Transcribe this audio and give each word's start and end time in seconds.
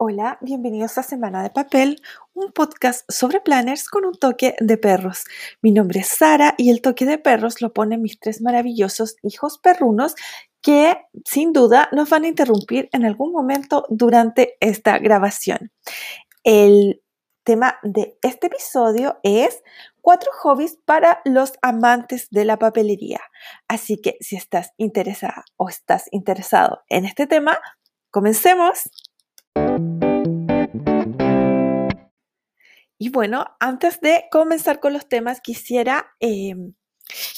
Hola, 0.00 0.38
bienvenidos 0.40 0.96
a 0.96 1.02
Semana 1.02 1.42
de 1.42 1.50
Papel, 1.50 2.00
un 2.32 2.52
podcast 2.52 3.04
sobre 3.10 3.40
planners 3.40 3.88
con 3.88 4.04
un 4.04 4.14
toque 4.14 4.54
de 4.60 4.78
perros. 4.78 5.24
Mi 5.60 5.72
nombre 5.72 5.98
es 5.98 6.06
Sara 6.06 6.54
y 6.56 6.70
el 6.70 6.82
toque 6.82 7.04
de 7.04 7.18
perros 7.18 7.60
lo 7.60 7.72
ponen 7.72 8.00
mis 8.02 8.20
tres 8.20 8.40
maravillosos 8.40 9.16
hijos 9.24 9.58
perrunos 9.58 10.14
que 10.62 10.96
sin 11.24 11.52
duda 11.52 11.88
nos 11.90 12.10
van 12.10 12.22
a 12.22 12.28
interrumpir 12.28 12.88
en 12.92 13.04
algún 13.04 13.32
momento 13.32 13.86
durante 13.88 14.56
esta 14.60 15.00
grabación. 15.00 15.72
El 16.44 17.02
tema 17.42 17.80
de 17.82 18.16
este 18.22 18.46
episodio 18.46 19.18
es 19.24 19.64
cuatro 20.00 20.30
hobbies 20.32 20.78
para 20.84 21.22
los 21.24 21.54
amantes 21.60 22.28
de 22.30 22.44
la 22.44 22.56
papelería. 22.56 23.20
Así 23.66 24.00
que 24.00 24.16
si 24.20 24.36
estás 24.36 24.70
interesada 24.76 25.44
o 25.56 25.68
estás 25.68 26.04
interesado 26.12 26.84
en 26.88 27.04
este 27.04 27.26
tema, 27.26 27.58
comencemos. 28.12 28.88
Y 33.00 33.10
bueno, 33.10 33.46
antes 33.60 34.00
de 34.00 34.24
comenzar 34.30 34.80
con 34.80 34.92
los 34.92 35.08
temas, 35.08 35.40
quisiera, 35.40 36.14
em, 36.20 36.74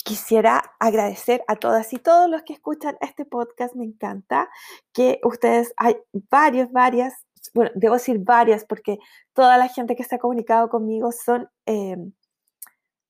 quisiera 0.04 0.62
agradecer 0.80 1.44
a 1.48 1.56
todas 1.56 1.92
y 1.92 1.98
todos 1.98 2.30
los 2.30 2.42
que 2.42 2.54
escuchan 2.54 2.96
este 3.00 3.24
podcast. 3.26 3.74
Me 3.76 3.84
encanta 3.84 4.48
que 4.92 5.20
ustedes, 5.22 5.72
hay 5.76 5.96
varios, 6.30 6.72
varias, 6.72 7.14
bueno, 7.54 7.70
debo 7.74 7.94
decir 7.94 8.18
varias 8.20 8.64
porque 8.64 8.98
toda 9.34 9.58
la 9.58 9.68
gente 9.68 9.96
que 9.96 10.04
se 10.04 10.14
ha 10.16 10.18
comunicado 10.18 10.70
conmigo 10.70 11.12
son 11.12 11.48
em, 11.66 12.12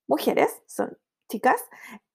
mujeres, 0.07 0.61
son 0.67 0.97
chicas. 1.29 1.63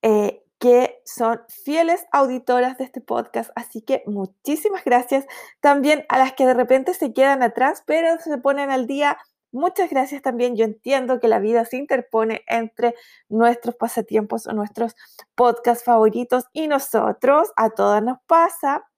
Eh, 0.02 0.45
que 0.58 1.02
son 1.04 1.40
fieles 1.48 2.06
auditoras 2.12 2.78
de 2.78 2.84
este 2.84 3.00
podcast. 3.00 3.50
Así 3.54 3.82
que 3.82 4.02
muchísimas 4.06 4.84
gracias 4.84 5.26
también 5.60 6.04
a 6.08 6.18
las 6.18 6.32
que 6.32 6.46
de 6.46 6.54
repente 6.54 6.94
se 6.94 7.12
quedan 7.12 7.42
atrás, 7.42 7.82
pero 7.86 8.18
se 8.18 8.38
ponen 8.38 8.70
al 8.70 8.86
día. 8.86 9.18
Muchas 9.52 9.90
gracias 9.90 10.22
también. 10.22 10.56
Yo 10.56 10.64
entiendo 10.64 11.20
que 11.20 11.28
la 11.28 11.38
vida 11.38 11.64
se 11.64 11.76
interpone 11.76 12.42
entre 12.46 12.94
nuestros 13.28 13.74
pasatiempos 13.76 14.46
o 14.46 14.52
nuestros 14.52 14.96
podcasts 15.34 15.84
favoritos 15.84 16.44
y 16.52 16.68
nosotros. 16.68 17.52
A 17.56 17.70
todas 17.70 18.02
nos 18.02 18.18
pasa, 18.26 18.88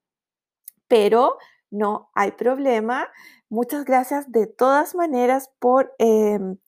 pero 0.86 1.38
no 1.70 2.10
hay 2.14 2.32
problema. 2.32 3.08
Muchas 3.48 3.84
gracias 3.84 4.30
de 4.30 4.46
todas 4.46 4.94
maneras 4.94 5.50
por... 5.58 5.94
Em, 5.98 6.58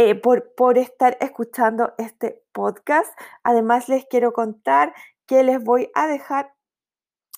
eh, 0.00 0.14
por, 0.14 0.78
estar 0.78 1.18
escuchando 1.20 1.92
este 1.98 2.44
podcast. 2.52 3.12
Además, 3.42 3.88
les 3.88 4.06
quiero 4.06 4.32
contar 4.32 4.94
que 5.26 5.42
les 5.42 5.60
voy 5.60 5.90
a 5.92 6.06
dejar 6.06 6.54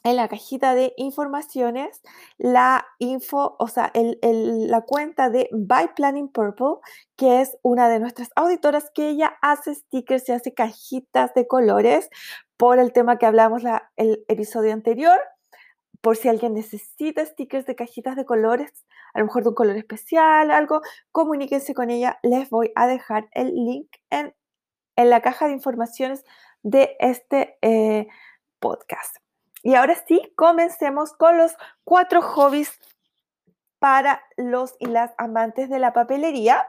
en 0.05 0.17
la 0.17 0.29
cajita 0.29 0.75
de 0.75 0.93
informaciones 0.99 2.03
la 2.37 2.87
info, 2.99 3.57
o 3.59 3.67
sea, 3.67 3.91
la 3.95 4.83
cuenta 4.83 5.31
de 5.31 5.49
By 5.53 5.95
Planning 5.95 6.29
Purple, 6.29 6.83
que 7.17 7.41
es 7.41 7.57
una 7.63 7.89
de 7.89 7.99
nuestras 7.99 8.29
auditoras 8.37 8.91
que 8.95 9.09
ella 9.09 9.39
hace 9.41 9.75
stickers 9.75 10.29
y 10.29 10.33
hace 10.33 10.53
cajitas 10.53 11.33
de 11.33 11.47
colores 11.47 12.11
por 12.59 12.79
el 12.79 12.93
tema 12.93 13.17
que 13.17 13.25
hablamos 13.25 13.63
la, 13.63 13.91
el 13.97 14.23
episodio 14.29 14.75
anterior 14.75 15.19
por 16.01 16.17
si 16.17 16.29
alguien 16.29 16.55
necesita 16.55 17.25
stickers 17.25 17.67
de 17.67 17.75
cajitas 17.75 18.17
de 18.17 18.25
colores, 18.25 18.73
a 19.15 19.19
lo 19.19 19.27
mejor 19.27 19.43
de 19.43 19.49
un 19.51 19.55
color 19.55 19.77
especial, 19.77 20.51
algo, 20.51 20.83
comuníquense 21.13 21.75
con 21.75 21.91
ella. 21.91 22.19
Les 22.23 22.51
voy 22.51 22.73
a 22.75 22.87
dejar 22.87 23.29
el 23.33 23.55
link 23.55 23.89
en, 24.11 24.35
la 24.97 25.23
caja 25.23 25.47
de 25.47 25.53
informaciones 25.53 26.25
de 26.63 26.97
este 26.99 27.59
eh, 27.63 28.07
podcast. 28.59 29.17
Y 29.63 29.75
ahora 29.75 29.95
sí, 30.07 30.21
comencemos 30.37 31.13
con 31.13 31.39
los 31.39 31.55
cuatro 31.85 32.23
hobbies 32.23 32.79
para 33.79 34.23
los 34.37 34.77
y 34.79 34.87
las 34.87 35.13
amantes 35.19 35.69
de 35.69 35.79
la 35.79 35.93
papelería. 35.93 36.69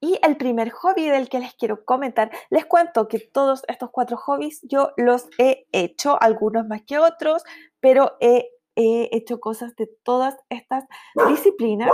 Y 0.00 0.18
el 0.22 0.36
primer 0.36 0.70
hobby 0.70 1.08
del 1.08 1.28
que 1.28 1.38
les 1.38 1.54
quiero 1.54 1.84
comentar, 1.84 2.30
les 2.50 2.66
cuento 2.66 3.06
que 3.06 3.20
todos 3.20 3.62
estos 3.68 3.90
cuatro 3.90 4.16
hobbies 4.16 4.60
yo 4.62 4.92
los 4.96 5.28
he 5.38 5.66
hecho, 5.72 6.20
algunos 6.20 6.66
más 6.66 6.82
que 6.82 6.98
otros, 6.98 7.44
pero 7.80 8.16
he, 8.20 8.50
hecho 8.76 9.40
cosas 9.40 9.74
de 9.76 9.88
todas 10.02 10.36
estas 10.48 10.84
disciplinas. 11.28 11.90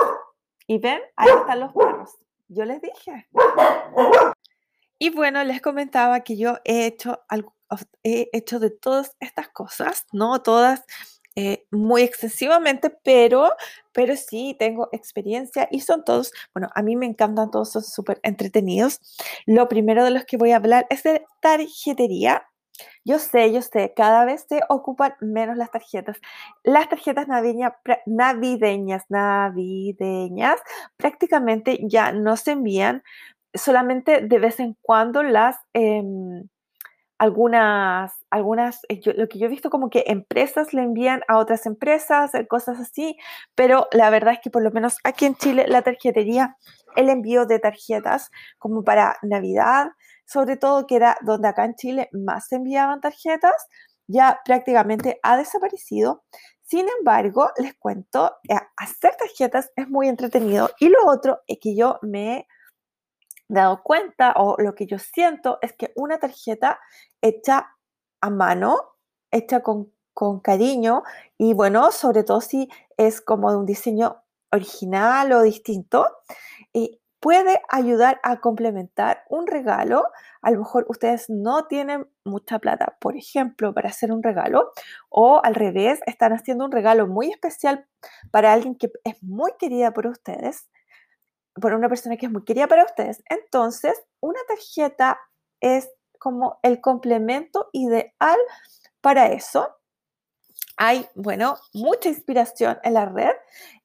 Y 0.67 0.79
ven, 0.79 1.01
ahí 1.17 1.29
están 1.29 1.61
los 1.61 1.73
perros. 1.73 2.17
Yo 2.49 2.65
les 2.65 2.81
dije. 2.81 3.29
Y 4.99 5.11
bueno, 5.11 5.45
les 5.45 5.61
comentaba 5.61 6.21
que 6.21 6.37
yo 6.37 6.59
he 6.65 6.87
hecho, 6.87 7.21
he 8.03 8.29
hecho 8.33 8.59
de 8.59 8.71
todas 8.71 9.17
estas 9.21 9.49
cosas, 9.49 10.07
no 10.13 10.43
todas 10.43 10.85
eh, 11.37 11.67
muy 11.71 12.03
excesivamente, 12.03 12.91
pero, 12.91 13.53
pero 13.93 14.17
sí 14.17 14.57
tengo 14.59 14.89
experiencia 14.91 15.69
y 15.71 15.83
son 15.83 16.05
todos, 16.05 16.33
bueno, 16.53 16.69
a 16.75 16.83
mí 16.83 16.97
me 16.97 17.07
encantan 17.07 17.53
todos, 17.53 17.71
son 17.71 17.85
súper 17.85 18.19
entretenidos. 18.25 18.99
Lo 19.47 19.69
primero 19.69 20.03
de 20.03 20.11
los 20.11 20.25
que 20.25 20.37
voy 20.37 20.51
a 20.51 20.57
hablar 20.57 20.89
es 20.91 21.05
de 21.05 21.25
tarjetería. 21.41 22.43
Yo 23.05 23.19
sé, 23.19 23.53
yo 23.53 23.63
sé, 23.63 23.93
cada 23.97 24.25
vez 24.25 24.47
se 24.49 24.61
ocupan 24.69 25.15
menos 25.21 25.57
las 25.57 25.71
tarjetas. 25.71 26.19
Las 26.65 26.89
tarjetas 26.89 27.29
navideñas, 27.29 27.73
navideñas, 28.07 29.05
navideñas 29.09 30.61
prácticamente 30.97 31.79
ya 31.83 32.13
no 32.13 32.37
se 32.37 32.53
envían, 32.53 33.03
solamente 33.55 34.21
de 34.23 34.39
vez 34.39 34.61
en 34.61 34.77
cuando 34.83 35.23
las... 35.23 35.57
Em, 35.73 36.49
algunas, 37.19 38.13
algunas, 38.31 38.81
eh, 38.89 39.01
lo 39.17 39.29
que 39.29 39.39
yo 39.39 39.47
he 39.47 39.49
visto 39.49 39.71
como 39.71 39.91
que 39.91 40.05
empresas 40.07 40.73
le 40.73 40.83
envían 40.83 41.23
a 41.29 41.39
otras 41.39 41.67
empresas, 41.67 42.33
eh, 42.35 42.47
cosas 42.47 42.79
así, 42.79 43.17
pero 43.55 43.89
la 43.93 44.09
verdad 44.11 44.35
es 44.35 44.41
que 44.41 44.51
por 44.51 44.63
lo 44.63 44.71
menos 44.71 44.99
aquí 45.05 45.27
en 45.27 45.35
Chile 45.35 45.67
la 45.69 45.83
tarjetería, 45.83 46.57
el 46.97 47.09
envío 47.09 47.45
de 47.47 47.59
tarjetas 47.59 48.31
como 48.59 48.85
para 48.85 49.19
Navidad, 49.23 49.89
sobre 50.29 50.57
todo 50.57 50.87
que 50.87 50.97
era 50.97 51.17
donde 51.23 51.49
acá 51.49 51.65
en 51.65 51.75
Chile 51.75 52.09
más 52.13 52.49
se 52.49 52.57
enviaban 52.57 53.01
tarjetas, 53.01 53.67
ya 54.07 54.41
prácticamente 54.45 55.19
ha 55.23 55.37
desaparecido. 55.37 56.25
Sin 56.63 56.87
embargo, 56.99 57.51
les 57.57 57.75
cuento, 57.79 58.37
eh, 58.49 58.55
hacer 58.77 59.17
tarjetas 59.17 59.71
es 59.75 59.89
muy 59.89 60.09
entretenido 60.09 60.71
y 60.79 60.91
lo 60.91 61.07
otro 61.07 61.41
es 61.47 61.59
que 61.61 61.75
yo 61.75 61.99
me 62.03 62.47
dado 63.49 63.83
cuenta 63.83 64.35
o 64.37 64.57
lo 64.59 64.75
que 64.75 64.87
yo 64.87 64.99
siento 64.99 65.59
es 65.63 65.73
que 65.73 65.93
una 65.97 66.19
tarjeta 66.19 66.79
hecha 67.23 67.75
a 68.21 68.31
mano, 68.31 68.77
hecha 69.31 69.63
con, 69.63 69.93
cariño 70.43 71.05
y 71.39 71.55
bueno, 71.55 71.93
sobre 71.93 72.25
todo 72.25 72.41
si 72.41 72.69
es 72.97 73.21
como 73.21 73.53
de 73.53 73.57
un 73.59 73.67
diseño 73.67 74.17
original 74.51 75.31
o 75.33 75.43
distinto, 75.43 76.09
y 76.73 77.01
puede 77.21 77.61
ayudar 77.69 78.21
a 78.23 78.41
complementar 78.41 79.25
un 79.29 79.47
regalo. 79.47 80.05
A 80.43 80.51
lo 80.51 80.61
mejor 80.61 80.87
ustedes 80.89 81.29
no 81.29 81.67
tienen 81.67 82.07
mucha 82.25 82.59
plata, 82.59 82.97
por 83.01 83.17
ejemplo, 83.17 83.75
para 83.75 83.89
hacer 83.89 84.13
un 84.13 84.23
regalo, 84.23 84.73
o 85.09 85.41
al 85.43 85.55
revés, 85.55 86.01
están 86.07 86.33
haciendo 86.33 86.65
un 86.65 86.73
regalo 86.73 87.07
muy 87.07 87.31
especial 87.31 87.87
para 88.31 88.53
alguien 88.53 88.77
que 88.77 88.91
es 89.05 89.23
muy 89.23 89.53
querida 89.59 89.93
por 89.93 90.07
ustedes 90.07 90.69
por 91.61 91.75
una 91.75 91.89
persona 91.89 92.17
que 92.17 92.27
es 92.27 92.33
muy 92.33 92.45
querida 92.45 92.67
para 92.67 92.85
ustedes. 92.85 93.23
Entonces, 93.29 94.01
una 94.21 94.41
tarjeta 94.47 95.19
es 95.61 95.91
como 96.19 96.59
el 96.63 96.81
complemento 96.81 97.69
ideal 97.73 98.39
para 99.01 99.27
eso. 99.29 99.77
Hay, 100.77 101.09
bueno, 101.15 101.57
mucha 101.75 102.09
inspiración 102.09 102.79
en 102.83 102.95
la 102.95 103.07
red. 103.07 103.35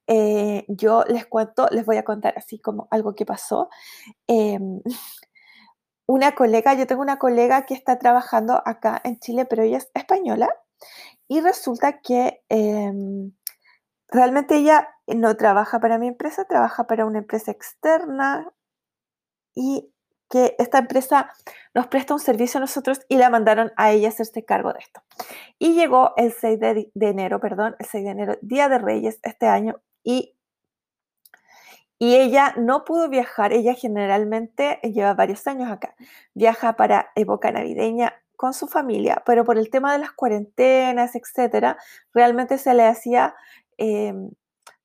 Eh, 0.08 0.66
yo 0.68 1.04
les 1.08 1.26
cuento, 1.26 1.68
les 1.72 1.86
voy 1.86 1.98
a 1.98 2.04
contar 2.04 2.34
así 2.38 2.60
como 2.60 2.88
algo 2.92 3.16
que 3.16 3.26
pasó. 3.26 3.70
Em, 4.28 4.82
una 6.08 6.36
colega, 6.36 6.74
yo 6.74 6.88
tengo 6.88 7.02
una 7.02 7.20
colega 7.20 7.66
que 7.66 7.74
está 7.74 8.00
trabajando 8.00 8.62
acá 8.66 9.02
en 9.04 9.20
Chile, 9.20 9.46
pero 9.46 9.64
ella 9.64 9.78
es 9.78 9.90
española 9.94 10.50
y 11.28 11.42
resulta 11.42 12.02
que 12.02 12.44
em, 12.50 13.32
realmente 14.10 14.56
ella 14.58 14.90
no 15.08 15.36
trabaja 15.38 15.80
para 15.80 15.98
mi 15.98 16.08
empresa, 16.08 16.46
trabaja 16.46 16.88
para 16.88 17.06
una 17.06 17.20
empresa 17.20 17.52
externa 17.52 18.52
y 19.56 19.94
que 20.30 20.56
esta 20.58 20.80
empresa 20.80 21.32
nos 21.76 21.88
presta 21.88 22.14
un 22.14 22.20
servicio 22.20 22.58
a 22.58 22.62
nosotros 22.62 23.02
y 23.08 23.18
la 23.18 23.30
mandaron 23.30 23.72
a 23.78 23.92
ella 23.92 24.10
hacerse 24.10 24.44
cargo 24.44 24.74
de 24.74 24.80
esto. 24.80 25.02
Y 25.60 25.76
llegó 25.76 26.14
el 26.18 26.32
6 26.32 26.60
de, 26.60 26.92
enero, 26.96 27.40
perdón, 27.40 27.76
el 27.78 27.86
6 27.86 28.04
de 28.04 28.10
enero, 28.10 28.38
Día 28.42 28.68
de 28.68 28.80
Reyes 28.80 29.20
este 29.22 29.46
año, 29.46 29.80
y, 30.04 30.36
y 32.00 32.16
ella 32.16 32.54
no 32.58 32.86
pudo 32.86 33.10
viajar, 33.10 33.54
ella 33.54 33.74
generalmente 33.74 34.80
lleva 34.84 35.14
varios 35.14 35.48
años 35.48 35.72
acá, 35.72 35.96
viaja 36.34 36.76
para 36.76 37.12
época 37.16 37.52
navideña 37.52 38.14
con 38.36 38.54
su 38.54 38.68
familia, 38.68 39.24
pero 39.26 39.46
por 39.46 39.58
el 39.58 39.70
tema 39.70 39.94
de 39.94 40.00
las 40.00 40.12
cuarentenas, 40.12 41.16
etcétera, 41.16 41.78
realmente 42.14 42.58
se 42.58 42.74
le 42.74 42.84
hacía 42.84 43.36
Em, 43.78 44.32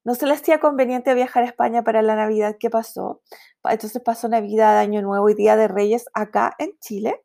no 0.05 0.15
se 0.15 0.27
le 0.27 0.35
hacía 0.35 0.59
conveniente 0.61 1.15
viajar 1.15 1.43
a 1.43 1.47
España 1.47 1.85
para 1.85 2.03
la 2.03 2.17
Navidad 2.17 2.57
que 2.59 2.71
pasó. 2.71 3.21
Entonces 3.65 4.03
pasó 4.03 4.29
Navidad, 4.29 4.79
Año 4.79 5.03
Nuevo 5.03 5.29
y 5.29 5.35
Día 5.35 5.57
de 5.57 5.69
Reyes 5.69 6.07
acá 6.15 6.55
en 6.59 6.79
Chile. 6.81 7.23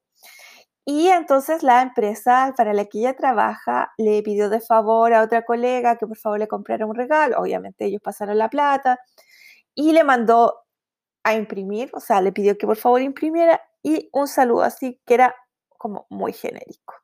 Y 0.86 1.08
entonces 1.08 1.64
la 1.64 1.82
empresa 1.82 2.54
para 2.58 2.74
la 2.74 2.86
que 2.86 3.00
ella 3.00 3.16
trabaja 3.16 3.94
le 3.98 4.22
pidió 4.22 4.50
de 4.50 4.60
favor 4.60 5.14
a 5.14 5.22
otra 5.24 5.44
colega 5.44 5.98
que 5.98 6.08
por 6.08 6.18
favor 6.18 6.40
le 6.40 6.48
comprara 6.48 6.86
un 6.86 6.96
regalo. 6.96 7.40
Obviamente 7.40 7.86
ellos 7.86 8.02
pasaron 8.04 8.38
la 8.38 8.50
plata 8.50 9.00
y 9.76 9.94
le 9.94 10.04
mandó 10.04 10.64
a 11.24 11.36
imprimir, 11.36 11.90
o 11.94 12.00
sea, 12.02 12.22
le 12.22 12.34
pidió 12.34 12.58
que 12.58 12.68
por 12.68 12.78
favor 12.78 13.02
imprimiera 13.02 13.62
y 13.84 14.10
un 14.14 14.28
saludo 14.28 14.64
así 14.64 15.02
que 15.06 15.16
era 15.16 15.36
como 15.78 16.08
muy 16.10 16.34
genérico. 16.34 16.96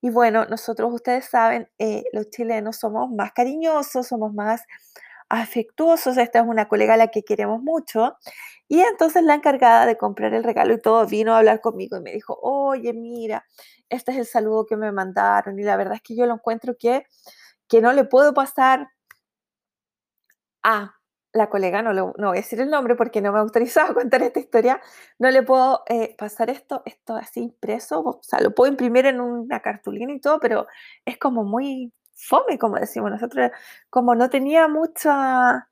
Y 0.00 0.10
bueno, 0.10 0.44
nosotros, 0.46 0.92
ustedes 0.92 1.26
saben, 1.26 1.68
eh, 1.78 2.04
los 2.12 2.30
chilenos 2.30 2.76
somos 2.78 3.10
más 3.10 3.32
cariñosos, 3.32 4.08
somos 4.08 4.34
más 4.34 4.62
afectuosos. 5.32 6.18
Esta 6.18 6.40
es 6.40 6.46
una 6.46 6.68
colega 6.68 6.94
a 6.94 6.96
la 6.98 7.08
que 7.08 7.24
queremos 7.24 7.62
mucho. 7.62 8.16
Y 8.68 8.80
entonces 8.80 9.22
la 9.24 9.34
encargada 9.34 9.86
de 9.86 9.96
comprar 9.96 10.34
el 10.34 10.44
regalo 10.44 10.74
y 10.74 10.80
todo 10.80 11.06
vino 11.06 11.34
a 11.34 11.38
hablar 11.38 11.60
conmigo 11.60 11.96
y 11.96 12.00
me 12.02 12.12
dijo, 12.12 12.38
oye, 12.42 12.92
mira, 12.92 13.46
este 13.88 14.12
es 14.12 14.18
el 14.18 14.26
saludo 14.26 14.66
que 14.66 14.76
me 14.76 14.92
mandaron. 14.92 15.58
Y 15.58 15.62
la 15.62 15.76
verdad 15.76 15.94
es 15.94 16.02
que 16.02 16.16
yo 16.16 16.26
lo 16.26 16.34
encuentro 16.34 16.76
que, 16.78 17.06
que 17.68 17.80
no 17.80 17.92
le 17.92 18.04
puedo 18.04 18.34
pasar 18.34 18.88
a 20.62 20.96
la 21.32 21.48
colega, 21.48 21.80
no, 21.82 21.94
no 21.94 22.12
voy 22.14 22.38
a 22.38 22.40
decir 22.40 22.60
el 22.60 22.70
nombre 22.70 22.94
porque 22.94 23.22
no 23.22 23.32
me 23.32 23.38
ha 23.38 23.40
autorizado 23.40 23.92
a 23.92 23.94
contar 23.94 24.22
esta 24.22 24.38
historia, 24.38 24.82
no 25.18 25.30
le 25.30 25.42
puedo 25.42 25.82
eh, 25.88 26.14
pasar 26.18 26.50
esto, 26.50 26.82
esto 26.84 27.16
así 27.16 27.40
impreso, 27.40 28.00
o 28.00 28.20
sea, 28.22 28.40
lo 28.40 28.54
puedo 28.54 28.70
imprimir 28.70 29.06
en 29.06 29.20
una 29.20 29.60
cartulina 29.60 30.12
y 30.12 30.20
todo, 30.20 30.38
pero 30.40 30.66
es 31.06 31.16
como 31.16 31.42
muy 31.44 31.90
fome, 32.22 32.58
como 32.58 32.76
decimos 32.76 33.10
nosotros, 33.10 33.50
como 33.90 34.14
no 34.14 34.30
tenía 34.30 34.68
mucha, 34.68 35.68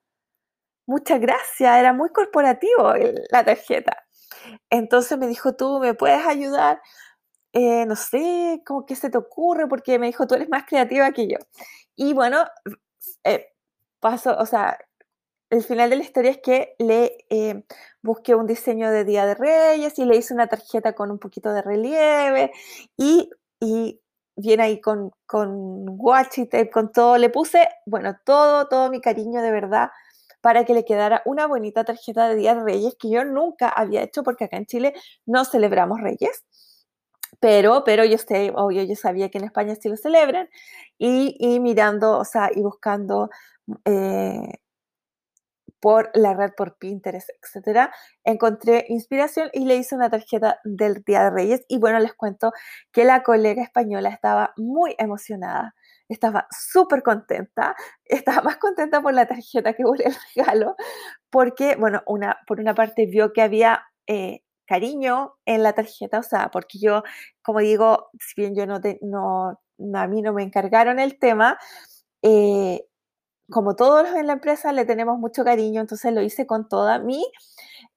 mucha 0.86 1.18
gracia, 1.18 1.78
era 1.80 1.92
muy 1.92 2.10
corporativo 2.10 2.92
la 3.30 3.44
tarjeta. 3.44 4.04
Entonces 4.70 5.18
me 5.18 5.26
dijo, 5.28 5.54
tú 5.56 5.78
me 5.80 5.94
puedes 5.94 6.26
ayudar, 6.26 6.80
eh, 7.52 7.86
no 7.86 7.96
sé, 7.96 8.62
¿cómo 8.66 8.86
que 8.86 8.96
se 8.96 9.10
te 9.10 9.18
ocurre? 9.18 9.68
Porque 9.68 9.98
me 9.98 10.06
dijo, 10.06 10.26
tú 10.26 10.34
eres 10.34 10.48
más 10.48 10.64
creativa 10.66 11.12
que 11.12 11.28
yo. 11.28 11.38
Y 11.96 12.14
bueno, 12.14 12.44
eh, 13.24 13.52
o 14.02 14.46
sea, 14.46 14.78
el 15.50 15.62
final 15.64 15.90
de 15.90 15.96
la 15.96 16.02
historia 16.04 16.30
es 16.30 16.38
que 16.38 16.74
le 16.78 17.26
eh, 17.30 17.64
busqué 18.02 18.34
un 18.34 18.46
diseño 18.46 18.90
de 18.90 19.04
Día 19.04 19.26
de 19.26 19.34
Reyes 19.34 19.98
y 19.98 20.04
le 20.04 20.16
hice 20.16 20.34
una 20.34 20.46
tarjeta 20.48 20.94
con 20.94 21.10
un 21.10 21.18
poquito 21.18 21.52
de 21.52 21.62
relieve 21.62 22.52
y, 22.96 23.30
y 23.60 24.00
viene 24.40 24.64
ahí 24.64 24.80
con, 24.80 25.10
con 25.26 25.84
washi 26.00 26.46
tape, 26.46 26.70
con 26.70 26.92
todo. 26.92 27.18
Le 27.18 27.30
puse, 27.30 27.68
bueno, 27.86 28.16
todo, 28.24 28.68
todo 28.68 28.90
mi 28.90 29.00
cariño 29.00 29.42
de 29.42 29.50
verdad 29.50 29.90
para 30.40 30.64
que 30.64 30.74
le 30.74 30.84
quedara 30.84 31.22
una 31.26 31.46
bonita 31.46 31.84
tarjeta 31.84 32.28
de 32.28 32.36
Día 32.36 32.54
de 32.54 32.62
Reyes 32.62 32.96
que 32.98 33.10
yo 33.10 33.24
nunca 33.24 33.68
había 33.68 34.02
hecho 34.02 34.22
porque 34.22 34.44
acá 34.44 34.56
en 34.56 34.66
Chile 34.66 34.94
no 35.26 35.44
celebramos 35.44 36.00
Reyes. 36.00 36.44
Pero, 37.40 37.84
pero 37.84 38.04
yo, 38.04 38.18
sé, 38.18 38.52
obvio, 38.54 38.82
yo 38.82 38.96
sabía 38.96 39.30
que 39.30 39.38
en 39.38 39.44
España 39.44 39.74
sí 39.74 39.88
lo 39.88 39.96
celebran 39.96 40.48
y, 40.98 41.36
y 41.38 41.60
mirando, 41.60 42.18
o 42.18 42.24
sea, 42.24 42.50
y 42.54 42.60
buscando 42.60 43.30
eh, 43.84 44.58
por 45.80 46.10
la 46.14 46.34
red, 46.34 46.50
por 46.56 46.76
Pinterest, 46.78 47.30
etcétera, 47.42 47.92
encontré 48.24 48.84
inspiración 48.88 49.50
y 49.52 49.64
le 49.64 49.76
hice 49.76 49.94
una 49.96 50.10
tarjeta 50.10 50.60
del 50.64 51.02
Día 51.04 51.24
de 51.24 51.30
Reyes. 51.30 51.64
Y 51.68 51.78
bueno, 51.78 51.98
les 51.98 52.14
cuento 52.14 52.52
que 52.92 53.04
la 53.04 53.22
colega 53.22 53.62
española 53.62 54.10
estaba 54.10 54.52
muy 54.56 54.94
emocionada, 54.98 55.74
estaba 56.08 56.46
súper 56.50 57.02
contenta, 57.02 57.74
estaba 58.04 58.42
más 58.42 58.56
contenta 58.58 59.00
por 59.00 59.14
la 59.14 59.26
tarjeta 59.26 59.72
que 59.72 59.82
por 59.84 60.00
el 60.02 60.14
regalo, 60.36 60.76
porque, 61.30 61.76
bueno, 61.76 62.02
una, 62.06 62.38
por 62.46 62.60
una 62.60 62.74
parte 62.74 63.06
vio 63.06 63.32
que 63.32 63.42
había 63.42 63.82
eh, 64.06 64.42
cariño 64.66 65.34
en 65.46 65.62
la 65.64 65.72
tarjeta, 65.72 66.20
o 66.20 66.22
sea, 66.22 66.50
porque 66.52 66.78
yo, 66.78 67.02
como 67.42 67.60
digo, 67.60 68.10
si 68.20 68.40
bien 68.40 68.54
yo 68.54 68.66
no, 68.66 68.80
no, 69.02 69.58
a 69.98 70.06
mí 70.06 70.22
no 70.22 70.32
me 70.32 70.44
encargaron 70.44 71.00
el 71.00 71.18
tema, 71.18 71.58
eh, 72.22 72.86
como 73.50 73.74
todos 73.74 74.08
en 74.16 74.26
la 74.26 74.34
empresa, 74.34 74.72
le 74.72 74.84
tenemos 74.84 75.18
mucho 75.18 75.44
cariño, 75.44 75.80
entonces 75.80 76.12
lo 76.12 76.22
hice 76.22 76.46
con 76.46 76.68
toda 76.68 76.98
mi, 76.98 77.24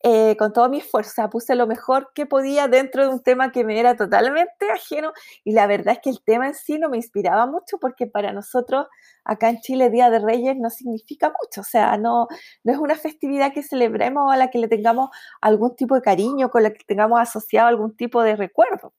eh, 0.03 0.35
con 0.37 0.51
toda 0.51 0.67
mi 0.67 0.81
fuerza, 0.81 1.29
puse 1.29 1.55
lo 1.55 1.65
mejor 1.65 2.11
que 2.13 2.25
podía 2.25 2.67
dentro 2.67 3.03
de 3.03 3.13
un 3.13 3.23
tema 3.23 3.53
que 3.53 3.63
me 3.63 3.79
era 3.79 3.95
totalmente 3.95 4.69
ajeno 4.69 5.13
y 5.45 5.53
la 5.53 5.65
verdad 5.65 5.93
es 5.93 5.99
que 6.01 6.09
el 6.09 6.21
tema 6.21 6.47
en 6.47 6.55
sí 6.55 6.77
no 6.77 6.89
me 6.89 6.97
inspiraba 6.97 7.45
mucho 7.47 7.77
porque 7.79 8.05
para 8.05 8.33
nosotros 8.33 8.87
acá 9.23 9.49
en 9.49 9.61
Chile 9.61 9.89
Día 9.89 10.09
de 10.09 10.19
Reyes 10.19 10.57
no 10.57 10.69
significa 10.69 11.29
mucho, 11.41 11.61
o 11.61 11.63
sea, 11.63 11.97
no, 11.97 12.27
no 12.63 12.73
es 12.73 12.79
una 12.79 12.95
festividad 12.95 13.53
que 13.53 13.63
celebremos 13.63 14.33
a 14.33 14.37
la 14.37 14.49
que 14.49 14.59
le 14.59 14.67
tengamos 14.67 15.09
algún 15.41 15.75
tipo 15.75 15.95
de 15.95 16.01
cariño, 16.01 16.49
con 16.51 16.63
la 16.63 16.71
que 16.71 16.83
tengamos 16.85 17.19
asociado 17.21 17.69
algún 17.69 17.95
tipo 17.95 18.21
de 18.23 18.35
recuerdo 18.35 18.93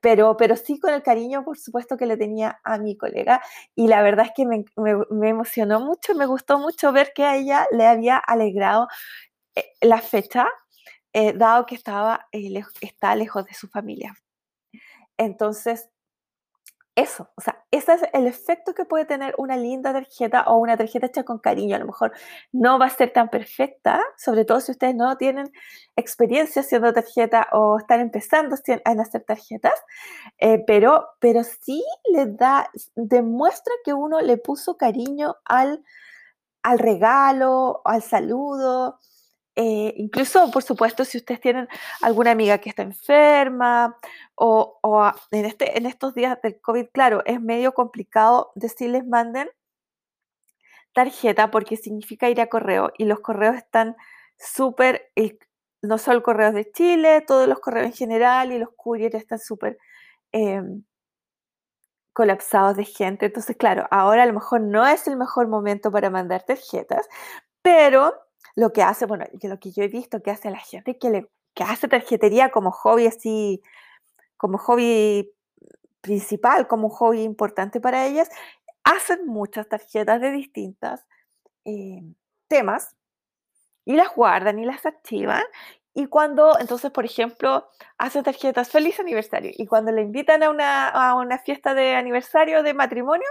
pero, 0.00 0.36
pero 0.36 0.56
sí 0.56 0.78
con 0.78 0.92
el 0.94 1.02
cariño, 1.02 1.44
por 1.44 1.58
supuesto, 1.58 1.96
que 1.96 2.06
le 2.06 2.16
tenía 2.16 2.60
a 2.64 2.78
mi 2.78 2.96
colega. 2.96 3.40
Y 3.74 3.88
la 3.88 4.02
verdad 4.02 4.26
es 4.26 4.32
que 4.36 4.46
me, 4.46 4.64
me, 5.10 5.28
emocionó 5.28 5.80
mucho, 5.80 6.14
me 6.14 6.26
gustó 6.26 6.58
mucho 6.58 6.92
ver 6.92 7.12
que 7.14 7.24
a 7.24 7.36
ella 7.36 7.66
le 7.72 7.86
había 7.86 8.18
alegrado 8.18 8.88
la 9.80 10.00
fecha, 10.00 10.48
eh, 11.12 11.32
dado 11.32 11.66
que 11.66 11.76
estaba, 11.76 12.26
eh, 12.32 12.62
está 12.80 13.14
lejos 13.14 13.44
de 13.46 13.54
su 13.54 13.68
familia. 13.68 14.14
Entonces, 15.16 15.88
eso, 16.96 17.28
o 17.36 17.40
sea, 17.40 17.64
ese 17.72 17.94
es 17.94 18.02
el 18.12 18.26
efecto 18.28 18.72
que 18.72 18.84
puede 18.84 19.04
tener 19.04 19.34
una 19.36 19.56
linda 19.56 19.92
tarjeta 19.92 20.44
o 20.46 20.58
una 20.58 20.76
tarjeta 20.76 21.06
hecha 21.06 21.24
con 21.24 21.38
cariño. 21.38 21.74
A 21.74 21.80
lo 21.80 21.86
mejor 21.86 22.12
no 22.52 22.78
va 22.78 22.86
a 22.86 22.90
ser 22.90 23.12
tan 23.12 23.30
perfecta, 23.30 24.00
sobre 24.16 24.44
todo 24.44 24.60
si 24.60 24.72
ustedes 24.72 24.94
no 24.94 25.16
tienen 25.16 25.50
experiencia 25.96 26.62
haciendo 26.62 26.92
tarjeta 26.92 27.48
o 27.52 27.78
están 27.78 28.00
empezando 28.00 28.54
a 28.56 28.90
hacer 29.02 29.24
tarjetas, 29.24 29.74
eh, 30.38 30.62
pero, 30.66 31.08
pero 31.18 31.42
sí 31.42 31.84
le 32.12 32.26
da, 32.26 32.70
demuestra 32.94 33.72
que 33.84 33.92
uno 33.92 34.20
le 34.20 34.36
puso 34.36 34.76
cariño 34.76 35.36
al, 35.44 35.84
al 36.62 36.78
regalo, 36.78 37.82
al 37.84 38.02
saludo, 38.02 39.00
eh, 39.56 39.94
incluso, 39.96 40.50
por 40.50 40.62
supuesto, 40.64 41.04
si 41.04 41.18
ustedes 41.18 41.40
tienen 41.40 41.68
alguna 42.02 42.32
amiga 42.32 42.58
que 42.58 42.70
está 42.70 42.82
enferma 42.82 43.96
o, 44.34 44.80
en, 45.30 45.44
este, 45.44 45.78
en 45.78 45.86
estos 45.86 46.14
días 46.14 46.40
del 46.42 46.60
COVID, 46.60 46.86
claro, 46.92 47.22
es 47.24 47.40
medio 47.40 47.72
complicado 47.72 48.50
decirles 48.56 49.06
manden 49.06 49.48
tarjeta 50.92 51.50
porque 51.50 51.76
significa 51.76 52.28
ir 52.30 52.40
a 52.40 52.48
correo 52.48 52.92
y 52.98 53.04
los 53.04 53.20
correos 53.20 53.56
están 53.56 53.96
súper, 54.38 55.12
no 55.82 55.98
solo 55.98 56.22
correos 56.22 56.54
de 56.54 56.70
Chile, 56.72 57.20
todos 57.20 57.48
los 57.48 57.60
correos 57.60 57.86
en 57.86 57.92
general 57.92 58.52
y 58.52 58.58
los 58.58 58.70
couriers 58.76 59.14
están 59.14 59.38
súper 59.38 59.78
em, 60.32 60.84
colapsados 62.12 62.76
de 62.76 62.84
gente. 62.84 63.26
Entonces, 63.26 63.56
claro, 63.56 63.86
ahora 63.90 64.24
a 64.24 64.26
lo 64.26 64.32
mejor 64.34 64.60
no 64.62 64.86
es 64.86 65.06
el 65.08 65.16
mejor 65.16 65.48
momento 65.48 65.92
para 65.92 66.10
mandar 66.10 66.44
tarjetas, 66.44 67.08
pero 67.62 68.23
lo 68.54 68.72
que 68.72 68.82
hace, 68.82 69.06
bueno, 69.06 69.26
lo 69.42 69.58
que 69.58 69.72
yo 69.72 69.82
he 69.82 69.88
visto 69.88 70.22
que 70.22 70.30
hace 70.30 70.50
la 70.50 70.58
gente 70.58 70.98
que, 70.98 71.10
le, 71.10 71.28
que 71.54 71.64
hace 71.64 71.88
tarjetería 71.88 72.50
como 72.50 72.70
hobby 72.70 73.06
así, 73.06 73.62
como 74.36 74.58
hobby 74.58 75.32
principal, 76.00 76.68
como 76.68 76.88
un 76.88 76.92
hobby 76.92 77.22
importante 77.22 77.80
para 77.80 78.06
ellas, 78.06 78.28
hacen 78.84 79.26
muchas 79.26 79.68
tarjetas 79.68 80.20
de 80.20 80.30
distintas 80.30 81.04
eh, 81.64 82.02
temas 82.48 82.94
y 83.84 83.94
las 83.96 84.14
guardan 84.14 84.58
y 84.58 84.66
las 84.66 84.84
archivan. 84.84 85.44
Y 85.94 86.06
cuando, 86.06 86.58
entonces, 86.58 86.90
por 86.90 87.04
ejemplo, 87.04 87.68
hacen 87.98 88.24
tarjetas 88.24 88.68
feliz 88.68 88.98
aniversario 89.00 89.52
y 89.54 89.66
cuando 89.66 89.92
le 89.92 90.02
invitan 90.02 90.42
a 90.42 90.50
una, 90.50 90.88
a 90.88 91.14
una 91.14 91.38
fiesta 91.38 91.72
de 91.72 91.94
aniversario 91.94 92.62
de 92.62 92.74
matrimonio, 92.74 93.28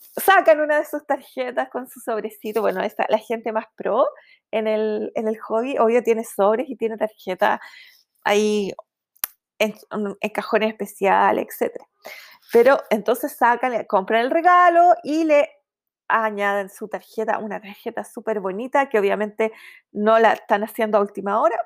sacan 0.00 0.60
una 0.60 0.78
de 0.78 0.84
sus 0.84 1.06
tarjetas 1.06 1.68
con 1.70 1.88
su 1.88 2.00
sobrecito. 2.00 2.60
Bueno, 2.60 2.82
esta, 2.82 3.06
la 3.08 3.18
gente 3.18 3.52
más 3.52 3.66
pro 3.76 4.08
en 4.50 4.66
el, 4.66 5.12
en 5.14 5.28
el 5.28 5.38
hobby, 5.38 5.78
obvio, 5.78 6.02
tiene 6.02 6.24
sobres 6.24 6.68
y 6.68 6.76
tiene 6.76 6.96
tarjetas 6.96 7.60
ahí 8.24 8.72
en, 9.58 9.74
en 10.20 10.30
cajones 10.30 10.70
especiales, 10.70 11.46
etc. 11.60 11.74
Pero 12.52 12.80
entonces 12.90 13.36
sacan, 13.36 13.84
compran 13.84 14.22
el 14.22 14.30
regalo 14.30 14.94
y 15.04 15.24
le 15.24 15.50
añaden 16.08 16.70
su 16.70 16.88
tarjeta, 16.88 17.38
una 17.38 17.60
tarjeta 17.60 18.04
súper 18.04 18.40
bonita 18.40 18.88
que 18.88 18.98
obviamente 18.98 19.52
no 19.92 20.18
la 20.18 20.32
están 20.32 20.64
haciendo 20.64 20.98
a 20.98 21.00
última 21.00 21.40
hora 21.40 21.56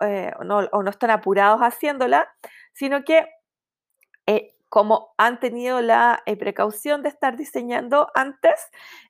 eh, 0.00 0.32
o, 0.38 0.44
no, 0.44 0.58
o, 0.72 0.82
no, 0.82 0.90
están 0.90 1.10
apurados 1.10 1.60
haciéndola, 1.60 2.28
sino 2.72 3.04
que 3.04 3.26
eh, 4.26 4.56
como 4.70 5.12
han 5.18 5.40
tenido 5.40 5.82
la 5.82 6.22
eh, 6.24 6.36
precaución 6.36 7.02
de 7.02 7.10
estar 7.10 7.36
diseñando 7.36 8.08
antes, 8.14 8.54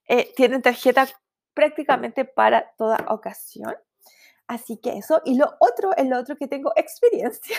eh, 0.09 0.33
tienen 0.35 0.62
tarjeta 0.62 1.07
prácticamente 1.55 2.25
para 2.25 2.73
toda 2.76 3.05
ocasión. 3.09 3.76
Así 4.49 4.79
que 4.79 4.97
eso. 4.97 5.23
Y 5.25 5.37
lo 5.37 5.55
otro, 5.61 5.95
el 5.97 6.12
otro 6.12 6.35
que 6.35 6.49
tengo 6.49 6.73
experiencia. 6.76 7.59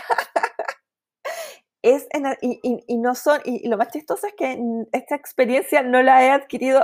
es 1.84 2.08
y, 2.42 2.98
no 2.98 3.16
son, 3.16 3.40
y, 3.46 3.68
lo 3.70 3.78
más 3.78 3.90
chistoso 3.90 4.28
es 4.28 4.34
que 4.34 4.60
esta 4.92 5.16
experiencia 5.16 5.84
no 5.84 6.02
la 6.02 6.26
he 6.26 6.32
adquirido, 6.32 6.84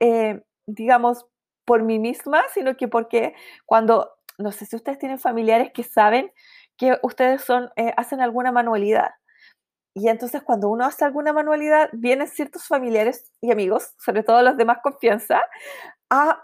eh, 0.00 0.42
digamos, 0.66 1.26
por 1.64 1.82
mí 1.82 1.98
misma, 1.98 2.42
sino 2.54 2.76
que 2.76 2.86
porque 2.88 3.34
cuando, 3.66 4.12
no 4.38 4.52
sé 4.52 4.64
si 4.66 4.76
ustedes 4.76 4.98
tienen 4.98 5.18
familiares 5.18 5.72
que 5.72 5.82
saben 5.82 6.32
que 6.76 6.98
ustedes 7.02 7.42
son, 7.42 7.70
eh, 7.76 7.92
hacen 7.96 8.20
alguna 8.20 8.52
manualidad. 8.52 9.10
Y 9.98 10.10
entonces 10.10 10.42
cuando 10.42 10.68
uno 10.68 10.84
hace 10.84 11.06
alguna 11.06 11.32
manualidad, 11.32 11.88
vienen 11.94 12.28
ciertos 12.28 12.66
familiares 12.66 13.32
y 13.40 13.50
amigos, 13.50 13.94
sobre 13.98 14.22
todo 14.22 14.42
los 14.42 14.58
de 14.58 14.66
más 14.66 14.80
confianza, 14.82 15.40
a, 16.10 16.42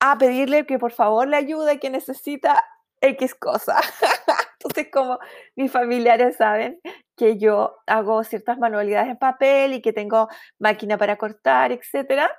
a 0.00 0.18
pedirle 0.18 0.66
que 0.66 0.80
por 0.80 0.90
favor 0.90 1.28
le 1.28 1.36
ayude, 1.36 1.78
que 1.78 1.90
necesita 1.90 2.64
X 3.00 3.36
cosa. 3.36 3.76
Entonces, 4.58 4.88
como 4.92 5.20
mis 5.54 5.70
familiares 5.70 6.38
saben 6.38 6.80
que 7.16 7.38
yo 7.38 7.76
hago 7.86 8.24
ciertas 8.24 8.58
manualidades 8.58 9.10
en 9.10 9.16
papel 9.16 9.74
y 9.74 9.80
que 9.80 9.92
tengo 9.92 10.28
máquina 10.58 10.98
para 10.98 11.16
cortar, 11.16 11.70
etcétera, 11.70 12.32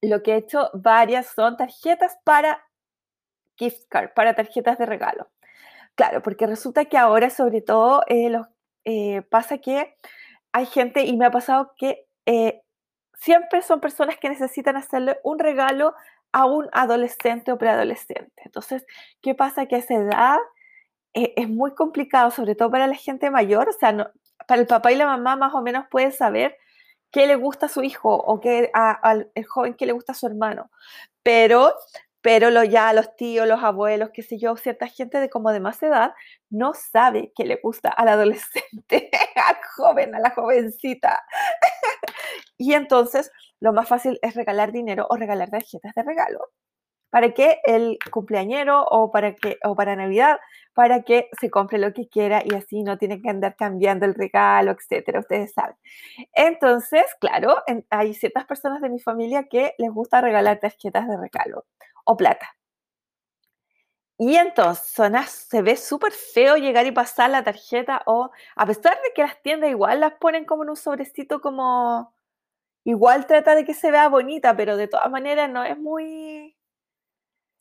lo 0.00 0.22
que 0.22 0.34
he 0.34 0.36
hecho 0.36 0.70
varias 0.74 1.26
son 1.34 1.56
tarjetas 1.56 2.16
para 2.22 2.64
gift 3.56 3.82
card, 3.88 4.10
para 4.14 4.36
tarjetas 4.36 4.78
de 4.78 4.86
regalo. 4.86 5.28
Claro, 5.96 6.22
porque 6.22 6.46
resulta 6.46 6.84
que 6.84 6.96
ahora 6.96 7.30
sobre 7.30 7.62
todo 7.62 8.04
eh, 8.06 8.30
los, 8.30 8.46
eh, 8.84 9.22
pasa 9.22 9.58
que 9.58 9.94
hay 10.52 10.66
gente, 10.66 11.04
y 11.04 11.16
me 11.16 11.26
ha 11.26 11.30
pasado 11.30 11.72
que 11.76 12.06
eh, 12.26 12.62
siempre 13.14 13.62
son 13.62 13.80
personas 13.80 14.16
que 14.18 14.28
necesitan 14.28 14.76
hacerle 14.76 15.18
un 15.24 15.38
regalo 15.38 15.94
a 16.32 16.44
un 16.46 16.68
adolescente 16.72 17.52
o 17.52 17.58
preadolescente. 17.58 18.42
Entonces, 18.44 18.84
¿qué 19.22 19.34
pasa? 19.34 19.66
Que 19.66 19.76
a 19.76 19.78
esa 19.78 19.94
edad 19.94 20.38
es 21.14 21.48
muy 21.48 21.74
complicado, 21.74 22.30
sobre 22.30 22.54
todo 22.54 22.70
para 22.70 22.86
la 22.86 22.94
gente 22.94 23.30
mayor, 23.30 23.68
o 23.68 23.72
sea, 23.72 24.12
para 24.46 24.60
el 24.60 24.66
papá 24.66 24.92
y 24.92 24.96
la 24.96 25.06
mamá 25.06 25.36
más 25.36 25.54
o 25.54 25.62
menos 25.62 25.86
puede 25.90 26.12
saber 26.12 26.56
qué 27.10 27.26
le 27.26 27.36
gusta 27.36 27.66
a 27.66 27.68
su 27.68 27.82
hijo 27.82 28.14
o 28.14 28.40
qué 28.40 28.70
al 28.74 29.30
joven 29.48 29.74
qué 29.74 29.86
le 29.86 29.92
gusta 29.92 30.12
a 30.12 30.14
su 30.14 30.26
hermano, 30.26 30.70
pero 31.22 31.74
pero 32.20 32.50
lo, 32.50 32.64
ya 32.64 32.92
los 32.92 33.14
tíos, 33.16 33.46
los 33.46 33.62
abuelos, 33.62 34.10
qué 34.12 34.22
sé 34.22 34.38
yo, 34.38 34.56
cierta 34.56 34.86
gente 34.88 35.18
de 35.20 35.30
como 35.30 35.52
de 35.52 35.60
más 35.60 35.82
edad 35.82 36.12
no 36.50 36.72
sabe 36.74 37.32
qué 37.36 37.44
le 37.44 37.56
gusta 37.62 37.90
al 37.90 38.08
adolescente, 38.08 39.10
al 39.36 39.56
joven, 39.76 40.14
a 40.14 40.20
la 40.20 40.30
jovencita. 40.30 41.24
y 42.58 42.74
entonces 42.74 43.30
lo 43.60 43.72
más 43.72 43.88
fácil 43.88 44.18
es 44.22 44.34
regalar 44.34 44.72
dinero 44.72 45.06
o 45.10 45.16
regalar 45.16 45.50
tarjetas 45.50 45.94
de 45.94 46.02
regalo 46.02 46.40
para 47.10 47.32
que 47.32 47.60
el 47.64 47.98
cumpleañero 48.10 48.84
o 48.84 49.10
para 49.10 49.34
que 49.34 49.58
o 49.64 49.74
para 49.74 49.96
Navidad, 49.96 50.38
para 50.74 51.02
que 51.02 51.28
se 51.40 51.50
compre 51.50 51.78
lo 51.78 51.92
que 51.92 52.08
quiera 52.08 52.42
y 52.44 52.54
así 52.54 52.82
no 52.82 52.98
tiene 52.98 53.20
que 53.20 53.30
andar 53.30 53.56
cambiando 53.56 54.06
el 54.06 54.14
regalo, 54.14 54.72
etcétera, 54.72 55.20
ustedes 55.20 55.52
saben. 55.52 55.76
Entonces, 56.34 57.04
claro, 57.20 57.62
hay 57.90 58.14
ciertas 58.14 58.44
personas 58.46 58.80
de 58.82 58.90
mi 58.90 59.00
familia 59.00 59.44
que 59.44 59.74
les 59.78 59.90
gusta 59.90 60.20
regalar 60.20 60.60
tarjetas 60.60 61.08
de 61.08 61.16
regalo 61.16 61.66
o 62.04 62.16
plata. 62.16 62.48
Y 64.20 64.36
entonces 64.36 65.30
se 65.48 65.62
ve 65.62 65.76
súper 65.76 66.12
feo 66.12 66.56
llegar 66.56 66.84
y 66.86 66.90
pasar 66.92 67.30
la 67.30 67.44
tarjeta 67.44 68.02
o 68.06 68.30
a 68.56 68.66
pesar 68.66 68.94
de 69.02 69.12
que 69.14 69.22
las 69.22 69.40
tiendas 69.42 69.70
igual 69.70 70.00
las 70.00 70.14
ponen 70.14 70.44
como 70.44 70.64
en 70.64 70.70
un 70.70 70.76
sobrecito 70.76 71.40
como 71.40 72.12
igual 72.84 73.26
trata 73.26 73.54
de 73.54 73.64
que 73.64 73.74
se 73.74 73.92
vea 73.92 74.08
bonita, 74.08 74.56
pero 74.56 74.76
de 74.76 74.88
todas 74.88 75.10
maneras 75.10 75.50
no 75.50 75.64
es 75.64 75.78
muy 75.78 76.57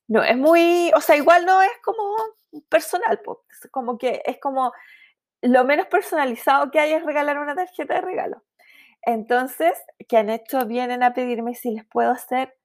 no, 0.07 0.23
es 0.23 0.37
muy, 0.37 0.91
o 0.95 1.01
sea, 1.01 1.15
igual 1.15 1.45
no 1.45 1.61
es 1.61 1.71
como 1.83 2.15
personal, 2.69 3.21
como 3.71 3.97
que 3.97 4.21
es 4.25 4.39
como 4.39 4.73
lo 5.41 5.65
menos 5.65 5.87
personalizado 5.87 6.71
que 6.71 6.79
hay 6.79 6.93
es 6.93 7.05
regalar 7.05 7.39
una 7.39 7.55
tarjeta 7.55 7.95
de 7.95 8.01
regalo. 8.01 8.43
Entonces, 9.03 9.73
que 10.07 10.17
han 10.17 10.29
hecho, 10.29 10.65
vienen 10.65 11.03
a 11.03 11.13
pedirme 11.13 11.55
si 11.55 11.71
les 11.71 11.85
puedo 11.85 12.11
hacer 12.11 12.57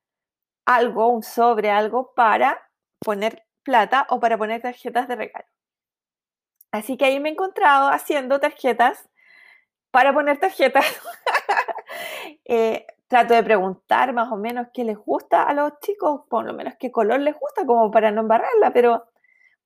algo, 0.66 1.08
un 1.08 1.22
sobre, 1.22 1.70
algo 1.70 2.14
para 2.14 2.68
poner 3.00 3.44
plata 3.62 4.06
o 4.11 4.20
para 4.20 4.38
poner 4.38 4.62
tarjetas 4.62 5.08
de 5.08 5.16
regalo. 5.16 5.46
Así 6.72 6.96
que 6.96 7.04
ahí 7.04 7.20
me 7.20 7.28
he 7.28 7.32
encontrado 7.32 7.88
haciendo 7.90 8.40
tarjetas 8.40 9.08
para 9.90 10.12
poner 10.12 10.38
tarjetas. 10.38 10.87
eh, 12.46 12.87
trato 13.12 13.35
de 13.35 13.42
preguntar 13.42 14.14
más 14.14 14.33
o 14.33 14.37
menos 14.37 14.69
qué 14.73 14.85
les 14.85 14.97
gusta 14.97 15.42
a 15.42 15.52
los 15.52 15.78
chicos, 15.81 16.23
por 16.31 16.47
lo 16.47 16.54
menos 16.54 16.76
qué 16.81 16.90
color 16.90 17.21
les 17.21 17.38
gusta, 17.38 17.66
como 17.66 17.90
para 17.90 18.11
no 18.11 18.23
embarrarla, 18.23 18.73
pero 18.73 19.04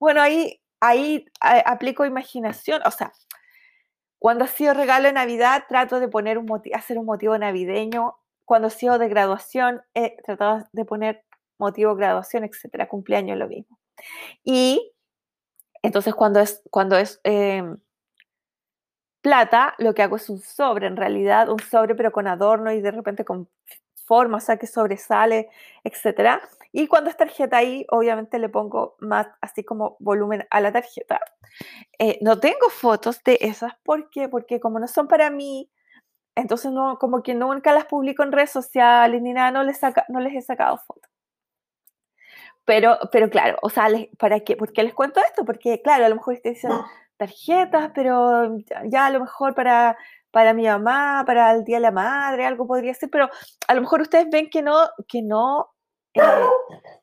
bueno, 0.00 0.20
ahí, 0.20 0.60
ahí 0.80 1.24
aplico 1.40 2.04
imaginación, 2.04 2.82
o 2.84 2.90
sea, 2.90 3.12
cuando 4.18 4.42
ha 4.42 4.48
sido 4.48 4.74
regalo 4.74 5.06
de 5.06 5.12
Navidad, 5.12 5.62
trato 5.68 6.00
de 6.00 6.08
poner 6.08 6.38
un 6.38 6.60
hacer 6.74 6.98
un 6.98 7.06
motivo 7.06 7.38
navideño, 7.38 8.16
cuando 8.44 8.66
ha 8.66 8.70
sido 8.70 8.98
de 8.98 9.08
graduación, 9.08 9.80
he 9.94 10.16
tratado 10.24 10.64
de 10.72 10.84
poner 10.84 11.24
motivo 11.56 11.94
graduación, 11.94 12.42
etcétera, 12.42 12.88
cumpleaños 12.88 13.38
lo 13.38 13.46
mismo. 13.46 13.78
Y 14.42 14.92
entonces 15.82 16.16
cuando 16.16 16.40
es, 16.40 16.64
cuando 16.72 16.98
es 16.98 17.20
em, 17.22 17.78
plata, 19.26 19.74
lo 19.78 19.92
que 19.92 20.02
hago 20.02 20.14
es 20.14 20.30
un 20.30 20.38
sobre, 20.38 20.86
en 20.86 20.96
realidad, 20.96 21.48
un 21.48 21.58
sobre 21.58 21.96
pero 21.96 22.12
con 22.12 22.28
adorno 22.28 22.70
y 22.70 22.80
de 22.80 22.92
repente 22.92 23.24
con 23.24 23.48
forma, 24.04 24.36
o 24.36 24.40
sea, 24.40 24.56
que 24.56 24.68
sobresale, 24.68 25.48
etc. 25.82 26.40
Y 26.70 26.86
cuando 26.86 27.10
es 27.10 27.16
tarjeta 27.16 27.56
ahí, 27.56 27.84
obviamente 27.90 28.38
le 28.38 28.48
pongo 28.48 28.94
más, 29.00 29.26
así 29.40 29.64
como 29.64 29.96
volumen 29.98 30.46
a 30.48 30.60
la 30.60 30.70
tarjeta. 30.70 31.20
Eh, 31.98 32.20
no 32.22 32.38
tengo 32.38 32.70
fotos 32.70 33.20
de 33.24 33.36
esas, 33.40 33.74
¿por 33.82 34.10
qué? 34.10 34.28
Porque 34.28 34.60
como 34.60 34.78
no 34.78 34.86
son 34.86 35.08
para 35.08 35.28
mí, 35.28 35.72
entonces 36.36 36.70
no, 36.70 36.96
como 37.00 37.24
que 37.24 37.34
nunca 37.34 37.72
las 37.72 37.86
publico 37.86 38.22
en 38.22 38.30
redes 38.30 38.50
sociales 38.50 39.20
ni 39.22 39.32
nada, 39.32 39.50
no 39.50 39.64
les, 39.64 39.80
no 40.08 40.20
les 40.20 40.36
he 40.36 40.42
sacado 40.42 40.78
fotos. 40.78 41.10
Pero, 42.64 42.96
pero 43.10 43.28
claro, 43.28 43.58
o 43.60 43.70
sea, 43.70 43.88
¿para 44.18 44.38
qué? 44.38 44.56
¿Por 44.56 44.72
qué 44.72 44.84
les 44.84 44.94
cuento 44.94 45.20
esto? 45.20 45.44
Porque, 45.44 45.82
claro, 45.82 46.04
a 46.04 46.08
lo 46.08 46.14
mejor 46.14 46.34
ustedes 46.34 46.62
dicen, 46.62 46.70
tarjetas, 47.16 47.90
pero 47.94 48.56
ya, 48.84 49.06
a 49.06 49.10
lo 49.10 49.20
mejor 49.20 49.54
para, 49.54 49.96
para 50.30 50.54
mi 50.54 50.66
mamá, 50.66 51.24
para 51.26 51.52
el 51.52 51.64
Día 51.64 51.76
de 51.76 51.82
la 51.82 51.90
Madre, 51.90 52.46
algo 52.46 52.66
podría 52.66 52.94
ser, 52.94 53.10
pero 53.10 53.28
a 53.66 53.74
lo 53.74 53.80
mejor 53.80 54.02
ustedes 54.02 54.28
ven 54.30 54.50
que 54.50 54.62
no, 54.62 54.88
que 55.08 55.22
no, 55.22 55.74
eh, 56.14 56.20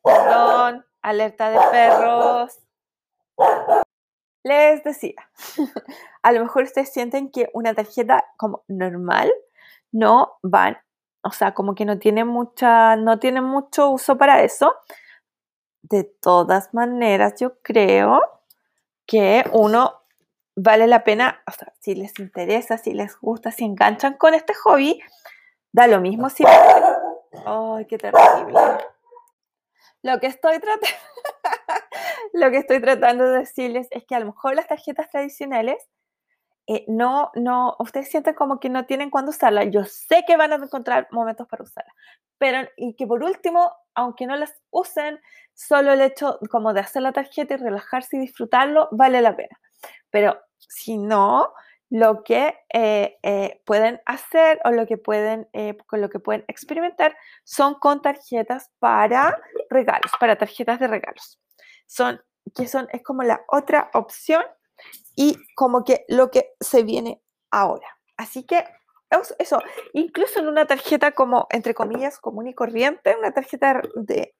perdón, 0.02 0.84
alerta 1.02 1.50
de 1.50 1.58
perros. 1.70 2.58
Les 4.44 4.84
decía, 4.84 5.14
a 6.22 6.32
lo 6.32 6.40
mejor 6.40 6.64
ustedes 6.64 6.92
sienten 6.92 7.30
que 7.30 7.50
una 7.54 7.74
tarjeta 7.74 8.24
como 8.36 8.62
normal 8.68 9.32
no 9.90 10.38
van, 10.42 10.76
o 11.22 11.30
sea, 11.30 11.54
como 11.54 11.74
que 11.74 11.84
no 11.84 11.98
tiene 11.98 12.24
mucha, 12.24 12.96
no 12.96 13.18
tiene 13.18 13.40
mucho 13.40 13.90
uso 13.90 14.18
para 14.18 14.42
eso. 14.42 14.74
De 15.82 16.04
todas 16.04 16.74
maneras, 16.74 17.34
yo 17.40 17.60
creo 17.62 18.20
que 19.06 19.44
uno 19.52 20.03
vale 20.56 20.86
la 20.86 21.04
pena, 21.04 21.42
o 21.46 21.52
sea, 21.52 21.72
si 21.80 21.94
les 21.94 22.18
interesa, 22.18 22.78
si 22.78 22.92
les 22.92 23.18
gusta, 23.18 23.50
si 23.50 23.64
enganchan 23.64 24.14
con 24.14 24.34
este 24.34 24.54
hobby, 24.54 25.00
da 25.72 25.86
lo 25.86 26.00
mismo 26.00 26.30
si... 26.30 26.44
¡Ay, 27.46 27.86
qué 27.86 27.98
terrible! 27.98 28.60
Lo 30.02 30.20
que 30.20 30.26
estoy 30.26 30.58
tratando... 30.60 30.86
lo 32.32 32.50
que 32.50 32.58
estoy 32.58 32.80
tratando 32.80 33.28
de 33.30 33.38
decirles 33.40 33.88
es 33.90 34.04
que 34.04 34.14
a 34.14 34.20
lo 34.20 34.26
mejor 34.26 34.54
las 34.54 34.66
tarjetas 34.66 35.10
tradicionales 35.10 35.88
eh, 36.66 36.84
no, 36.88 37.30
no, 37.34 37.76
ustedes 37.78 38.08
sienten 38.08 38.34
como 38.34 38.58
que 38.58 38.70
no 38.70 38.86
tienen 38.86 39.10
cuándo 39.10 39.30
usarlas. 39.30 39.66
Yo 39.70 39.84
sé 39.84 40.24
que 40.26 40.36
van 40.36 40.52
a 40.52 40.56
encontrar 40.56 41.08
momentos 41.10 41.46
para 41.46 41.62
usarlas, 41.62 41.94
pero 42.38 42.68
y 42.76 42.94
que 42.94 43.06
por 43.06 43.22
último, 43.22 43.72
aunque 43.94 44.26
no 44.26 44.36
las 44.36 44.54
usen, 44.70 45.20
solo 45.52 45.92
el 45.92 46.00
hecho 46.00 46.38
como 46.50 46.72
de 46.72 46.80
hacer 46.80 47.02
la 47.02 47.12
tarjeta 47.12 47.54
y 47.54 47.56
relajarse 47.58 48.16
y 48.16 48.20
disfrutarlo 48.20 48.88
vale 48.92 49.20
la 49.20 49.36
pena. 49.36 49.60
Pero 50.10 50.40
si 50.58 50.98
no, 50.98 51.52
lo 51.90 52.24
que 52.24 52.58
eh, 52.72 53.18
eh, 53.22 53.62
pueden 53.64 54.00
hacer 54.06 54.60
o 54.64 54.70
lo 54.70 54.86
que 54.86 54.98
pueden, 54.98 55.48
eh, 55.52 55.76
con 55.86 56.00
lo 56.00 56.08
que 56.10 56.18
pueden 56.18 56.44
experimentar 56.48 57.16
son 57.44 57.74
con 57.74 58.02
tarjetas 58.02 58.70
para 58.78 59.40
regalos, 59.70 60.10
para 60.18 60.36
tarjetas 60.36 60.80
de 60.80 60.88
regalos. 60.88 61.40
Son, 61.86 62.20
que 62.54 62.66
son, 62.66 62.88
es 62.92 63.02
como 63.02 63.22
la 63.22 63.44
otra 63.48 63.90
opción 63.94 64.42
y 65.14 65.36
como 65.54 65.84
que 65.84 66.04
lo 66.08 66.30
que 66.30 66.54
se 66.58 66.82
viene 66.82 67.22
ahora. 67.50 67.86
Así 68.16 68.44
que 68.44 68.64
eso, 69.38 69.60
incluso 69.92 70.40
en 70.40 70.48
una 70.48 70.66
tarjeta 70.66 71.12
como, 71.12 71.46
entre 71.50 71.74
comillas, 71.74 72.18
común 72.18 72.48
y 72.48 72.54
corriente, 72.54 73.14
una 73.16 73.32
tarjeta 73.32 73.80
de 73.94 74.34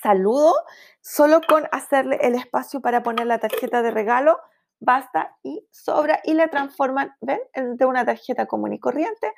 saludo, 0.00 0.54
solo 1.00 1.40
con 1.48 1.66
hacerle 1.72 2.18
el 2.22 2.36
espacio 2.36 2.80
para 2.80 3.02
poner 3.02 3.26
la 3.26 3.38
tarjeta 3.38 3.82
de 3.82 3.90
regalo, 3.90 4.38
basta 4.80 5.36
y 5.42 5.66
sobra 5.70 6.20
y 6.24 6.34
la 6.34 6.48
transforman, 6.48 7.14
¿ven? 7.20 7.40
De 7.54 7.84
una 7.84 8.04
tarjeta 8.04 8.46
común 8.46 8.72
y 8.72 8.80
corriente 8.80 9.32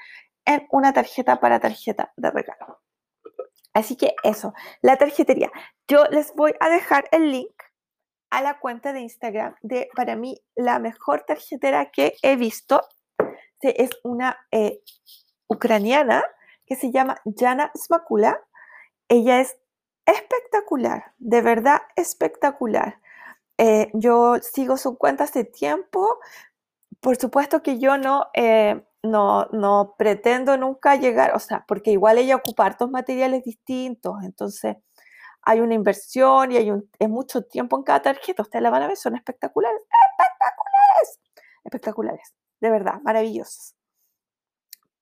en 0.44 0.66
una 0.70 0.92
tarjeta 0.92 1.40
para 1.40 1.60
tarjeta 1.60 2.12
de 2.16 2.30
regalo. 2.30 2.80
Así 3.72 3.96
que 3.96 4.14
eso, 4.24 4.52
la 4.82 4.96
tarjetería. 4.96 5.50
Yo 5.86 6.04
les 6.06 6.34
voy 6.34 6.54
a 6.60 6.68
dejar 6.68 7.08
el 7.12 7.30
link 7.30 7.52
a 8.30 8.42
la 8.42 8.58
cuenta 8.58 8.92
de 8.92 9.00
Instagram 9.00 9.56
de, 9.60 9.88
para 9.94 10.16
mí, 10.16 10.40
la 10.54 10.78
mejor 10.78 11.24
tarjetera 11.26 11.90
que 11.90 12.14
he 12.22 12.36
visto. 12.36 12.82
Es 13.60 13.90
una 14.02 14.38
eh, 14.50 14.80
ucraniana 15.48 16.24
que 16.66 16.76
se 16.76 16.90
llama 16.90 17.20
Jana 17.36 17.70
Smakula. 17.76 18.40
Ella 19.08 19.40
es 19.40 19.56
espectacular, 20.06 21.12
de 21.18 21.42
verdad 21.42 21.82
espectacular. 21.96 23.00
Eh, 23.60 23.90
yo 23.92 24.36
sigo 24.40 24.78
su 24.78 24.96
cuenta 24.96 25.24
hace 25.24 25.44
tiempo. 25.44 26.18
Por 27.00 27.16
supuesto 27.16 27.62
que 27.62 27.78
yo 27.78 27.98
no, 27.98 28.28
eh, 28.34 28.82
no, 29.02 29.46
no 29.52 29.94
pretendo 29.98 30.56
nunca 30.56 30.96
llegar, 30.96 31.34
o 31.36 31.38
sea, 31.38 31.64
porque 31.68 31.90
igual 31.90 32.16
ella 32.18 32.36
ocupa 32.36 32.64
hartos 32.64 32.90
materiales 32.90 33.44
distintos, 33.44 34.22
entonces 34.24 34.76
hay 35.42 35.60
una 35.60 35.74
inversión 35.74 36.52
y 36.52 36.56
hay 36.56 36.70
un, 36.70 36.90
es 36.98 37.08
mucho 37.10 37.42
tiempo 37.44 37.76
en 37.76 37.84
cada 37.84 38.02
tarjeta. 38.02 38.42
Ustedes 38.42 38.62
la 38.62 38.70
van 38.70 38.82
a 38.82 38.88
ver, 38.88 38.96
son 38.96 39.14
espectaculares, 39.16 39.82
espectaculares, 39.82 41.20
espectaculares, 41.64 42.34
de 42.60 42.70
verdad, 42.70 43.00
maravillosos. 43.02 43.74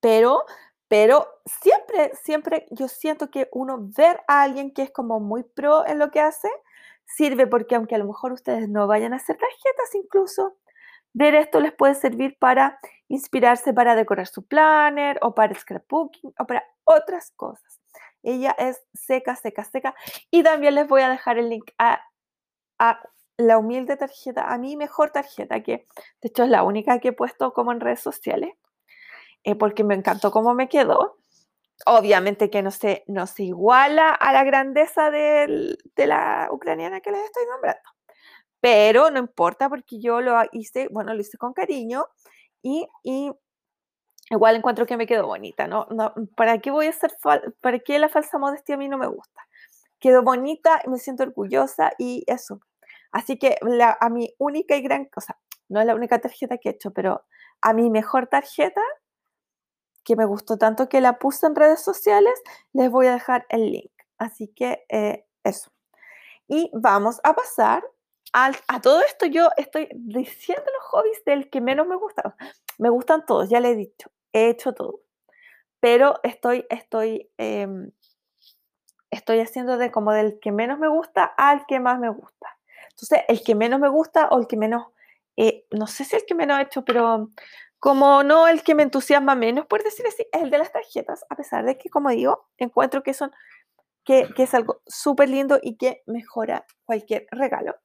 Pero, 0.00 0.44
pero 0.88 1.28
siempre, 1.46 2.12
siempre 2.24 2.66
yo 2.70 2.88
siento 2.88 3.30
que 3.30 3.48
uno 3.52 3.78
ver 3.80 4.20
a 4.26 4.42
alguien 4.42 4.72
que 4.72 4.82
es 4.82 4.90
como 4.90 5.20
muy 5.20 5.44
pro 5.44 5.86
en 5.86 6.00
lo 6.00 6.10
que 6.10 6.20
hace, 6.20 6.48
sirve 7.08 7.46
porque 7.46 7.74
aunque 7.74 7.94
a 7.94 7.98
lo 7.98 8.06
mejor 8.06 8.32
ustedes 8.32 8.68
no 8.68 8.86
vayan 8.86 9.12
a 9.12 9.16
hacer 9.16 9.36
tarjetas 9.36 9.94
incluso, 9.94 10.56
ver 11.12 11.34
esto 11.34 11.60
les 11.60 11.72
puede 11.72 11.94
servir 11.94 12.36
para 12.38 12.78
inspirarse 13.08 13.72
para 13.72 13.96
decorar 13.96 14.26
su 14.26 14.46
planner 14.46 15.18
o 15.22 15.34
para 15.34 15.54
scrapbooking 15.54 16.32
o 16.38 16.46
para 16.46 16.64
otras 16.84 17.32
cosas. 17.32 17.80
Ella 18.22 18.54
es 18.58 18.82
seca, 18.92 19.36
seca, 19.36 19.64
seca. 19.64 19.94
Y 20.30 20.42
también 20.42 20.74
les 20.74 20.86
voy 20.86 21.02
a 21.02 21.08
dejar 21.08 21.38
el 21.38 21.48
link 21.48 21.70
a, 21.78 22.02
la 23.36 23.58
humilde 23.58 23.96
tarjeta, 23.96 24.52
a 24.52 24.58
mi 24.58 24.76
mejor 24.76 25.10
tarjeta, 25.10 25.62
que 25.62 25.86
de 26.20 26.28
hecho 26.28 26.42
es 26.42 26.50
la 26.50 26.64
única 26.64 26.98
que 26.98 27.08
he 27.08 27.12
puesto 27.12 27.52
como 27.52 27.70
en 27.70 27.80
redes 27.80 28.00
sociales, 28.00 28.50
eh, 29.44 29.54
porque 29.54 29.84
me 29.84 29.94
encantó 29.94 30.32
cómo 30.32 30.54
me 30.54 30.68
quedó. 30.68 31.17
Obviamente 31.86 32.50
que 32.50 32.62
no 32.62 32.70
se, 32.70 33.04
no 33.06 33.26
se 33.26 33.44
iguala 33.44 34.10
a 34.10 34.32
la 34.32 34.44
grandeza 34.44 35.10
de 35.10 35.78
la 35.96 36.48
ucraniana 36.50 37.00
que 37.00 37.12
les 37.12 37.24
estoy 37.24 37.44
nombrando. 37.46 37.80
Pero 38.60 39.10
no 39.10 39.18
importa 39.18 39.68
porque 39.68 40.00
yo 40.00 40.20
lo 40.20 40.36
hice, 40.52 40.88
bueno, 40.90 41.14
lo 41.14 41.20
hice 41.20 41.38
con 41.38 41.52
cariño 41.52 42.06
y, 42.62 42.88
igual 44.30 44.56
encuentro 44.56 44.86
que 44.86 44.96
me 44.96 45.06
quedó 45.06 45.26
bonita, 45.26 45.68
¿no? 45.68 45.86
¿Para 46.36 46.58
qué 46.58 46.70
voy 46.70 46.86
a 46.86 46.90
hacer, 46.90 47.12
para 47.60 47.78
qué 47.78 47.98
la 47.98 48.08
falsa 48.08 48.38
modestia 48.38 48.74
a 48.74 48.78
mí 48.78 48.88
no 48.88 48.98
me 48.98 49.06
gusta? 49.06 49.46
Quedó 50.00 50.22
bonita, 50.22 50.82
me 50.86 50.98
siento 50.98 51.22
orgullosa 51.22 51.92
y 51.98 52.24
eso. 52.26 52.60
Así 53.12 53.38
que 53.38 53.58
a 54.00 54.08
mi 54.10 54.34
única 54.38 54.76
y 54.76 54.82
gran 54.82 55.06
cosa, 55.06 55.38
no 55.68 55.80
es 55.80 55.86
la 55.86 55.94
única 55.94 56.20
tarjeta 56.20 56.58
que 56.58 56.70
he 56.70 56.72
hecho, 56.72 56.92
pero 56.92 57.24
a 57.62 57.72
mi 57.72 57.90
mejor 57.90 58.26
tarjeta 58.26 58.82
que 60.08 60.16
me 60.16 60.24
gustó 60.24 60.56
tanto 60.56 60.88
que 60.88 61.02
la 61.02 61.18
puse 61.18 61.46
en 61.46 61.54
redes 61.54 61.82
sociales, 61.82 62.32
les 62.72 62.90
voy 62.90 63.08
a 63.08 63.12
dejar 63.12 63.44
el 63.50 63.72
link. 63.72 63.92
Así 64.16 64.48
que 64.48 64.86
eh, 64.88 65.26
eso. 65.44 65.70
Y 66.48 66.70
vamos 66.72 67.20
a 67.24 67.34
pasar 67.34 67.84
a 68.32 68.80
todo 68.80 69.02
esto. 69.02 69.26
Yo 69.26 69.50
estoy 69.58 69.90
diciendo 69.92 70.64
los 70.64 70.86
hobbies 70.86 71.22
del 71.26 71.50
que 71.50 71.60
menos 71.60 71.86
me 71.86 71.96
gusta. 71.96 72.34
Me 72.78 72.88
gustan 72.88 73.26
todos, 73.26 73.50
ya 73.50 73.60
le 73.60 73.72
he 73.72 73.76
dicho. 73.76 74.10
He 74.32 74.48
hecho 74.48 74.72
todo. 74.72 75.00
Pero 75.78 76.20
estoy, 76.22 76.64
estoy, 76.70 77.30
em, 77.36 77.92
estoy 79.10 79.40
haciendo 79.40 79.76
de 79.76 79.92
como 79.92 80.12
del 80.12 80.40
que 80.40 80.52
menos 80.52 80.78
me 80.78 80.88
gusta 80.88 81.24
al 81.24 81.66
que 81.66 81.80
más 81.80 81.98
me 81.98 82.08
gusta. 82.08 82.58
Entonces, 82.92 83.20
el 83.28 83.44
que 83.44 83.54
menos 83.54 83.78
me 83.78 83.90
gusta 83.90 84.28
o 84.28 84.38
el 84.38 84.46
que 84.46 84.56
menos, 84.56 84.86
eh, 85.36 85.66
no 85.70 85.86
sé 85.86 86.06
si 86.06 86.16
el 86.16 86.24
que 86.24 86.34
menos 86.34 86.58
he 86.58 86.62
hecho, 86.62 86.82
pero 86.82 87.28
como 87.78 88.24
no 88.24 88.48
el 88.48 88.62
que 88.62 88.74
me 88.74 88.82
entusiasma 88.82 89.34
menos, 89.34 89.66
por 89.66 89.82
decir 89.82 90.06
así, 90.06 90.26
es 90.32 90.42
el 90.42 90.50
de 90.50 90.58
las 90.58 90.72
tarjetas, 90.72 91.24
a 91.28 91.36
pesar 91.36 91.64
de 91.64 91.78
que, 91.78 91.90
como 91.90 92.10
digo, 92.10 92.48
encuentro 92.56 93.02
que, 93.02 93.14
son, 93.14 93.30
que, 94.04 94.28
es 94.36 94.54
algo 94.54 94.82
súper 94.86 95.28
lindo 95.28 95.58
y 95.62 95.76
que 95.76 96.02
mejora 96.06 96.66
cualquier 96.84 97.26
regalo. 97.30 97.76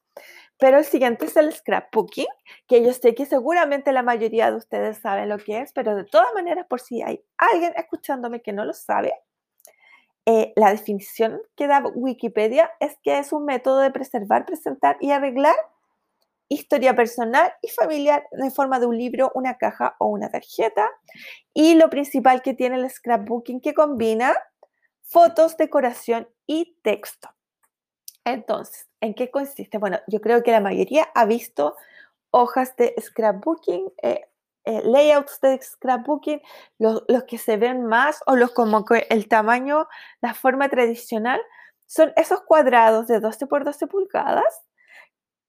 Pero 0.58 0.78
el 0.78 0.86
siguiente 0.86 1.26
es 1.26 1.36
el 1.38 1.54
scrapbooking, 1.54 2.28
que 2.68 2.84
yo 2.84 2.94
sé 2.94 3.14
que 3.16 3.26
seguramente 3.26 3.92
la 3.92 4.04
mayoría 4.04 4.50
de 4.50 4.58
ustedes 4.58 4.98
saben 4.98 5.30
lo 5.30 5.38
que 5.38 5.60
es, 5.62 5.74
pero 5.74 5.96
de 5.96 6.06
todas 6.06 6.34
maneras, 6.34 6.66
por 6.68 6.80
si 6.80 7.02
hay 7.02 7.24
alguien 7.38 7.74
escuchándome 7.76 8.42
que 8.42 8.54
no 8.54 8.66
lo 8.66 8.74
sabe, 8.74 9.14
eh, 10.26 10.54
la 10.56 10.72
definición 10.72 11.42
que 11.56 11.68
da 11.68 11.84
Wikipedia 11.94 12.72
es 12.80 12.98
que 13.04 13.20
es 13.20 13.34
un 13.34 13.46
método 13.46 13.80
de 13.80 13.92
preservar, 13.92 14.46
presentar 14.46 14.96
y 15.02 15.12
arreglar 15.12 15.56
historia 16.50 16.96
personal 16.96 17.52
y 17.62 17.70
familiar 17.70 18.28
en 18.32 18.52
forma 18.52 18.80
de 18.80 18.86
un 18.86 18.98
libro, 18.98 19.32
una 19.36 19.58
caja 19.58 19.96
o 20.00 20.08
una 20.08 20.30
tarjeta. 20.30 20.90
Y 21.54 21.76
lo 21.76 21.90
principal 21.90 22.42
que 22.42 22.54
tiene 22.54 22.78
el 22.78 22.90
scrapbooking 22.90 23.62
que 23.62 23.74
combina 23.74 24.36
fotos, 25.02 25.58
decoración 25.58 26.28
y 26.48 26.78
texto. 26.82 27.30
Entonces, 28.26 28.88
¿en 29.02 29.14
qué 29.14 29.30
consiste? 29.30 29.78
Bueno, 29.78 30.00
yo 30.08 30.22
creo 30.22 30.44
que 30.44 30.52
la 30.52 30.62
mayoría 30.62 31.10
ha 31.14 31.26
visto 31.26 31.76
hojas 32.32 32.76
de 32.78 32.96
scrapbooking, 33.00 33.92
eh, 34.02 34.22
eh, 34.66 34.82
layouts 34.86 35.40
de 35.42 35.62
scrapbooking, 35.62 36.42
los, 36.80 37.04
los, 37.08 37.26
que 37.26 37.38
se 37.38 37.58
ven 37.58 37.86
más 37.86 38.22
o 38.26 38.36
los 38.36 38.52
como 38.52 38.86
el 39.10 39.28
tamaño, 39.28 39.88
la 40.22 40.34
forma 40.34 40.70
tradicional, 40.70 41.42
son 41.86 42.14
esos 42.16 42.42
cuadrados 42.42 43.08
de 43.08 43.20
12 43.20 43.46
por 43.46 43.66
12 43.66 43.88
pulgadas 43.88 44.64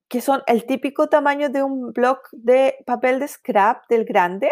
que 0.08 0.20
son 0.20 0.42
el 0.46 0.66
típico 0.66 1.08
tamaño 1.08 1.48
de 1.48 1.62
un 1.62 1.92
bloc 1.92 2.28
de 2.32 2.76
papel 2.86 3.18
de 3.20 3.28
scrap 3.28 3.84
del 3.88 4.04
grande, 4.04 4.50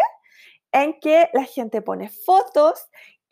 en 0.71 0.99
que 0.99 1.29
la 1.33 1.43
gente 1.43 1.81
pone 1.81 2.09
fotos, 2.09 2.87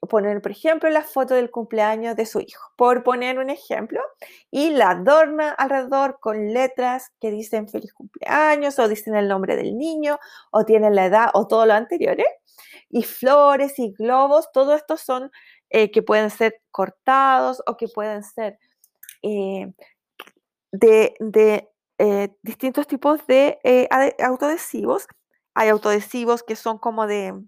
poner, 0.09 0.41
por 0.41 0.51
ejemplo, 0.51 0.89
la 0.89 1.03
foto 1.03 1.35
del 1.35 1.51
cumpleaños 1.51 2.15
de 2.15 2.25
su 2.25 2.39
hijo, 2.39 2.71
por 2.75 3.03
poner 3.03 3.39
un 3.39 3.49
ejemplo, 3.49 4.01
y 4.49 4.71
la 4.71 4.91
adorna 4.91 5.49
alrededor 5.51 6.19
con 6.19 6.53
letras 6.53 7.11
que 7.19 7.31
dicen 7.31 7.67
feliz 7.67 7.93
cumpleaños, 7.93 8.79
o 8.79 8.87
dicen 8.87 9.15
el 9.15 9.27
nombre 9.27 9.55
del 9.55 9.77
niño, 9.77 10.19
o 10.51 10.65
tienen 10.65 10.95
la 10.95 11.05
edad, 11.05 11.29
o 11.33 11.47
todo 11.47 11.65
lo 11.65 11.73
anterior, 11.73 12.17
y 12.89 13.03
flores 13.03 13.77
y 13.79 13.93
globos, 13.93 14.51
todo 14.51 14.75
esto 14.75 14.97
son 14.97 15.31
eh, 15.69 15.91
que 15.91 16.01
pueden 16.01 16.29
ser 16.29 16.61
cortados 16.71 17.61
o 17.65 17.77
que 17.77 17.87
pueden 17.87 18.23
ser 18.23 18.59
eh, 19.23 19.71
de 20.71 21.70
eh, 22.03 22.35
distintos 22.41 22.87
tipos 22.87 23.27
de 23.27 23.59
eh. 23.63 23.87
Hay 23.91 25.69
autoadhesivos 25.69 26.41
que 26.41 26.55
son 26.55 26.79
como 26.79 27.05
de, 27.05 27.39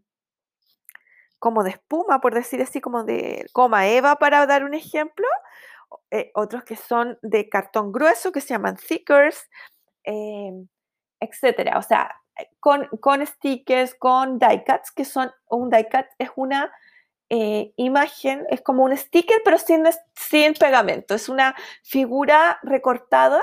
como 1.39 1.63
de 1.63 1.71
espuma, 1.71 2.21
por 2.21 2.35
decir 2.35 2.61
así, 2.61 2.79
como 2.79 3.03
de 3.03 3.47
coma 3.51 3.87
eva, 3.87 4.17
para 4.17 4.45
dar 4.45 4.63
un 4.63 4.75
ejemplo. 4.75 5.25
Eh, 6.11 6.29
otros 6.35 6.63
que 6.65 6.75
son 6.75 7.17
de 7.23 7.49
cartón 7.49 7.91
grueso, 7.91 8.31
que 8.31 8.41
se 8.41 8.49
llaman 8.49 8.77
thickers, 8.77 9.49
em, 10.03 10.67
etcétera. 11.19 11.79
O 11.79 11.81
sea, 11.81 12.15
con, 12.59 12.87
con 13.01 13.25
stickers, 13.25 13.95
con 13.95 14.37
die 14.37 14.63
cuts, 14.63 14.91
que 14.91 15.05
son, 15.05 15.31
un 15.49 15.71
die 15.71 15.89
cut 15.89 16.05
es 16.19 16.29
una 16.35 16.71
imagen, 17.77 18.45
es 18.49 18.61
como 18.61 18.83
un 18.83 18.95
sticker, 18.95 19.41
pero 19.43 19.57
sin, 19.57 19.83
sin 20.13 20.53
pegamento. 20.53 21.15
Es 21.15 21.29
una 21.29 21.55
figura 21.81 22.59
recortada 22.61 23.41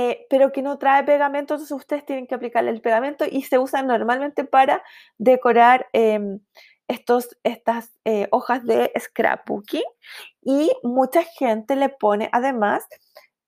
eh, 0.00 0.28
pero 0.30 0.52
que 0.52 0.62
no 0.62 0.78
trae 0.78 1.02
pegamento, 1.02 1.54
entonces 1.54 1.72
ustedes 1.72 2.06
tienen 2.06 2.28
que 2.28 2.36
aplicarle 2.36 2.70
el 2.70 2.80
pegamento 2.80 3.24
y 3.28 3.42
se 3.42 3.58
usan 3.58 3.88
normalmente 3.88 4.44
para 4.44 4.84
decorar 5.16 5.88
em, 5.92 6.38
estos, 6.86 7.36
estas 7.42 7.90
eh, 8.04 8.28
hojas 8.30 8.64
de 8.64 8.92
scrapbooking 8.96 9.82
y 10.40 10.70
mucha 10.84 11.24
gente 11.24 11.74
le 11.74 11.88
pone 11.88 12.28
además, 12.30 12.86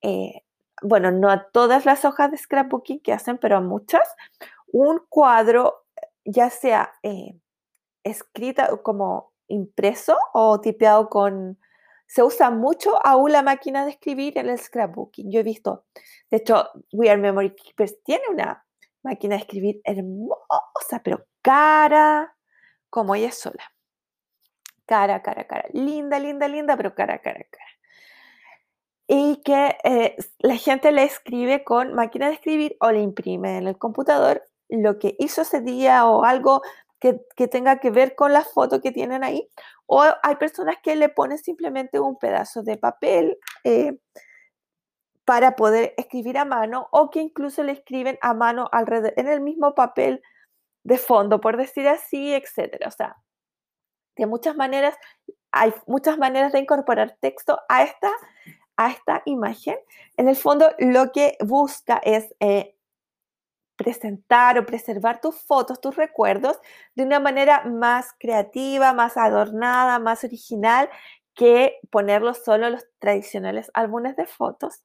eh, 0.02 0.42
bueno, 0.82 1.12
no 1.12 1.30
a 1.30 1.44
todas 1.52 1.86
las 1.86 2.04
hojas 2.04 2.32
de 2.32 2.38
scrapbooking 2.38 2.98
que 2.98 3.12
hacen, 3.12 3.38
pero 3.38 3.58
a 3.58 3.60
muchas, 3.60 4.08
un 4.72 5.00
cuadro 5.08 5.84
ya 6.24 6.50
sea 6.50 6.94
escrita 8.02 8.76
como 8.82 9.32
impreso 9.46 10.18
o 10.32 10.60
tipeado 10.60 11.08
con 11.10 11.59
se 12.10 12.24
usa 12.24 12.50
mucho 12.50 12.98
aún 13.06 13.30
la 13.30 13.40
máquina 13.40 13.84
de 13.84 13.92
escribir 13.92 14.36
en 14.36 14.48
el 14.48 14.58
scrapbooking. 14.58 15.30
Yo 15.30 15.38
he 15.38 15.42
visto, 15.44 15.84
de 16.28 16.38
hecho, 16.38 16.68
We 16.92 17.08
Are 17.08 17.20
Memory 17.20 17.54
Keepers 17.54 18.02
tiene 18.02 18.24
una 18.28 18.66
máquina 19.04 19.36
de 19.36 19.42
escribir 19.42 19.80
hermosa, 19.84 21.00
pero 21.04 21.24
cara, 21.40 22.36
como 22.88 23.14
ella 23.14 23.30
sola. 23.30 23.62
Cara, 24.86 25.22
cara, 25.22 25.46
cara. 25.46 25.68
Linda, 25.72 26.18
linda, 26.18 26.48
linda, 26.48 26.76
pero 26.76 26.96
cara, 26.96 27.20
cara, 27.20 27.46
cara. 27.48 27.70
Y 29.06 29.40
que 29.44 29.78
eh, 29.84 30.16
la 30.40 30.56
gente 30.56 30.90
le 30.90 31.04
escribe 31.04 31.62
con 31.62 31.94
máquina 31.94 32.26
de 32.26 32.34
escribir 32.34 32.76
o 32.80 32.90
le 32.90 33.02
imprime 33.02 33.56
en 33.56 33.68
el 33.68 33.78
computador 33.78 34.42
lo 34.68 34.98
que 34.98 35.14
hizo 35.20 35.42
ese 35.42 35.60
día 35.60 36.04
o 36.06 36.24
algo 36.24 36.62
que, 37.00 37.48
tenga 37.48 37.78
que 37.80 37.90
ver 37.90 38.14
con 38.14 38.32
la 38.32 38.44
foto 38.44 38.80
que 38.80 38.92
tienen 38.92 39.24
ahí. 39.24 39.48
O 39.86 40.04
hay 40.22 40.36
personas 40.36 40.76
que 40.82 40.94
le 40.94 41.08
ponen 41.08 41.38
simplemente 41.38 41.98
un 41.98 42.18
pedazo 42.18 42.62
de 42.62 42.76
papel 42.76 43.38
eh, 43.64 43.98
para 45.24 45.56
poder 45.56 45.94
escribir 45.96 46.38
a 46.38 46.44
mano 46.44 46.88
o 46.92 47.10
que 47.10 47.20
incluso 47.20 47.62
le 47.62 47.72
escriben 47.72 48.18
a 48.20 48.34
mano 48.34 48.68
alrededor, 48.70 49.14
en 49.16 49.28
el 49.28 49.40
mismo 49.40 49.74
papel 49.74 50.22
de 50.84 50.98
fondo, 50.98 51.40
por 51.40 51.56
decir 51.56 51.88
así, 51.88 52.34
etcétera. 52.34 52.88
O 52.88 52.90
sea, 52.90 53.16
de 54.16 54.26
muchas 54.26 54.56
maneras, 54.56 54.96
hay 55.52 55.72
muchas 55.86 56.18
maneras 56.18 56.52
de 56.52 56.60
incorporar 56.60 57.16
texto 57.20 57.58
a 57.68 57.82
esta, 57.82 58.10
a 58.76 58.90
esta 58.90 59.22
imagen, 59.24 59.78
en 60.16 60.28
el 60.28 60.36
fondo 60.36 60.70
lo 60.78 61.12
que 61.12 61.36
busca 61.40 62.00
es 62.04 62.34
eh, 62.40 62.76
presentar 63.80 64.58
o 64.58 64.66
preservar 64.66 65.22
tus 65.22 65.40
fotos, 65.40 65.80
tus 65.80 65.96
recuerdos 65.96 66.58
de 66.94 67.02
una 67.02 67.18
manera 67.18 67.64
más 67.64 68.14
creativa, 68.18 68.92
más 68.92 69.16
adornada, 69.16 69.98
más 69.98 70.22
original 70.22 70.90
que 71.34 71.78
ponerlos 71.88 72.44
solo 72.44 72.66
en 72.66 72.74
los 72.74 72.84
tradicionales 72.98 73.70
álbumes 73.72 74.16
de 74.16 74.26
fotos. 74.26 74.82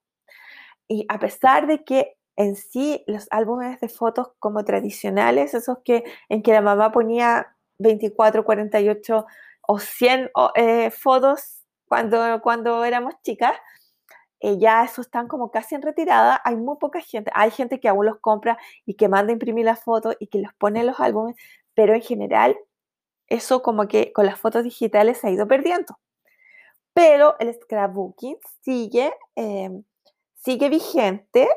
Y 0.88 1.06
a 1.10 1.20
pesar 1.20 1.68
de 1.68 1.84
que 1.84 2.16
en 2.38 2.56
sí 2.56 3.04
los 3.06 3.28
álbumes 3.32 3.82
de 3.82 3.90
fotos 3.90 4.30
como 4.40 4.64
tradicionales, 4.64 5.54
esos 5.54 5.80
que 5.84 6.06
en 6.30 6.42
que 6.42 6.54
la 6.54 6.62
mamá 6.62 6.94
ponía 6.94 7.54
24, 7.80 8.46
48 8.46 9.26
o 9.68 9.80
100 9.80 10.32
eh, 10.56 10.90
fotos 10.92 11.66
cuando, 11.90 12.40
cuando 12.42 12.86
éramos 12.86 13.16
chicas, 13.24 13.58
eh, 14.40 14.58
ya 14.58 14.84
eso 14.84 15.02
están 15.02 15.28
como 15.28 15.52
casi 15.52 15.76
en 15.76 15.82
retirada, 15.82 16.42
hay 16.44 16.56
muy 16.56 16.78
poca 16.78 17.02
gente, 17.02 17.32
hay 17.34 17.52
gente 17.52 17.80
que 17.80 17.88
aún 17.88 18.06
los 18.06 18.20
compra 18.20 18.58
y 18.86 18.96
que 18.96 19.08
manda 19.08 19.32
a 19.32 19.34
imprimir 19.34 19.66
las 19.66 19.84
fotos 19.84 20.16
y 20.20 20.28
que 20.28 20.40
los 20.40 20.54
pone 20.56 20.82
en 20.82 20.88
los 20.88 21.00
álbumes, 21.00 21.36
pero 21.74 21.94
en 21.94 22.02
general 22.02 22.58
eso 23.28 23.62
como 23.62 23.88
que 23.88 24.14
con 24.14 24.26
las 24.26 24.40
fotos 24.40 24.64
digitales 24.64 25.18
se 25.20 25.28
ha 25.28 25.32
ido 25.32 25.48
perdiendo. 25.48 25.98
Pero 26.94 27.36
el 27.40 27.54
scrapbooking 27.54 28.38
sigue, 28.62 29.14
em, 29.36 29.84
sigue 30.36 30.70
vigente. 30.70 31.48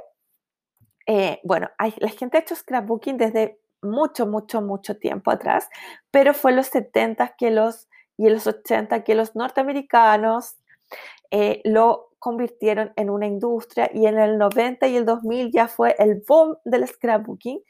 Eh, 1.07 1.41
bueno, 1.45 1.71
hay, 1.79 1.95
la 1.99 2.09
gente 2.09 2.39
ha 2.39 2.41
hecho 2.41 2.57
scrapbooking 2.57 3.17
desde 3.17 3.61
mucho, 3.83 4.27
mucho, 4.27 4.61
mucho 4.61 4.97
tiempo 4.99 5.31
atrás, 5.31 5.69
pero 6.11 6.35
fue 6.35 6.51
en 6.51 6.57
los 6.59 6.67
70 6.69 7.37
que 7.37 7.51
los, 7.51 7.89
y 8.17 8.27
en 8.27 8.35
los 8.35 8.47
80 8.47 9.05
que 9.05 9.15
los 9.15 9.37
norteamericanos 9.37 10.57
eh, 11.31 11.61
lo 11.65 12.11
convirtieron 12.19 12.93
en 12.97 13.11
una 13.11 13.27
industria 13.27 13.91
y 13.95 14.07
en 14.07 14.19
el 14.19 14.39
90 14.39 14.87
y 14.89 14.97
el 14.97 15.05
2000 15.05 15.53
ya 15.53 15.69
fue 15.69 15.95
el 15.99 16.23
boom 16.27 16.57
del 16.65 16.87
scrapbooking. 16.87 17.61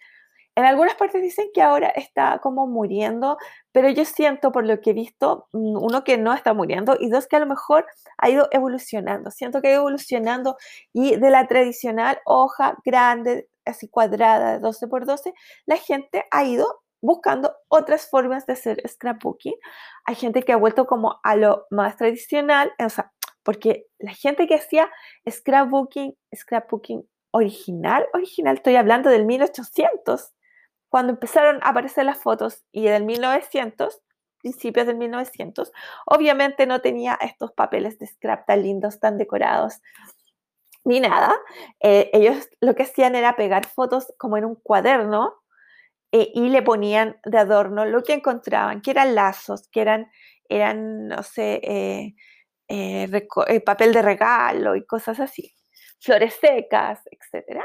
En 0.59 0.65
algunas 0.65 0.97
partes 0.97 1.23
dicen 1.23 1.51
que 1.55 1.63
ahora 1.63 1.87
está 1.89 2.41
como 2.41 2.67
muriendo, 2.67 3.39
pero 3.71 3.89
yo 3.91 4.05
siento 4.05 4.51
por 4.51 4.67
lo 4.67 4.81
que 4.81 4.91
he 4.91 4.93
visto, 4.93 5.47
mm, 5.53 5.77
uno 5.77 6.03
que 6.03 6.19
no 6.19 6.35
está 6.35 6.53
muriendo 6.53 6.97
y 6.99 7.11
dos 7.11 7.29
que 7.29 7.37
a 7.37 7.41
lo 7.41 7.47
mejor 7.47 7.87
ha 8.17 8.29
ido 8.29 8.49
evolucionando. 8.51 9.31
Siento 9.31 9.63
que 9.63 9.69
ha 9.69 9.73
ido 9.73 9.83
evolucionando 9.83 10.57
y 10.93 11.15
de 11.15 11.31
la 11.31 11.47
tradicional 11.47 12.19
hoja 12.25 12.77
grande, 12.85 13.49
así 13.65 13.89
cuadrada 13.89 14.55
de 14.55 14.59
12 14.59 14.89
por 14.89 15.07
12, 15.07 15.33
la 15.67 15.77
gente 15.77 16.25
ha 16.33 16.43
ido 16.45 16.81
buscando 17.01 17.55
otras 17.69 18.11
formas 18.11 18.45
de 18.47 18.55
hacer 18.55 18.83
scrapbooking. 18.89 19.55
Hay 20.07 20.17
gente 20.17 20.43
que 20.43 20.53
ha 20.53 20.57
vuelto 20.57 20.87
como 20.87 21.21
a 21.23 21.37
lo 21.37 21.67
más 21.71 21.97
tradicional, 21.97 22.73
o 22.85 22.89
sea, 22.89 23.13
porque 23.49 23.87
la 23.99 24.13
gente 24.13 24.47
que 24.47 24.57
hacía 24.57 24.91
scrapbooking, 25.27 26.15
scrapbooking 26.37 27.09
original, 27.31 28.07
original, 28.13 28.57
estoy 28.57 28.77
hablando 28.77 29.09
del 29.09 29.25
1800, 29.25 30.35
cuando 30.91 31.15
empezaron 31.15 31.59
a 31.63 31.71
aparecer 31.71 32.05
las 32.05 32.19
fotos 32.19 32.67
y 32.73 32.83
del 32.83 33.05
1900, 33.07 34.03
principios 34.43 34.87
del 34.87 34.97
1900, 34.97 35.73
obviamente 36.05 36.67
no 36.67 36.83
tenía 36.83 37.19
estos 37.23 37.53
papeles 37.53 37.99
de 37.99 38.09
scrap 38.09 38.45
tan 38.45 38.63
lindos, 38.63 39.01
tan 39.01 39.17
decorados, 39.17 39.81
ni 40.85 41.01
nada. 41.01 41.35
Eh, 41.81 42.11
ellos 42.13 42.51
lo 42.61 42.75
que 42.75 42.83
hacían 42.83 43.15
era 43.15 43.35
pegar 43.35 43.65
fotos 43.65 44.13
como 44.19 44.37
en 44.37 44.45
un 44.45 44.57
cuaderno 44.57 45.37
eh, 46.13 46.31
y 46.35 46.51
le 46.51 46.61
ponían 46.61 47.19
de 47.25 47.39
adorno 47.39 47.87
lo 47.87 48.03
que 48.03 48.13
encontraban, 48.13 48.83
que 48.83 48.91
eran 48.91 49.15
lazos, 49.15 49.69
que 49.69 49.81
eran, 49.81 50.11
eran 50.51 51.09
no 51.09 51.23
sé, 51.23 51.63
eh, 51.65 52.15
eh, 52.69 53.09
eh, 53.49 53.61
papel 53.61 53.93
de 53.93 54.03
regalo 54.03 54.77
y 54.77 54.85
cosas 54.85 55.21
así, 55.21 55.55
flores 56.01 56.35
secas, 56.35 57.01
etc. 57.11 57.63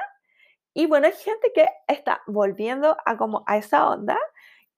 Y 0.73 0.87
bueno, 0.87 1.07
hay 1.07 1.13
gente 1.13 1.51
que 1.53 1.67
está 1.87 2.21
volviendo 2.27 2.97
a, 3.05 3.17
como 3.17 3.43
a 3.47 3.57
esa 3.57 3.89
onda 3.89 4.17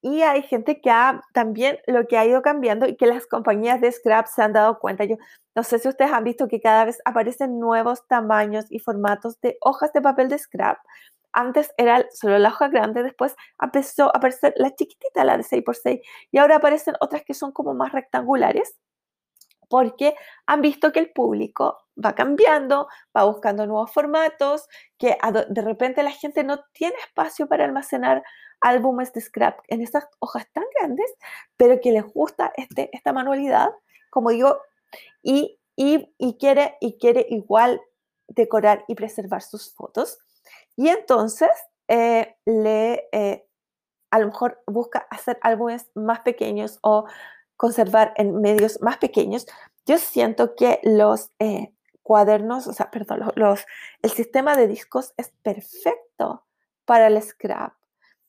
y 0.01 0.21
hay 0.21 0.43
gente 0.43 0.81
que 0.81 0.91
ha 0.91 1.21
también 1.33 1.79
lo 1.87 2.07
que 2.07 2.17
ha 2.17 2.25
ido 2.25 2.41
cambiando 2.41 2.87
y 2.87 2.95
que 2.95 3.07
las 3.07 3.27
compañías 3.27 3.81
de 3.81 3.91
scrap 3.91 4.27
se 4.27 4.43
han 4.43 4.53
dado 4.53 4.79
cuenta. 4.79 5.05
Yo 5.05 5.15
no 5.55 5.63
sé 5.63 5.79
si 5.79 5.87
ustedes 5.87 6.11
han 6.11 6.23
visto 6.23 6.47
que 6.47 6.61
cada 6.61 6.85
vez 6.85 6.99
aparecen 7.05 7.59
nuevos 7.59 8.07
tamaños 8.07 8.65
y 8.69 8.79
formatos 8.79 9.39
de 9.41 9.57
hojas 9.61 9.93
de 9.93 10.01
papel 10.01 10.29
de 10.29 10.37
scrap. 10.37 10.77
Antes 11.33 11.73
era 11.77 12.05
solo 12.13 12.37
la 12.39 12.49
hoja 12.49 12.67
grande, 12.69 13.03
después 13.03 13.35
empezó 13.61 14.05
a 14.05 14.17
aparecer 14.17 14.53
la 14.57 14.73
chiquitita, 14.75 15.23
la 15.25 15.37
de 15.37 15.43
6x6, 15.43 16.01
y 16.31 16.37
ahora 16.37 16.57
aparecen 16.57 16.95
otras 17.01 17.23
que 17.23 17.33
son 17.33 17.51
como 17.51 17.73
más 17.73 17.91
rectangulares 17.91 18.75
porque 19.69 20.15
han 20.45 20.61
visto 20.61 20.91
que 20.91 20.99
el 20.99 21.11
público 21.11 21.77
va 22.03 22.13
cambiando, 22.13 22.87
va 23.15 23.23
buscando 23.25 23.65
nuevos 23.65 23.91
formatos, 23.91 24.67
que 24.97 25.17
de 25.49 25.61
repente 25.61 26.03
la 26.03 26.11
gente 26.11 26.43
no 26.43 26.63
tiene 26.73 26.95
espacio 27.05 27.47
para 27.47 27.65
almacenar 27.65 28.23
álbumes 28.61 29.13
de 29.13 29.21
scrap 29.21 29.59
en 29.67 29.81
estas 29.81 30.07
hojas 30.19 30.47
tan 30.51 30.63
grandes, 30.79 31.13
pero 31.57 31.79
que 31.81 31.91
les 31.91 32.03
gusta 32.03 32.51
este, 32.57 32.89
esta 32.93 33.13
manualidad, 33.13 33.69
como 34.09 34.31
digo, 34.31 34.59
y, 35.21 35.59
quiere, 36.39 36.77
y 36.81 36.97
quiere 36.97 37.25
igual 37.29 37.81
decorar 38.27 38.83
y 38.87 38.95
preservar 38.95 39.41
sus 39.41 39.73
fotos. 39.73 40.19
Y 40.75 40.89
entonces 40.89 41.51
eh, 41.87 42.35
le, 42.45 43.07
eh, 43.11 43.47
a 44.11 44.19
lo 44.19 44.27
mejor 44.27 44.61
busca 44.67 45.07
hacer 45.09 45.37
álbumes 45.41 45.89
más 45.93 46.21
pequeños 46.21 46.79
o 46.81 47.05
conservar 47.57 48.13
en 48.17 48.41
medios 48.41 48.81
más 48.81 48.97
pequeños, 48.97 49.45
yo 49.85 49.97
siento 49.97 50.55
que 50.55 50.79
los 50.83 51.31
eh, 51.39 51.71
cuadernos, 52.01 52.67
o 52.67 52.73
sea, 52.73 52.91
perdón, 52.91 53.31
los, 53.35 53.65
el 54.01 54.11
sistema 54.11 54.55
de 54.55 54.67
discos 54.67 55.13
es 55.17 55.31
perfecto 55.41 56.45
para 56.85 57.07
el 57.07 57.21
scrap, 57.21 57.73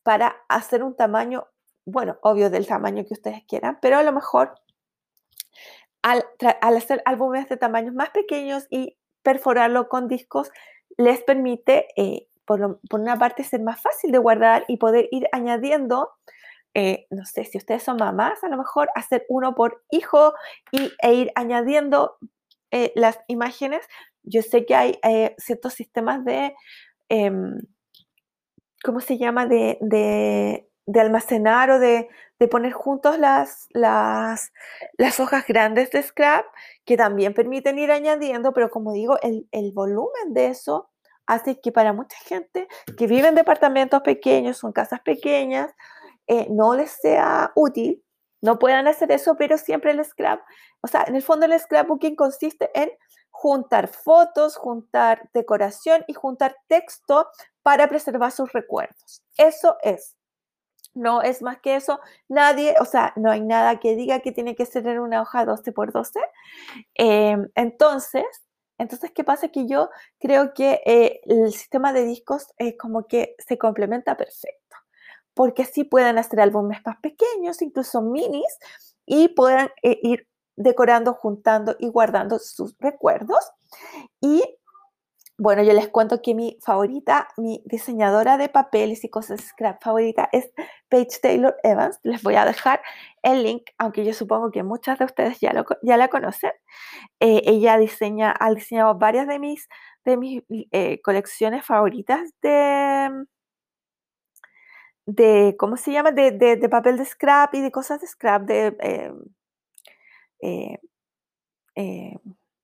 para 0.02 0.36
hacer 0.48 0.82
un 0.82 0.96
tamaño, 0.96 1.46
bueno, 1.84 2.18
obvio 2.22 2.50
del 2.50 2.66
tamaño 2.66 3.04
que 3.04 3.14
ustedes 3.14 3.44
quieran, 3.46 3.78
pero 3.80 3.98
a 3.98 4.02
lo 4.02 4.12
mejor 4.12 4.54
al, 6.02 6.24
hacer 6.60 7.02
álbumes 7.04 7.48
de 7.48 7.56
tamaños 7.56 7.94
más 7.94 8.10
pequeños 8.10 8.66
y 8.70 8.96
perforarlo 9.22 9.88
con 9.88 10.08
discos, 10.08 10.50
les 10.96 11.22
permite, 11.22 11.88
eh, 11.96 12.28
por, 12.44 12.80
por, 12.88 13.00
una 13.00 13.18
parte, 13.18 13.42
ser 13.42 13.60
más 13.60 13.80
fácil 13.80 14.12
de 14.12 14.18
guardar 14.18 14.64
y 14.68 14.76
poder 14.76 15.08
ir 15.10 15.28
añadiendo 15.32 16.12
eh, 16.78 17.06
no 17.08 17.24
sé, 17.24 17.46
si 17.46 17.56
ustedes 17.56 17.82
son 17.82 17.96
mamás, 17.96 18.44
a 18.44 18.48
lo 18.48 18.58
mejor 18.58 18.90
hacer 18.94 19.24
uno 19.30 19.54
por 19.54 19.82
hijo 19.90 20.34
y, 20.70 20.92
e 21.00 21.14
ir 21.14 21.32
añadiendo 21.34 22.18
eh, 22.70 22.92
las 22.94 23.18
imágenes. 23.28 23.80
Yo 24.22 24.42
sé 24.42 24.66
que 24.66 24.74
hay 24.74 24.98
eh, 25.02 25.34
ciertos 25.38 25.72
sistemas 25.72 26.22
de, 26.26 26.54
em, 27.08 27.60
¿cómo 28.84 29.00
se 29.00 29.16
llama?, 29.16 29.46
de, 29.46 29.78
de, 29.80 31.00
almacenar 31.00 31.70
o 31.70 31.78
de, 31.78 32.10
de 32.38 32.46
poner 32.46 32.72
juntos 32.72 33.18
las, 33.18 33.68
las, 33.70 34.52
las, 34.98 35.18
hojas 35.18 35.46
grandes 35.46 35.90
de 35.92 36.02
scrap 36.02 36.44
que 36.84 36.98
también 36.98 37.32
permiten 37.32 37.78
ir 37.78 37.90
añadiendo, 37.90 38.52
pero 38.52 38.68
como 38.68 38.92
digo, 38.92 39.18
el, 39.22 39.48
el 39.50 39.72
volumen 39.72 40.34
de 40.34 40.48
eso 40.48 40.90
hace 41.26 41.58
que 41.58 41.72
para 41.72 41.94
mucha 41.94 42.18
gente 42.18 42.68
que 42.98 43.06
vive 43.06 43.28
en 43.28 43.34
departamentos 43.34 44.02
pequeños, 44.02 44.58
son 44.58 44.72
casas 44.72 45.00
pequeñas, 45.00 45.74
eh, 46.26 46.46
no 46.50 46.74
les 46.74 46.90
sea 46.90 47.52
útil, 47.54 48.02
no 48.42 48.58
puedan 48.58 48.86
hacer 48.86 49.10
eso, 49.12 49.36
pero 49.36 49.58
siempre 49.58 49.92
el 49.92 50.04
scrap, 50.04 50.40
o 50.82 50.88
sea, 50.88 51.04
en 51.06 51.16
el 51.16 51.22
fondo 51.22 51.46
el 51.46 51.58
scrapbooking 51.58 52.16
consiste 52.16 52.70
en 52.74 52.90
juntar 53.30 53.88
fotos, 53.88 54.56
juntar 54.56 55.28
decoración 55.34 56.04
y 56.06 56.14
juntar 56.14 56.56
texto 56.68 57.28
para 57.62 57.88
preservar 57.88 58.32
sus 58.32 58.52
recuerdos. 58.52 59.22
Eso 59.36 59.76
es. 59.82 60.16
No 60.94 61.20
es 61.20 61.42
más 61.42 61.58
que 61.60 61.76
eso. 61.76 62.00
Nadie, 62.28 62.74
o 62.80 62.86
sea, 62.86 63.12
no 63.16 63.30
hay 63.30 63.42
nada 63.42 63.78
que 63.78 63.94
diga 63.94 64.20
que 64.20 64.32
tiene 64.32 64.56
que 64.56 64.64
ser 64.64 64.86
en 64.86 65.00
una 65.00 65.20
hoja 65.20 65.44
12 65.44 65.72
por 65.72 65.92
12. 65.92 66.18
Em, 66.94 67.48
entonces, 67.54 68.24
entonces, 68.78 69.10
¿qué 69.14 69.24
pasa? 69.24 69.48
Que 69.48 69.66
yo 69.66 69.90
creo 70.18 70.54
que 70.54 70.80
eh, 70.86 71.20
el 71.24 71.52
sistema 71.52 71.92
de 71.92 72.04
discos 72.04 72.46
es 72.56 72.76
como 72.78 73.06
que 73.06 73.36
se 73.38 73.58
complementa 73.58 74.16
perfecto 74.16 74.65
porque 75.36 75.64
así 75.64 75.84
pueden 75.84 76.16
hacer 76.16 76.40
álbumes 76.40 76.80
más 76.86 76.96
pequeños, 77.00 77.60
incluso 77.60 78.00
minis, 78.00 78.58
y 79.04 79.28
puedan 79.28 79.68
eh, 79.82 79.98
ir 80.02 80.26
decorando, 80.56 81.12
juntando 81.12 81.76
y 81.78 81.88
guardando 81.88 82.38
sus 82.38 82.74
recuerdos. 82.80 83.52
Y 84.18 84.42
bueno, 85.36 85.62
yo 85.62 85.74
les 85.74 85.88
cuento 85.88 86.22
que 86.22 86.34
mi 86.34 86.58
favorita, 86.62 87.28
mi 87.36 87.62
diseñadora 87.66 88.38
de 88.38 88.48
papeles 88.48 89.04
y 89.04 89.10
cosas 89.10 89.42
scrap 89.42 89.82
favorita 89.82 90.30
es 90.32 90.50
Paige 90.88 91.18
Taylor 91.20 91.54
Evans. 91.62 92.00
Les 92.02 92.22
voy 92.22 92.36
a 92.36 92.46
dejar 92.46 92.80
el 93.22 93.42
link, 93.42 93.64
aunque 93.76 94.06
yo 94.06 94.14
supongo 94.14 94.50
que 94.50 94.62
muchas 94.62 94.98
de 94.98 95.04
ustedes 95.04 95.38
ya, 95.38 95.52
lo, 95.52 95.66
ya 95.82 95.98
la 95.98 96.08
conocen. 96.08 96.52
Eh, 97.20 97.42
ella 97.44 97.76
diseña, 97.76 98.34
ha 98.40 98.54
diseñado 98.54 98.94
varias 98.94 99.28
de 99.28 99.38
mis, 99.38 99.68
de 100.06 100.16
mis 100.16 100.42
eh, 100.48 101.02
colecciones 101.02 101.66
favoritas 101.66 102.22
de, 102.40 103.26
de, 105.06 105.56
¿cómo 105.58 105.76
se 105.76 105.92
llama? 105.92 106.10
De, 106.10 106.32
de, 106.32 106.68
papel 106.68 106.98
de 106.98 107.04
scrap 107.04 107.54
y 107.54 107.60
de 107.60 107.70
cosas 107.70 108.00
de 108.00 108.06
scrap, 108.06 108.42
de... 108.42 108.76
Eh, 108.80 109.12
eh, 110.40 110.78
eh, 111.76 112.18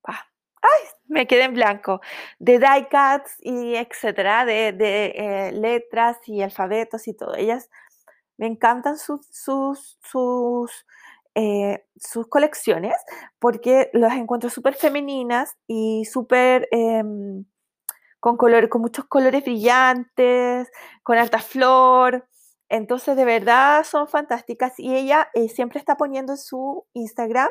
ah, 0.04 0.26
ay, 0.62 0.88
me 1.06 1.26
quedé 1.26 1.44
en 1.44 1.54
blanco, 1.54 2.00
de 2.38 2.58
die 2.58 2.88
cuts 2.90 3.36
y 3.40 3.76
etcétera, 3.76 4.44
de, 4.44 4.72
de 4.72 5.52
letras 5.54 6.18
y 6.26 6.42
alfabetos 6.42 7.06
y 7.08 7.14
todo. 7.14 7.34
Ellas 7.36 7.70
me 8.36 8.46
encantan 8.46 8.98
sus, 8.98 9.26
sus, 9.26 9.98
sus, 10.02 10.86
sus 11.96 12.26
colecciones 12.28 12.94
porque 13.38 13.90
las 13.92 14.14
encuentro 14.14 14.50
súper 14.50 14.74
femeninas 14.74 15.56
y 15.66 16.04
súper 16.06 16.68
em, 16.72 17.44
con, 18.22 18.36
color, 18.36 18.68
con 18.68 18.82
muchos 18.82 19.04
colores 19.06 19.42
brillantes, 19.44 20.70
con 21.02 21.18
alta 21.18 21.38
flor. 21.40 22.28
Entonces, 22.68 23.16
de 23.16 23.24
verdad 23.24 23.84
son 23.84 24.08
fantásticas 24.08 24.78
y 24.78 24.94
ella 24.94 25.28
eh, 25.34 25.48
siempre 25.48 25.78
está 25.78 25.96
poniendo 25.96 26.32
en 26.32 26.38
su 26.38 26.86
Instagram, 26.94 27.50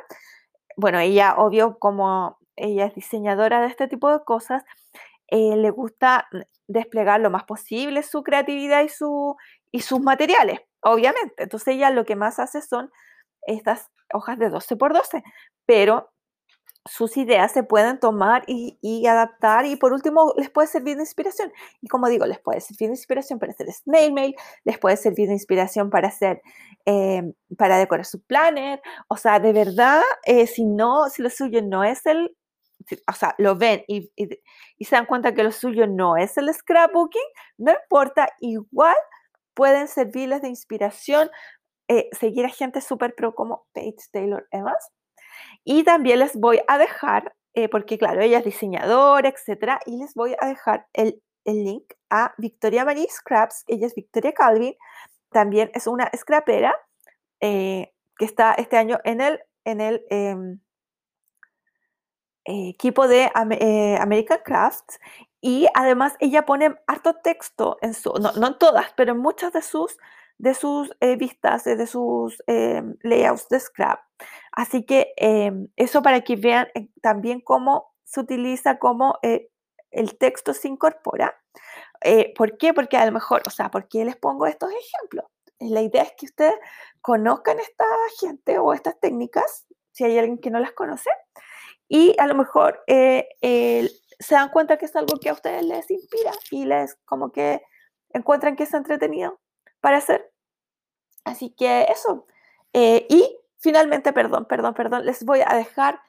bueno, 0.78 1.00
ella, 1.00 1.36
obvio, 1.38 1.78
como 1.80 2.38
ella 2.56 2.86
es 2.86 2.96
diseñadora 2.96 3.62
de 3.62 3.68
este 3.68 3.88
tipo 3.88 4.12
de 4.12 4.24
cosas, 4.24 4.64
eh, 5.28 5.56
le 5.56 5.70
gusta 5.70 6.28
desplegar 6.68 7.22
lo 7.22 7.30
más 7.30 7.44
posible 7.46 8.04
su 8.04 8.24
creatividad 8.24 8.84
y, 8.84 8.90
y 9.72 9.82
sus 9.82 10.00
materiales, 10.02 10.60
obviamente. 10.82 11.44
Entonces 11.44 11.76
ella 11.76 11.90
lo 11.90 12.06
que 12.06 12.16
más 12.16 12.40
hace 12.40 12.62
son 12.62 12.92
estas 13.44 13.90
hojas 14.14 14.38
de 14.40 14.50
12 14.50 14.76
por 14.76 14.94
12, 14.94 15.24
pero 15.66 16.11
sus 16.86 17.16
ideas 17.18 17.52
se 17.52 17.64
pueden 17.64 18.00
tomar 18.00 18.44
y, 18.48 19.06
adaptar 19.06 19.66
y 19.66 19.76
por 19.76 19.94
último 19.94 20.34
les 20.38 20.50
puede 20.50 20.68
servir 20.68 20.96
de 20.96 21.04
inspiración. 21.04 21.52
Y 21.82 21.88
como 21.88 22.08
digo, 22.08 22.26
les 22.26 22.40
puede 22.40 22.62
servir 22.62 22.90
de 22.90 22.96
inspiración 22.96 23.40
para 23.40 23.52
hacer 23.52 23.72
snail 23.72 24.14
mail, 24.14 24.36
les 24.64 24.80
puede 24.80 24.98
servir 24.98 25.28
de 25.28 25.34
inspiración 25.34 25.90
para 25.90 26.08
hacer, 26.08 26.42
em, 26.86 27.34
para 27.58 27.78
decorar 27.78 28.06
su 28.06 28.22
planner. 28.22 28.82
O 29.08 29.18
sea, 29.18 29.40
de 29.40 29.54
verdad, 29.54 30.02
eh, 30.26 30.48
si 30.48 30.66
no, 30.66 31.10
si 31.10 31.22
lo 31.22 31.30
suyo 31.30 31.62
no 31.62 31.84
es 31.84 32.06
el, 32.06 32.36
o 33.08 33.14
sea, 33.14 33.36
lo 33.38 33.56
ven 33.56 33.84
y, 33.88 34.12
y 34.78 34.86
se 34.86 34.96
dan 34.96 35.06
cuenta 35.06 35.34
que 35.36 35.44
lo 35.44 35.52
suyo 35.52 35.86
no 35.88 36.18
es 36.18 36.38
el 36.38 36.52
scrapbooking, 36.54 37.22
no 37.58 37.72
importa, 37.72 38.30
igual 38.40 38.96
pueden 39.54 39.88
servirles 39.88 40.42
de 40.42 40.50
inspiración 40.50 41.30
eh, 41.88 42.10
seguir 42.18 42.46
a 42.46 42.50
gente 42.50 42.80
súper 42.80 43.16
pro 43.16 43.36
como 43.36 43.68
Paige 43.74 43.98
Taylor 44.12 44.48
Evans. 44.52 44.90
Y 45.64 45.84
también 45.84 46.20
les 46.20 46.36
voy 46.36 46.62
a 46.68 46.78
dejar, 46.78 47.36
eh, 47.54 47.70
porque 47.70 47.98
claro, 47.98 48.22
ella 48.22 48.40
es 48.40 48.46
diseñadora, 48.46 49.30
etcétera, 49.30 49.80
y 49.86 49.98
les 49.98 50.14
voy 50.14 50.36
a 50.40 50.48
dejar 50.48 50.88
el, 50.94 51.22
el 51.46 51.64
link 51.64 51.94
a 52.10 52.34
Victoria 52.38 52.86
Marie 52.86 53.08
Scraps, 53.10 53.64
ella 53.68 53.88
es 53.88 53.96
Victoria 53.96 54.34
Calvin, 54.34 54.76
también 55.32 55.72
es 55.74 55.88
una 55.88 56.10
scrapera 56.16 56.76
eh, 57.40 57.94
que 58.18 58.26
está 58.26 58.54
este 58.54 58.78
año 58.78 59.00
en 59.04 59.22
el, 59.22 59.40
en 59.66 59.82
el 59.82 60.06
em, 60.10 60.60
equipo 62.44 63.08
de 63.08 63.32
American 63.34 64.40
Crafts 64.44 65.00
y 65.42 65.68
además 65.74 66.16
ella 66.20 66.46
pone 66.46 66.76
harto 66.88 67.16
texto 67.16 67.78
en 67.82 67.94
su, 67.94 68.14
no, 68.14 68.32
no 68.34 68.48
en 68.48 68.58
todas, 68.58 68.94
pero 68.96 69.14
en 69.14 69.20
muchas 69.20 69.54
de 69.54 69.62
sus 69.62 69.98
de 70.42 70.56
sus 70.56 70.90
eh, 71.02 71.18
vistas, 71.18 71.66
de 71.66 71.86
sus 71.86 72.42
em, 72.48 72.96
layouts 73.04 73.48
de 73.50 73.60
Scrap. 73.60 74.00
Así 74.52 74.84
que 74.84 75.14
em, 75.16 75.68
eso 75.76 76.02
para 76.02 76.22
que 76.22 76.36
vean 76.36 76.68
eh, 76.74 76.90
también 77.00 77.42
cómo 77.42 77.94
se 78.04 78.22
utiliza, 78.22 78.80
cómo 78.80 79.20
eh, 79.22 79.50
el 79.92 80.18
texto 80.18 80.56
se 80.56 80.68
incorpora. 80.68 81.40
¿Por 82.36 82.58
qué? 82.58 82.74
Porque 82.74 82.98
a 82.98 83.06
lo 83.06 83.12
mejor, 83.12 83.44
o 83.46 83.52
sea, 83.52 83.70
¿por 83.70 83.88
qué 83.88 84.04
les 84.04 84.16
pongo 84.16 84.48
estos 84.48 84.72
ejemplos? 84.72 85.26
La 85.60 85.82
idea 85.82 86.02
es 86.02 86.14
que 86.18 86.26
ustedes 86.26 86.56
conozcan 87.02 87.60
esta 87.60 87.86
gente 88.20 88.58
o 88.58 88.74
estas 88.74 89.00
técnicas, 89.00 89.68
si 89.92 90.06
hay 90.06 90.18
alguien 90.18 90.40
que 90.40 90.50
no 90.50 90.60
las 90.60 90.72
conoce, 90.72 91.12
y 91.88 92.16
a 92.18 92.26
lo 92.26 92.34
mejor 92.34 92.84
se 92.88 93.88
dan 94.32 94.50
cuenta 94.50 94.78
que 94.78 94.86
es 94.86 94.96
algo 94.96 95.20
que 95.20 95.30
a 95.30 95.34
ustedes 95.34 95.64
les 95.64 95.92
inspira 95.92 96.32
y 96.50 96.66
les 96.66 96.96
como 97.06 97.32
que 97.32 97.62
encuentran 98.10 98.56
que 98.56 98.64
es 98.64 98.74
entretenido 98.74 99.40
para 99.80 99.98
hacer. 99.98 100.31
Así 101.24 101.52
que 101.52 101.84
eso. 101.84 102.26
Eh, 102.74 103.06
y 103.10 103.38
finalmente, 103.58 104.14
perdón, 104.14 104.46
perdón, 104.46 104.74
perdón, 104.74 105.06
les 105.06 105.24
voy 105.24 105.42
a 105.46 105.56
dejar 105.56 106.02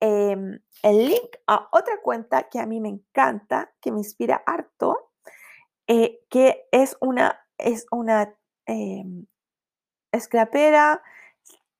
em, 0.00 0.60
el 0.82 1.08
link 1.08 1.36
a 1.46 1.68
otra 1.72 2.00
cuenta 2.02 2.44
que 2.48 2.60
a 2.60 2.66
mí 2.66 2.80
me 2.80 2.88
encanta, 2.88 3.72
que 3.80 3.90
me 3.90 3.98
inspira 3.98 4.42
harto, 4.46 5.10
eh, 5.88 6.20
que 6.30 6.66
es 6.72 6.96
una, 7.00 7.40
es 7.58 7.86
una 7.90 8.34
eh, 8.66 9.04
scrapera 10.18 11.02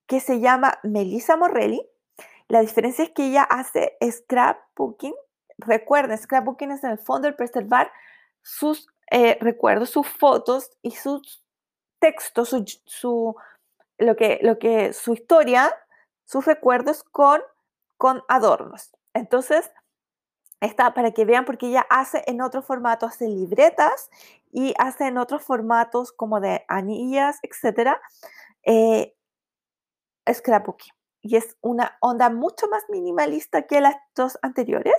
que 0.06 0.20
se 0.20 0.40
llama 0.40 0.78
Melissa 0.82 1.36
Morelli. 1.36 1.86
La 2.48 2.60
diferencia 2.60 3.04
es 3.04 3.10
que 3.10 3.26
ella 3.26 3.42
hace 3.42 3.96
scrapbooking. 4.02 5.14
Recuerden, 5.58 6.16
scrapbooking 6.16 6.70
es 6.70 6.84
en 6.84 6.90
el 6.92 6.98
fondo 6.98 7.28
el 7.28 7.34
preservar 7.34 7.90
sus 8.42 8.88
eh, 9.10 9.36
recuerdos, 9.40 9.90
sus 9.90 10.08
fotos 10.08 10.70
y 10.82 10.92
sus 10.92 11.42
textos, 11.98 12.54
su, 12.84 13.36
lo 13.98 14.16
que, 14.16 14.38
lo 14.42 14.58
que, 14.58 14.92
su 14.92 15.14
historia, 15.14 15.72
sus 16.24 16.44
recuerdos 16.44 17.02
con, 17.04 17.40
con 17.96 18.22
adornos. 18.28 18.92
Entonces, 19.14 19.70
está 20.60 20.94
para 20.94 21.12
que 21.12 21.24
vean 21.24 21.44
porque 21.44 21.68
ella 21.68 21.86
hace 21.90 22.22
en 22.26 22.40
otro 22.40 22.62
formato, 22.62 23.06
hace 23.06 23.28
libretas 23.28 24.10
y 24.52 24.74
hace 24.78 25.06
en 25.06 25.18
otros 25.18 25.42
formatos 25.42 26.12
como 26.12 26.40
de 26.40 26.64
anillas, 26.68 27.38
etcétera, 27.42 28.00
eh, 28.64 29.14
scrapbooking. 30.30 30.92
Y 31.22 31.36
es 31.36 31.56
una 31.60 31.96
onda 32.00 32.30
mucho 32.30 32.68
más 32.68 32.84
minimalista 32.88 33.62
que 33.62 33.80
las 33.80 33.96
dos 34.14 34.38
anteriores. 34.42 34.94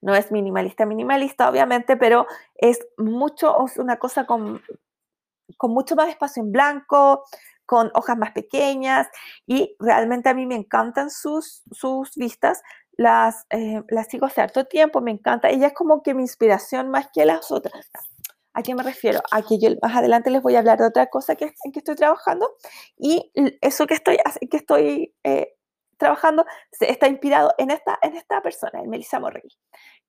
No 0.00 0.14
es 0.14 0.30
minimalista, 0.30 0.86
minimalista, 0.86 1.50
obviamente, 1.50 1.96
pero 1.96 2.26
es 2.54 2.86
mucho, 2.96 3.56
una 3.76 3.96
cosa 3.98 4.26
con, 4.26 4.62
con 5.56 5.72
mucho 5.72 5.96
más 5.96 6.08
espacio 6.08 6.42
en 6.42 6.52
blanco, 6.52 7.24
con 7.66 7.90
hojas 7.94 8.16
más 8.16 8.32
pequeñas 8.32 9.08
y 9.46 9.76
realmente 9.78 10.28
a 10.28 10.34
mí 10.34 10.46
me 10.46 10.54
encantan 10.56 11.10
sus, 11.10 11.62
sus 11.70 12.14
vistas. 12.16 12.62
Las, 12.92 13.44
eh, 13.50 13.82
las 13.90 14.08
sigo 14.08 14.26
hace 14.26 14.40
harto 14.40 14.64
tiempo, 14.64 15.00
me 15.00 15.12
encanta. 15.12 15.50
Ella 15.50 15.68
es 15.68 15.74
como 15.74 16.02
que 16.02 16.14
mi 16.14 16.22
inspiración 16.22 16.90
más 16.90 17.08
que 17.12 17.24
las 17.26 17.52
otras. 17.52 17.90
¿A 18.54 18.62
qué 18.62 18.74
me 18.74 18.82
refiero? 18.82 19.20
A 19.30 19.42
que 19.42 19.58
yo 19.60 19.68
más 19.82 19.94
adelante 19.94 20.30
les 20.30 20.42
voy 20.42 20.56
a 20.56 20.60
hablar 20.60 20.78
de 20.78 20.86
otra 20.86 21.06
cosa 21.06 21.36
que, 21.36 21.52
en 21.62 21.72
que 21.72 21.78
estoy 21.78 21.94
trabajando 21.94 22.48
y 22.96 23.30
eso 23.60 23.86
que 23.86 23.94
estoy, 23.94 24.16
que 24.50 24.56
estoy 24.56 25.14
eh, 25.22 25.54
trabajando 25.98 26.46
está 26.80 27.08
inspirado 27.08 27.52
en 27.58 27.70
esta, 27.70 27.98
en 28.02 28.16
esta 28.16 28.40
persona, 28.40 28.80
en 28.80 28.88
Melissa 28.88 29.20
Morrell, 29.20 29.52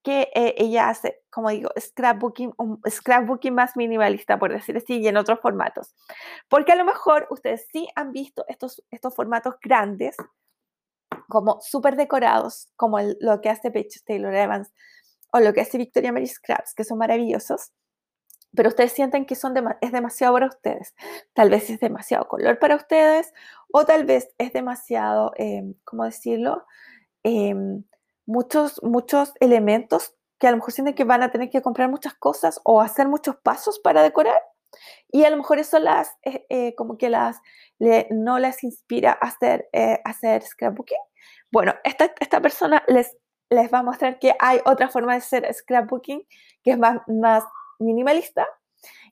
que 0.03 0.29
eh, 0.33 0.55
ella 0.57 0.89
hace, 0.89 1.21
como 1.29 1.49
digo, 1.49 1.69
scrapbooking, 1.77 2.53
scrapbooking 2.89 3.53
más 3.53 3.75
minimalista, 3.75 4.39
por 4.39 4.53
decir 4.53 4.77
así, 4.77 4.99
y 4.99 5.07
en 5.07 5.17
otros 5.17 5.39
formatos. 5.41 5.93
Porque 6.47 6.71
a 6.71 6.75
lo 6.75 6.85
mejor 6.85 7.27
ustedes 7.29 7.67
sí 7.71 7.87
han 7.95 8.11
visto 8.11 8.45
estos, 8.47 8.83
estos 8.91 9.13
formatos 9.13 9.55
grandes, 9.61 10.15
como 11.27 11.59
súper 11.61 11.95
decorados, 11.95 12.69
como 12.75 12.99
lo 13.19 13.41
que 13.41 13.49
hace 13.49 13.71
Paige 13.71 13.99
Taylor 14.05 14.33
Evans 14.33 14.71
o 15.31 15.39
lo 15.39 15.53
que 15.53 15.61
hace 15.61 15.77
Victoria 15.77 16.11
Mary 16.11 16.27
Scraps, 16.27 16.73
que 16.73 16.83
son 16.83 16.97
maravillosos 16.97 17.71
pero 18.55 18.69
ustedes 18.69 18.91
sienten 18.93 19.25
que 19.25 19.35
son 19.35 19.53
es 19.81 19.91
demasiado 19.91 20.33
para 20.33 20.47
ustedes. 20.47 20.95
Tal 21.33 21.49
vez 21.49 21.69
es 21.69 21.79
demasiado 21.79 22.27
color 22.27 22.59
para 22.59 22.75
ustedes 22.75 23.33
o 23.71 23.85
tal 23.85 24.05
vez 24.05 24.29
es 24.37 24.53
demasiado, 24.53 25.31
em, 25.37 25.75
¿cómo 25.83 26.05
decirlo? 26.05 26.65
Em, 27.23 27.83
muchos, 28.25 28.81
muchos 28.83 29.33
elementos 29.39 30.15
que 30.39 30.47
a 30.47 30.51
lo 30.51 30.57
mejor 30.57 30.71
sienten 30.71 30.95
que 30.95 31.03
van 31.03 31.23
a 31.23 31.31
tener 31.31 31.49
que 31.49 31.61
comprar 31.61 31.89
muchas 31.89 32.13
cosas 32.15 32.61
o 32.63 32.81
hacer 32.81 33.07
muchos 33.07 33.35
pasos 33.37 33.79
para 33.79 34.01
decorar. 34.01 34.41
Y 35.11 35.25
a 35.25 35.29
lo 35.29 35.37
mejor 35.37 35.59
eso 35.59 35.79
las, 35.79 36.11
eh, 36.23 36.45
eh, 36.49 36.75
como 36.75 36.97
que 36.97 37.09
las, 37.09 37.37
no 38.09 38.39
les 38.39 38.63
inspira 38.63 39.11
a 39.11 39.27
hacer, 39.27 39.67
eh, 39.73 39.99
hacer 40.05 40.43
scrapbooking. 40.43 40.97
Bueno, 41.51 41.73
esta, 41.83 42.13
esta 42.19 42.41
persona 42.41 42.83
les, 42.87 43.17
les 43.49 43.73
va 43.73 43.79
a 43.79 43.83
mostrar 43.83 44.19
que 44.19 44.35
hay 44.39 44.59
otra 44.65 44.89
forma 44.89 45.13
de 45.13 45.19
hacer 45.19 45.53
scrapbooking 45.53 46.25
que 46.63 46.71
es 46.71 46.77
más, 46.77 47.01
más 47.07 47.43
minimalista 47.79 48.47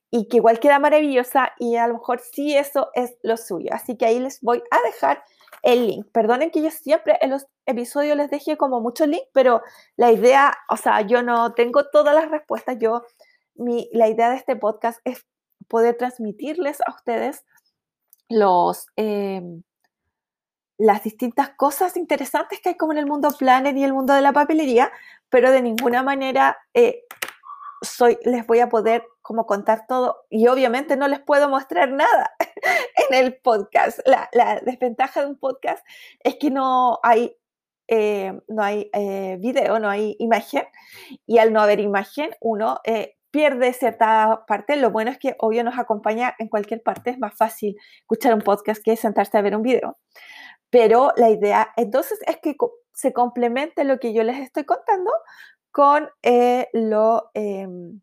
y 0.09 0.27
que 0.27 0.37
igual 0.37 0.59
queda 0.59 0.79
maravillosa 0.79 1.51
y 1.57 1.75
a 1.75 1.87
lo 1.87 1.95
mejor 1.95 2.19
sí 2.19 2.55
eso 2.55 2.89
es 2.93 3.17
lo 3.23 3.37
suyo. 3.37 3.69
Así 3.73 3.97
que 3.97 4.05
ahí 4.05 4.19
les 4.19 4.41
voy 4.41 4.63
a 4.71 4.81
dejar 4.85 5.23
el 5.63 5.87
link. 5.87 6.07
Perdonen 6.11 6.51
que 6.51 6.61
yo 6.61 6.71
siempre 6.71 7.17
en 7.21 7.31
los 7.31 7.47
episodios 7.65 8.15
les 8.15 8.29
deje 8.29 8.57
como 8.57 8.79
muchos 8.79 9.07
links, 9.07 9.27
pero 9.33 9.61
la 9.95 10.11
idea, 10.11 10.55
o 10.69 10.77
sea, 10.77 11.01
yo 11.01 11.23
no 11.23 11.53
tengo 11.53 11.89
todas 11.89 12.15
las 12.15 12.29
respuestas. 12.29 12.77
Yo, 12.79 13.03
mi, 13.55 13.89
la 13.91 14.07
idea 14.07 14.29
de 14.29 14.37
este 14.37 14.55
podcast 14.55 14.99
es 15.03 15.25
poder 15.67 15.97
transmitirles 15.97 16.79
a 16.81 16.91
ustedes 16.91 17.43
los, 18.29 18.87
em, 18.95 19.63
las 20.77 21.03
distintas 21.03 21.49
cosas 21.49 21.97
interesantes 21.97 22.61
que 22.61 22.69
hay 22.69 22.77
como 22.77 22.93
en 22.93 22.99
el 22.99 23.07
mundo 23.07 23.29
planner 23.37 23.75
y 23.75 23.83
el 23.83 23.93
mundo 23.93 24.13
de 24.13 24.21
la 24.21 24.33
papelería, 24.33 24.91
pero 25.29 25.51
de 25.51 25.61
ninguna 25.61 26.03
manera 26.03 26.57
eh, 26.73 27.03
soy, 27.81 28.17
les 28.23 28.45
voy 28.47 28.59
a 28.59 28.69
poder 28.69 29.03
como 29.21 29.45
contar 29.45 29.85
todo 29.87 30.25
y 30.29 30.47
obviamente 30.47 30.95
no 30.97 31.07
les 31.07 31.19
puedo 31.19 31.49
mostrar 31.49 31.91
nada 31.91 32.31
en 33.09 33.15
el 33.15 33.37
podcast. 33.37 33.99
La, 34.05 34.61
desventaja 34.63 35.21
de 35.21 35.27
un 35.27 35.37
podcast 35.37 35.85
es 36.23 36.35
que 36.35 36.49
no 36.49 36.99
hay 37.03 37.35
eh, 37.89 38.37
no 38.49 38.63
hay 38.63 38.89
eh, 38.93 39.37
video, 39.39 39.79
no 39.79 39.89
hay 39.89 40.17
imagen, 40.19 40.65
y 41.25 41.37
al 41.37 41.53
no 41.53 41.61
haber 41.61 41.79
imagen, 41.79 42.31
uno 42.41 42.81
eh, 42.83 43.15
pierde 43.31 43.71
cierta 43.71 44.43
parte. 44.45 44.75
Lo 44.75 44.91
bueno 44.91 45.09
es 45.09 45.17
que 45.17 45.35
obvio 45.39 45.63
nos 45.63 45.79
acompaña 45.79 46.35
en 46.37 46.49
cualquier 46.49 46.83
parte, 46.83 47.11
es 47.11 47.19
más 47.19 47.35
fácil 47.35 47.77
escuchar 48.01 48.33
un 48.33 48.41
podcast 48.41 48.83
que 48.83 48.97
sentarse 48.97 49.37
a 49.37 49.41
ver 49.41 49.55
un 49.55 49.61
video. 49.61 49.97
Pero 50.69 51.13
la 51.15 51.29
idea 51.29 51.71
entonces 51.77 52.19
es 52.27 52.37
que 52.37 52.55
se 52.93 53.13
complemente 53.13 53.83
lo 53.83 53.99
que 53.99 54.13
yo 54.13 54.23
les 54.23 54.39
estoy 54.39 54.65
contando 54.65 55.11
con 55.77 56.09
lo... 56.73 57.29
Em, 57.35 58.01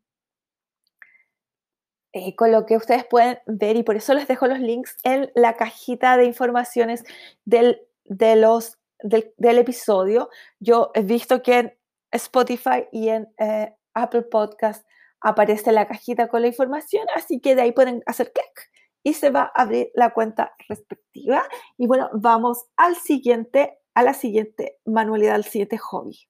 con 2.37 2.53
lo 2.53 2.65
que 2.65 2.77
ustedes 2.77 3.05
pueden 3.05 3.39
ver 3.47 3.75
y 3.75 3.83
por 3.83 3.97
eso 3.97 4.15
les 4.15 4.29
dejo 4.29 4.47
los 4.47 4.61
links 4.61 4.97
en 5.03 5.33
la 5.35 5.57
cajita 5.57 6.17
de 6.17 6.27
informaciones 6.27 7.03
del, 7.45 7.81
del, 8.05 9.59
episodio, 9.59 10.31
yo 10.61 10.93
he 10.95 11.03
visto 11.03 11.43
que 11.43 11.59
en 11.59 11.75
Spotify 12.13 12.87
y 12.93 13.09
en 13.09 13.27
eh, 13.39 13.75
Apple 13.95 14.23
Podcast 14.23 14.87
aparece 15.21 15.73
la 15.73 15.89
cajita 15.89 16.29
con 16.29 16.43
la 16.43 16.47
información, 16.47 17.05
así 17.17 17.41
que 17.41 17.57
de 17.57 17.63
ahí 17.63 17.73
pueden 17.73 18.05
hacer 18.07 18.31
clic 18.33 18.71
y 19.03 19.15
se 19.15 19.31
va 19.31 19.51
a 19.53 19.63
abrir 19.63 19.91
la 19.95 20.11
cuenta 20.11 20.55
respectiva. 20.69 21.43
Y 21.77 21.89
bueno, 21.89 22.09
vamos 22.13 22.67
al 22.77 22.95
siguiente, 22.95 23.81
a 23.95 24.05
la 24.05 24.15
siguiente 24.15 24.79
manualidad, 24.85 25.35
al 25.35 25.43
siguiente 25.43 25.79
hobby. 25.79 26.29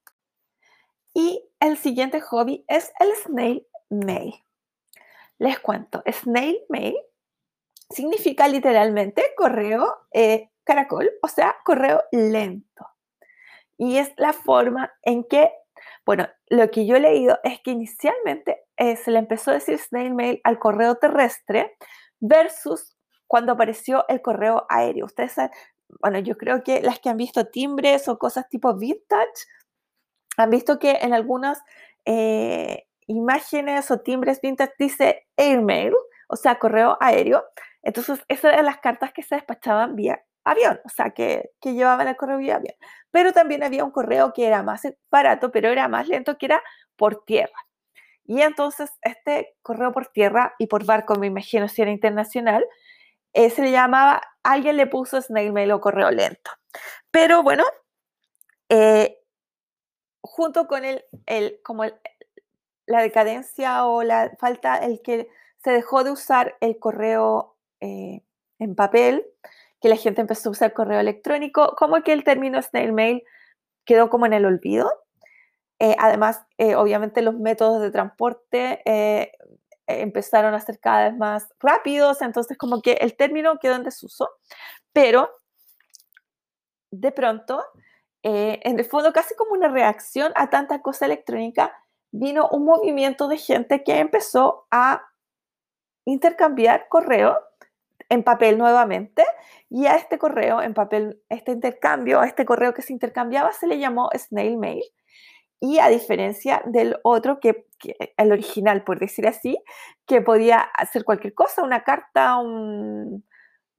Y 1.15 1.49
el 1.61 1.79
siguiente 1.79 2.21
hobby 2.21 2.65
es 2.69 2.93
el 2.99 3.15
snail 3.15 3.67
mail. 3.89 4.35
Les 5.39 5.59
cuento, 5.61 6.03
snail 6.11 6.61
mail 6.69 6.97
significa 7.91 8.49
literalmente 8.49 9.23
correo 9.37 9.97
eh, 10.13 10.51
caracol, 10.65 11.11
o 11.23 11.29
sea, 11.29 11.57
correo 11.65 12.03
lento. 12.11 12.87
Y 13.77 13.99
es 13.99 14.13
la 14.17 14.33
forma 14.33 14.93
en 15.03 15.25
que, 15.25 15.53
bueno, 16.05 16.29
lo 16.49 16.71
que 16.71 16.87
yo 16.87 16.97
he 16.97 17.01
leído 17.01 17.39
es 17.45 17.61
que 17.61 17.71
inicialmente 17.71 18.65
eh, 18.77 18.97
se 18.97 19.11
le 19.11 19.19
empezó 19.19 19.51
a 19.51 19.55
decir 19.55 19.79
snail 19.79 20.15
mail 20.15 20.41
al 20.45 20.59
correo 20.59 20.97
terrestre 20.97 21.77
versus 22.21 22.97
cuando 23.27 23.53
apareció 23.53 24.05
el 24.09 24.23
correo 24.23 24.67
aéreo. 24.69 25.07
Ustedes 25.07 25.33
saben, 25.33 25.51
bueno, 26.01 26.19
yo 26.19 26.37
creo 26.37 26.63
que 26.63 26.83
las 26.83 26.99
que 26.99 27.09
han 27.09 27.17
visto 27.17 27.47
timbres 27.47 28.09
o 28.09 28.19
cosas 28.19 28.49
tipo 28.49 28.77
vintage, 28.77 29.47
han 30.37 30.51
visto 30.51 30.79
que 30.79 30.99
en 31.03 31.13
algunas 31.15 31.63
eh, 32.05 32.87
imágenes 33.07 33.91
o 33.91 34.01
timbres 34.01 34.41
vintage 34.41 34.73
dice 34.79 35.27
airmail, 35.37 35.95
o 36.29 36.37
sea, 36.37 36.59
correo 36.59 36.97
aéreo. 37.01 37.45
Entonces, 37.83 38.21
esas 38.29 38.53
eran 38.55 38.67
las 38.67 38.79
cartas 38.79 39.13
que 39.13 39.23
se 39.23 39.35
despachaban 39.37 39.95
vía 39.97 40.25
avión, 40.45 40.81
o 40.85 40.89
sea, 40.91 41.11
que, 41.11 41.51
que 41.61 41.75
llevaban 41.75 42.09
el 42.09 42.17
correo 42.17 42.39
vía 42.39 42.57
avión. 42.57 42.75
Pero 43.11 43.33
también 43.33 43.63
había 43.63 43.85
un 43.85 43.91
correo 43.91 44.33
que 44.35 44.47
era 44.47 44.63
más 44.63 44.83
barato, 45.11 45.51
pero 45.51 45.69
era 45.71 45.89
más 45.89 46.09
lento, 46.09 46.37
que 46.39 46.47
era 46.47 46.63
por 46.97 47.25
tierra. 47.25 47.59
Y 48.27 48.41
entonces 48.43 48.91
este 49.03 49.55
correo 49.63 49.93
por 49.93 50.07
tierra 50.09 50.55
y 50.59 50.67
por 50.67 50.85
barco, 50.87 51.17
me 51.17 51.27
imagino 51.27 51.69
si 51.69 51.83
era 51.83 51.91
internacional, 51.91 52.65
eh, 53.35 53.51
se 53.51 53.63
le 53.63 53.71
llamaba, 53.73 54.23
alguien 54.43 54.77
le 54.77 54.87
puso 54.87 55.21
snail 55.21 55.53
mail 55.53 55.73
o 55.73 55.81
correo 55.81 56.11
lento. 56.11 56.51
Pero 57.11 57.43
bueno, 57.43 57.65
eh, 58.69 59.19
junto 60.35 60.67
con 60.67 60.85
el, 60.85 61.05
el 61.27 61.61
como 61.63 61.85
la 62.87 63.03
decadencia 63.03 63.87
o 63.87 64.03
la 64.03 64.33
falta, 64.41 64.79
el 64.79 65.01
que 65.01 65.29
se 65.63 65.71
dejó 65.71 66.03
de 66.03 66.11
usar 66.11 66.57
el 66.61 66.77
correo 66.81 67.55
eh, 67.81 68.21
en 68.59 68.75
papel, 68.75 69.25
que 69.81 69.89
la 69.89 69.95
gente 69.95 70.23
empezó 70.23 70.49
a 70.49 70.53
usar 70.53 70.73
correo 70.73 70.99
electrónico, 70.99 71.77
como 71.79 72.03
que 72.03 72.13
el 72.13 72.25
término 72.25 72.61
snail 72.61 72.93
mail 72.93 73.23
quedó 73.85 74.11
como 74.11 74.27
en 74.27 74.33
el 74.33 74.45
olvido. 74.45 74.91
Eh, 75.79 75.95
además, 76.01 76.43
eh, 76.59 76.75
obviamente 76.75 77.23
los 77.23 77.39
métodos 77.39 77.81
de 77.81 77.93
transporte 77.93 78.83
empezaron 79.87 80.53
a 80.55 80.61
ser 80.61 80.81
cada 80.81 81.11
vez 81.11 81.17
más 81.17 81.47
rápidos, 81.61 82.23
entonces 82.23 82.59
como 82.59 82.83
que 82.83 82.95
el 82.95 83.15
término 83.15 83.61
quedó 83.61 83.77
en 83.77 83.85
desuso, 83.85 84.31
pero 84.93 85.31
de 86.91 87.13
pronto, 87.13 87.63
en 88.25 88.79
el 88.79 88.85
fondo 88.87 89.13
casi 89.13 89.35
como 89.35 89.53
una 89.53 89.69
reacción 89.69 90.33
a 90.35 90.49
tanta 90.49 90.81
cosa 90.81 91.05
electrónica, 91.05 91.77
vino 92.11 92.49
un 92.51 92.65
movimiento 92.65 93.29
de 93.29 93.37
gente 93.37 93.85
que 93.85 93.99
empezó 93.99 94.67
a 94.71 95.03
intercambiar 96.07 96.89
correo 96.89 97.39
en 98.09 98.23
papel 98.23 98.57
nuevamente 98.57 99.25
y 99.69 99.87
a 99.87 99.97
este 99.97 100.19
correo 100.19 100.63
en 100.63 100.73
papel, 100.73 101.21
este 101.29 101.53
intercambio, 101.53 102.21
a 102.21 102.27
este 102.27 102.45
correo 102.45 102.73
que 102.73 102.83
se 102.83 102.93
intercambiaba 102.93 103.53
se 103.53 103.67
le 103.67 103.79
llamó 103.79 104.09
snail 104.17 104.57
mail. 104.57 104.85
Y 105.61 105.79
a 105.79 105.89
diferencia 105.89 106.63
del 106.67 106.97
otro 107.03 107.41
que, 107.41 107.67
el 108.17 108.33
original 108.33 108.85
por 108.85 108.99
decir 108.99 109.27
así, 109.27 109.59
que 110.07 110.21
podía 110.21 110.61
hacer 110.61 111.05
cualquier 111.05 111.35
cosa, 111.35 111.63
una 111.63 111.85
carta, 111.85 112.39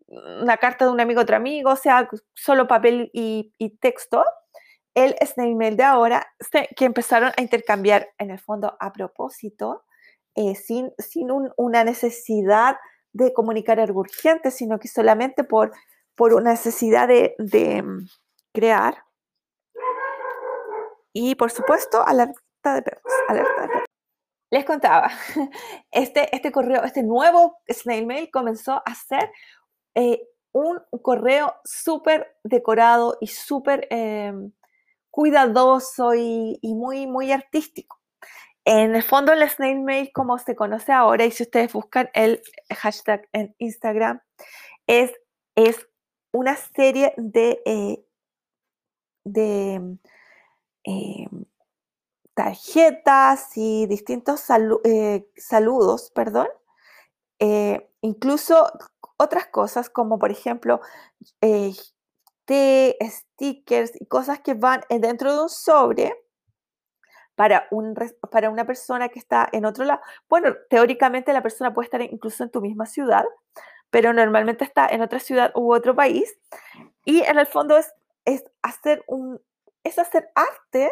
una 0.08 0.58
carta 0.58 0.86
de 0.86 0.91
un 0.91 1.00
amigo 1.00 1.20
a 1.20 1.24
otro 1.24 1.36
amigo, 1.36 1.72
o 1.72 1.76
sea, 1.76 2.08
solo 2.34 2.68
papel 2.68 3.10
y, 3.13 3.54
texto, 3.80 4.24
el 4.94 5.15
snail 5.26 5.56
mail 5.56 5.78
de 5.78 5.84
ahora, 5.84 6.28
que 6.76 6.86
empezaron 6.86 7.32
a 7.36 7.41
intercambiar 7.41 8.10
en 8.18 8.32
el 8.32 8.39
fondo 8.39 8.78
a 8.80 8.94
propósito, 8.94 9.84
eh, 10.36 10.56
sin, 10.56 10.94
sin 10.98 11.30
una 11.58 11.84
necesidad 11.84 12.78
de 13.13 13.34
comunicar 13.34 13.80
algo 13.80 14.02
urgente, 14.02 14.52
sino 14.52 14.80
que 14.80 14.88
solamente 14.88 15.44
por, 15.44 15.72
por 16.15 16.34
una 16.34 16.52
necesidad 16.52 17.08
de, 17.08 17.34
mm, 17.84 18.08
crear. 18.54 19.04
Y 21.13 21.36
por 21.36 21.52
supuesto, 21.52 22.06
alerta 22.06 22.76
de 22.76 22.82
perros, 22.82 23.13
alerta 23.30 23.62
de 23.62 23.68
perros. 23.70 23.86
Les 24.52 24.65
contaba, 24.65 25.10
este, 25.91 26.34
este 26.36 26.52
correo, 26.52 26.84
este 26.84 27.04
nuevo 27.04 27.58
snail 27.70 28.06
mail 28.06 28.30
comenzó 28.32 28.82
a 28.86 28.96
ser 28.96 29.32
eh, 29.95 30.27
un 30.55 30.79
correo 31.01 31.53
súper 31.65 32.38
decorado 32.43 33.17
y 33.19 33.27
súper 33.27 33.88
em, 33.89 34.53
cuidadoso 35.12 36.13
y, 36.15 36.60
muy, 36.63 37.08
muy 37.08 37.31
artístico. 37.31 37.99
En 38.65 38.95
el 38.95 39.03
fondo, 39.03 39.34
el 39.34 39.47
snail 39.49 39.81
mail, 39.81 40.12
como 40.13 40.38
se 40.38 40.55
conoce 40.55 40.91
ahora, 40.93 41.25
y 41.25 41.31
si 41.31 41.43
ustedes 41.43 41.73
buscan 41.73 42.10
el 42.13 42.41
hashtag 42.73 43.27
en 43.34 43.53
Instagram, 43.60 44.21
es, 44.88 45.13
es 45.55 45.88
una 46.31 46.55
serie 46.55 47.13
de, 47.17 47.62
eh, 47.65 48.05
de 49.23 49.97
eh, 50.86 51.27
tarjetas 52.34 53.58
y 53.58 53.88
distintos 53.88 54.45
eh, 54.84 55.27
saludos, 55.36 56.12
perdón, 56.15 56.47
incluso 58.01 58.71
otras 59.17 59.47
cosas 59.47 59.89
como 59.89 60.19
por 60.19 60.32
ejemplo 60.32 60.82
té, 62.45 62.97
stickers 63.01 63.99
y 63.99 64.06
cosas 64.06 64.39
que 64.39 64.54
van 64.54 64.82
dentro 64.89 65.34
de 65.34 65.41
un 65.43 65.49
sobre 65.49 66.13
para, 67.36 67.67
un, 67.71 67.95
para 68.32 68.49
una 68.49 68.65
persona 68.65 69.10
que 69.10 69.19
está 69.19 69.49
en 69.51 69.65
otro 69.65 69.84
lado. 69.84 69.99
Bueno, 70.30 70.56
teóricamente 70.69 71.34
la 71.34 71.43
persona 71.43 71.73
puede 71.73 71.86
estar 71.86 72.01
incluso 72.01 72.43
en 72.43 72.51
tu 72.51 72.62
misma 72.62 72.86
ciudad, 72.86 73.25
pero 73.89 74.13
normalmente 74.13 74.63
está 74.63 74.88
en 74.88 75.01
otra 75.01 75.19
ciudad 75.19 75.51
u 75.56 75.73
otro 75.73 75.95
país. 75.95 76.38
Y 77.04 77.21
en 77.21 77.38
el 77.38 77.45
fondo 77.45 77.78
es, 77.78 77.93
es 78.23 78.43
hacer, 78.62 79.04
un, 79.08 79.41
es 79.84 79.99
hacer 79.99 80.30
arte 80.36 80.91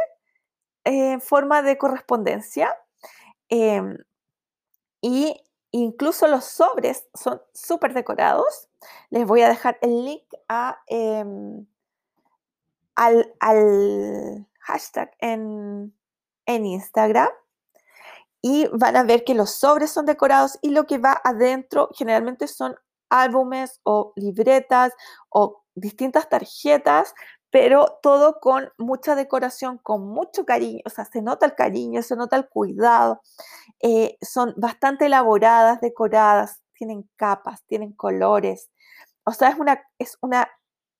en 0.83 1.21
forma 1.21 1.61
de 1.61 1.77
correspondencia. 1.77 2.75
Em, 3.49 3.97
y 5.01 5.41
incluso 5.73 6.27
los 6.27 6.45
sobres 6.45 7.07
son 7.13 7.41
súper 7.53 7.93
decorados. 7.93 8.69
Les 9.09 9.25
voy 9.25 9.41
a 9.41 9.49
dejar 9.49 9.77
el 9.81 10.05
link 10.05 10.23
em, 10.87 11.65
al, 12.95 13.33
al 13.39 14.47
hashtag 14.59 15.11
en, 15.19 15.93
en 16.45 16.65
Instagram 16.65 17.29
y 18.41 18.67
van 18.73 18.95
a 18.97 19.03
ver 19.03 19.23
que 19.23 19.33
los 19.33 19.51
sobres 19.51 19.91
son 19.91 20.05
decorados 20.05 20.59
y 20.61 20.69
lo 20.69 20.85
que 20.85 20.99
va 20.99 21.19
adentro 21.23 21.89
generalmente 21.93 22.47
son 22.47 22.75
álbumes 23.09 23.79
o 23.83 24.13
libretas 24.15 24.93
o 25.29 25.63
distintas 25.75 26.29
tarjetas, 26.29 27.15
pero 27.53 27.99
todo 28.01 28.39
con 28.39 28.71
mucha 28.79 29.15
decoración, 29.15 29.77
con 29.77 30.07
mucho 30.07 30.43
cariño, 30.43 30.81
o 30.87 30.89
sea, 30.89 31.05
se 31.05 31.21
nota 31.21 31.45
el 31.45 31.53
cariño, 31.53 32.01
se 32.01 32.15
nota 32.15 32.35
el 32.35 32.49
cuidado, 32.49 33.21
eh, 33.79 34.17
son 34.23 34.55
bastante 34.57 35.05
elaboradas, 35.05 35.79
decoradas, 35.79 36.63
tienen 36.73 37.07
capas, 37.15 37.63
tienen 37.67 37.93
colores, 37.93 38.71
o 39.23 39.33
sea, 39.33 39.49
es, 39.49 39.59
una, 39.59 39.83
es, 39.99 40.17
una, 40.21 40.49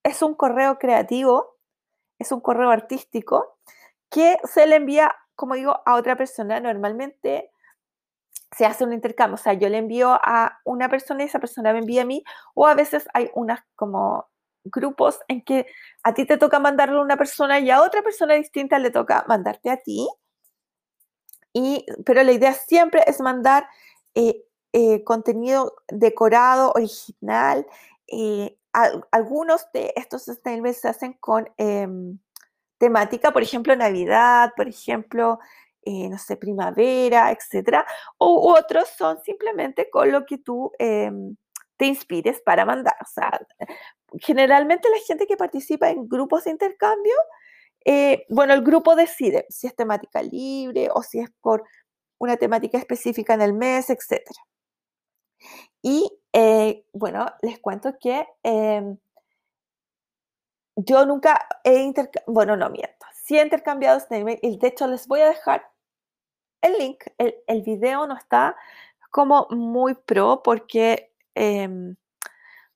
es 0.03 0.21
un 0.21 0.35
correo 0.35 0.77
creativo, 0.77 1.57
es 2.19 2.31
un 2.31 2.39
correo 2.39 2.69
artístico 2.69 3.57
que 4.11 4.37
se 4.43 4.67
le 4.67 4.75
envía 4.75 5.15
como 5.35 5.55
digo, 5.55 5.81
a 5.85 5.95
otra 5.95 6.15
persona, 6.15 6.59
normalmente 6.59 7.51
se 8.55 8.65
hace 8.65 8.83
un 8.83 8.93
intercambio, 8.93 9.35
o 9.35 9.37
sea, 9.37 9.53
yo 9.53 9.67
le 9.69 9.79
envío 9.79 10.11
a 10.11 10.59
una 10.63 10.87
persona 10.89 11.23
y 11.23 11.25
esa 11.25 11.39
persona 11.39 11.73
me 11.73 11.79
envía 11.79 12.03
a 12.03 12.05
mí, 12.05 12.23
o 12.53 12.67
a 12.67 12.75
veces 12.75 13.07
hay 13.13 13.31
unas 13.33 13.61
como 13.75 14.29
grupos 14.63 15.19
en 15.27 15.43
que 15.43 15.67
a 16.03 16.13
ti 16.13 16.25
te 16.25 16.37
toca 16.37 16.59
mandarlo 16.59 16.99
a 16.99 17.03
una 17.03 17.17
persona 17.17 17.59
y 17.59 17.69
a 17.69 17.81
otra 17.81 18.01
persona 18.01 18.35
distinta 18.35 18.79
le 18.79 18.91
toca 18.91 19.25
mandarte 19.27 19.69
a 19.69 19.77
ti. 19.77 20.07
Y, 21.53 21.85
pero 22.05 22.23
la 22.23 22.31
idea 22.31 22.53
siempre 22.53 23.03
es 23.05 23.19
mandar 23.19 23.67
eh, 24.15 24.43
eh, 24.73 25.03
contenido 25.03 25.75
decorado, 25.87 26.71
original. 26.75 27.65
Eh, 28.07 28.57
algunos 29.11 29.71
de 29.71 29.93
estos 29.95 30.27
emails 30.45 30.81
se 30.81 30.87
hacen 30.87 31.13
con 31.13 31.47
em, 31.57 32.17
temática, 32.79 33.31
por 33.31 33.43
ejemplo, 33.43 33.75
Navidad, 33.75 34.51
por 34.55 34.67
ejemplo, 34.67 35.39
no 35.85 36.17
sé, 36.17 36.37
primavera, 36.37 37.31
etc. 37.31 37.85
O 38.17 38.53
otros 38.57 38.89
son 38.97 39.21
simplemente 39.21 39.89
con 39.91 40.11
lo 40.11 40.25
que 40.25 40.39
tú 40.39 40.71
em, 40.79 41.35
te 41.77 41.85
inspires 41.85 42.41
para 42.41 42.65
mandar. 42.65 42.95
O 43.01 43.05
sea, 43.05 43.39
generalmente 44.19 44.89
la 44.89 44.99
gente 45.05 45.27
que 45.27 45.37
participa 45.37 45.89
en 45.89 46.07
grupos 46.07 46.45
de 46.45 46.51
intercambio, 46.51 47.15
eh, 47.85 48.25
bueno, 48.29 48.53
el 48.53 48.63
grupo 48.63 48.95
decide 48.95 49.45
si 49.49 49.67
es 49.67 49.75
temática 49.75 50.21
libre 50.21 50.89
o 50.93 51.03
si 51.03 51.19
es 51.19 51.29
por 51.41 51.63
una 52.17 52.37
temática 52.37 52.77
específica 52.77 53.33
en 53.33 53.41
el 53.41 53.53
mes, 53.53 53.89
etc. 53.89 54.21
Y 55.81 56.09
eh, 56.31 56.85
bueno, 56.93 57.25
les 57.41 57.59
cuento 57.59 57.97
que 57.99 58.27
em, 58.43 58.97
yo 60.75 61.05
nunca 61.05 61.47
he 61.63 61.81
intercambiado, 61.81 62.33
bueno, 62.33 62.57
no 62.57 62.69
miento, 62.69 63.05
sí 63.13 63.37
he 63.37 63.43
intercambiado 63.43 63.97
este 63.97 64.17
email 64.17 64.39
y 64.41 64.57
de 64.57 64.67
hecho 64.67 64.87
les 64.87 65.07
voy 65.07 65.21
a 65.21 65.29
dejar 65.29 65.69
el 66.61 66.73
link, 66.77 67.03
el, 67.17 67.35
el 67.47 67.61
video 67.61 68.07
no 68.07 68.15
está 68.15 68.55
como 69.11 69.47
muy 69.51 69.93
pro 69.95 70.41
porque 70.43 71.13
Em, 71.35 71.95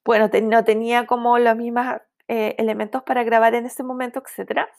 bueno, 0.08 0.30
no 0.44 0.64
tenía 0.64 1.06
como 1.06 1.38
los 1.38 1.58
mismos 1.58 1.86
eh, 2.30 2.56
elementos 2.58 3.04
para 3.04 3.26
grabar 3.26 3.56
en 3.56 3.66
ese 3.66 3.84
momento, 3.84 4.24
etcétera. 4.26 4.70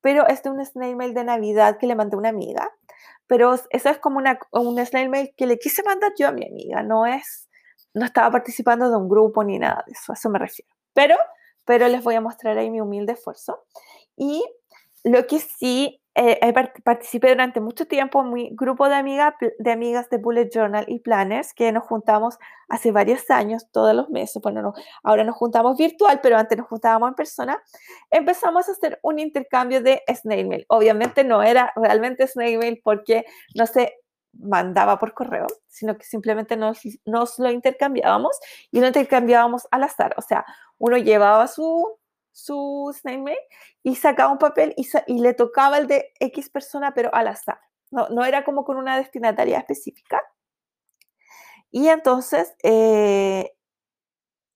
Pero 0.00 0.26
este 0.26 0.48
es 0.48 0.54
un 0.54 0.64
snail 0.64 0.96
mail 0.96 1.12
de 1.12 1.24
Navidad 1.24 1.76
que 1.78 1.86
le 1.86 1.94
mandé 1.94 2.16
a 2.16 2.18
una 2.18 2.30
amiga. 2.30 2.70
Pero 3.26 3.52
eso 3.52 3.90
es 3.90 3.98
como 3.98 4.18
un 4.50 4.86
snail 4.86 5.10
mail 5.10 5.34
que 5.36 5.46
le 5.46 5.58
quise 5.58 5.82
mandar 5.82 6.12
yo 6.18 6.28
a 6.28 6.32
mi 6.32 6.46
amiga. 6.46 6.82
No 6.82 7.04
es, 7.04 7.50
no 7.92 8.06
estaba 8.06 8.30
participando 8.30 8.88
de 8.88 8.96
un 8.96 9.10
grupo 9.10 9.44
ni 9.44 9.58
nada 9.58 9.84
de 9.86 9.92
eso. 9.92 10.12
A 10.12 10.14
eso 10.14 10.30
me 10.30 10.38
refiero. 10.38 10.70
Pero, 10.94 11.16
pero 11.66 11.86
les 11.88 12.02
voy 12.02 12.14
a 12.14 12.22
mostrar 12.22 12.56
ahí 12.56 12.70
mi 12.70 12.80
humilde 12.80 13.12
esfuerzo. 13.12 13.66
Y 14.16 14.42
lo 15.04 15.26
que 15.26 15.38
sí 15.38 16.00
eh, 16.20 16.52
participé 16.82 17.28
durante 17.28 17.60
mucho 17.60 17.86
tiempo 17.86 18.22
en 18.22 18.32
mi 18.32 18.50
grupo 18.52 18.88
de, 18.88 18.96
amiga, 18.96 19.36
de 19.58 19.70
amigas 19.70 20.10
de 20.10 20.16
Bullet 20.18 20.50
Journal 20.52 20.84
y 20.88 20.98
Planners, 20.98 21.54
que 21.54 21.70
nos 21.70 21.84
juntamos 21.84 22.38
hace 22.68 22.90
varios 22.90 23.30
años, 23.30 23.70
todos 23.70 23.94
los 23.94 24.10
meses. 24.10 24.42
Bueno, 24.42 24.60
no, 24.60 24.74
ahora 25.04 25.22
nos 25.22 25.36
juntamos 25.36 25.78
virtual, 25.78 26.18
pero 26.20 26.36
antes 26.36 26.58
nos 26.58 26.66
juntábamos 26.66 27.10
en 27.10 27.14
persona. 27.14 27.62
Empezamos 28.10 28.68
a 28.68 28.72
hacer 28.72 28.98
un 29.02 29.20
intercambio 29.20 29.80
de 29.80 30.02
snail 30.12 30.48
mail. 30.48 30.66
Obviamente 30.68 31.22
no 31.22 31.42
era 31.42 31.72
realmente 31.76 32.26
snail 32.26 32.58
mail 32.58 32.80
porque 32.82 33.24
no 33.54 33.66
se 33.66 33.94
mandaba 34.32 34.98
por 34.98 35.14
correo, 35.14 35.46
sino 35.68 35.96
que 35.96 36.04
simplemente 36.04 36.56
nos, 36.56 36.80
nos 37.04 37.38
lo 37.38 37.50
intercambiábamos 37.50 38.36
y 38.72 38.80
lo 38.80 38.88
intercambiábamos 38.88 39.68
al 39.70 39.84
azar. 39.84 40.14
O 40.16 40.22
sea, 40.22 40.44
uno 40.78 40.96
llevaba 40.96 41.46
su 41.46 41.98
su 42.38 42.94
snail 42.94 43.36
y 43.82 43.96
sacaba 43.96 44.32
un 44.32 44.38
papel 44.38 44.72
y, 44.76 44.88
y, 45.06 45.20
le 45.20 45.34
tocaba 45.34 45.78
el 45.78 45.88
de 45.88 46.12
X 46.20 46.50
persona, 46.50 46.94
pero 46.94 47.12
al 47.14 47.28
azar. 47.28 47.58
No, 47.90 48.08
no 48.10 48.24
era 48.24 48.44
como 48.44 48.64
con 48.64 48.76
una 48.76 48.96
destinataria 48.96 49.58
específica. 49.58 50.22
Y 51.70 51.88
entonces, 51.88 52.54
eh, 52.62 53.52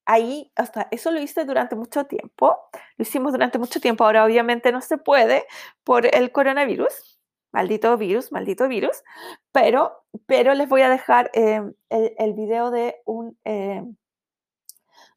ahí, 0.07 0.53
hasta 0.55 0.89
eso 0.91 1.11
lo 1.11 1.21
hice 1.21 1.45
durante 1.45 1.75
mucho 1.75 2.05
tiempo. 2.07 2.57
Lo 2.97 3.03
hicimos 3.03 3.33
durante 3.33 3.59
mucho 3.59 3.81
tiempo. 3.81 4.05
Ahora, 4.05 4.25
obviamente, 4.25 4.71
no 4.73 4.81
se 4.81 4.99
puede 4.99 5.45
por 5.85 6.07
el 6.15 6.31
coronavirus. 6.33 7.21
Maldito 7.53 7.97
virus, 7.99 8.33
maldito 8.33 8.69
virus. 8.69 9.03
Pero, 9.53 10.05
pero 10.27 10.55
les 10.55 10.69
voy 10.69 10.83
a 10.83 10.89
dejar 10.89 11.31
eh, 11.35 11.63
el, 11.91 12.15
el, 12.17 12.33
video 12.35 12.71
de 12.71 13.03
un. 13.05 13.39
Eh, 13.45 13.83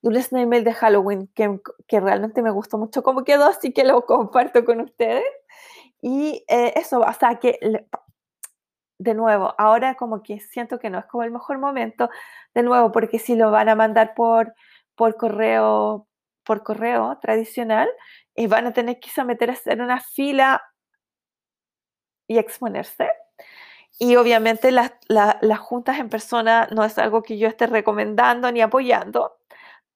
un 0.06 0.22
snail 0.22 0.64
de 0.64 0.74
Halloween 0.74 1.28
que, 1.34 1.60
que, 1.88 1.99
realmente 1.99 2.43
me 2.43 2.51
gustó 2.51 2.78
mucho 2.78 3.01
cómo 3.01 3.24
quedó, 3.24 3.45
así 3.45 3.74
que 3.74 3.84
lo 3.84 4.06
comparto 4.06 4.64
con 4.64 4.82
ustedes. 4.82 5.24
Y 6.01 6.45
eh, 6.47 6.74
eso, 6.76 6.99
o 6.99 7.14
sea 7.14 7.39
que, 7.39 7.60
de 8.99 9.14
nuevo, 9.16 9.56
ahora 9.58 9.95
como 9.95 10.22
que 10.22 10.39
siento 10.39 10.78
que 10.78 10.91
no 10.91 10.99
es 10.99 11.06
como 11.08 11.24
el 11.24 11.32
mejor 11.32 11.58
momento, 11.58 12.10
de 12.53 12.62
nuevo, 12.62 12.91
porque 12.91 13.18
si 13.18 13.36
lo 13.36 13.49
van 13.49 13.68
a 13.68 13.76
mandar 13.76 14.14
por, 14.16 14.53
por 14.95 15.18
correo 15.18 16.08
por 16.43 16.62
correo 16.62 17.18
tradicional, 17.20 17.89
y 18.36 18.43
eh, 18.43 18.47
van 18.47 18.68
a 18.68 18.74
tener 18.74 18.99
que 18.99 19.24
meterse 19.24 19.74
en 19.74 19.82
una 19.82 19.99
fila 19.99 20.62
y 22.28 22.38
exponerse. 22.38 23.10
Y 23.97 24.18
obviamente 24.18 24.72
las, 24.72 24.91
las 25.08 25.60
juntas 25.60 25.97
en 25.97 26.10
persona 26.10 26.68
no 26.72 26.84
es 26.84 26.97
algo 26.99 27.24
que 27.24 27.39
yo 27.39 27.47
esté 27.47 27.66
recomendando 27.66 28.51
ni 28.51 28.62
apoyando 28.62 29.38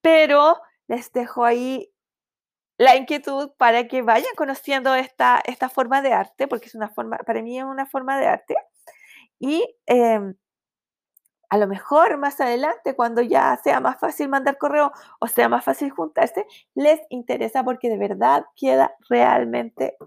pero 0.01 0.57
les 0.87 1.11
dejo 1.11 1.45
ahí 1.45 1.91
la 2.77 2.95
inquietud 2.95 3.51
para 3.57 3.87
que 3.87 4.01
vayan 4.01 4.33
conociendo 4.37 4.95
esta, 4.95 5.41
esta 5.45 5.69
forma 5.69 6.01
de 6.01 6.13
arte, 6.13 6.47
porque 6.47 6.67
es 6.67 6.75
una 6.75 6.89
forma, 6.89 7.17
para 7.17 7.41
mí 7.41 7.59
es 7.59 7.65
una 7.65 7.85
forma 7.85 8.17
de 8.17 8.27
arte. 8.27 8.55
Y 9.37 9.75
em, 9.85 10.35
a 11.49 11.57
lo 11.57 11.67
mejor 11.67 12.17
más 12.17 12.39
adelante, 12.39 12.95
cuando 12.95 13.21
ya 13.21 13.59
sea 13.63 13.79
más 13.79 13.99
fácil 13.99 14.29
mandar 14.29 14.57
correo 14.57 14.91
o 15.19 15.27
sea 15.27 15.49
más 15.49 15.65
fácil 15.65 15.89
juntarse, 15.89 16.45
les 16.75 17.01
interesa 17.09 17.63
porque 17.63 17.89
de 17.89 17.97
verdad 17.97 18.45
queda 18.55 18.95
realmente 19.09 19.97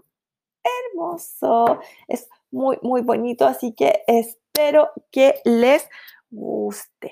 hermoso. 0.63 1.79
Es 2.07 2.29
muy, 2.49 2.79
muy 2.81 3.01
bonito, 3.01 3.45
así 3.45 3.73
que 3.73 4.03
espero 4.07 4.89
que 5.11 5.35
les 5.43 5.89
guste. 6.31 7.11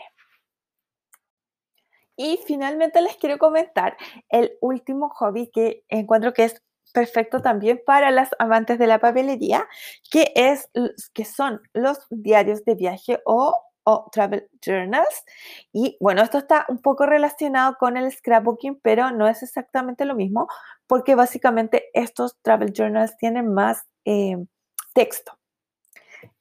Y 2.24 2.40
finalmente 2.46 3.02
les 3.02 3.16
quiero 3.18 3.40
comentar 3.40 3.98
el 4.30 4.52
último 4.62 5.10
hobby 5.10 5.50
que 5.50 5.84
encuentro 5.90 6.34
que 6.34 6.44
es 6.44 6.62
perfecto 6.94 7.42
también 7.42 7.82
para 7.84 8.12
las 8.12 8.30
amantes 8.38 8.78
de 8.78 8.86
la 8.86 9.00
papelería, 9.00 9.68
que, 10.12 10.32
es, 10.36 10.70
que 11.14 11.26
son 11.26 11.62
los 11.74 12.06
diarios 12.12 12.64
de 12.64 12.76
viaje 12.76 13.20
o, 13.26 13.56
travel 14.12 14.48
journals. 14.64 15.24
Y 15.74 15.98
bueno, 16.00 16.22
esto 16.22 16.38
está 16.38 16.68
un 16.70 16.78
poco 16.78 17.08
relacionado 17.08 17.76
con 17.80 17.98
el 17.98 18.12
scrapbooking, 18.12 18.80
pero 18.84 19.10
no 19.10 19.28
es 19.28 19.42
exactamente 19.42 20.06
lo 20.06 20.14
mismo, 20.14 20.48
porque 20.86 21.16
básicamente 21.16 21.90
estos 21.94 22.40
travel 22.44 22.72
journals 22.72 23.18
tienen 23.18 23.52
más 23.52 23.84
eh, 24.06 24.38
texto. 24.94 25.40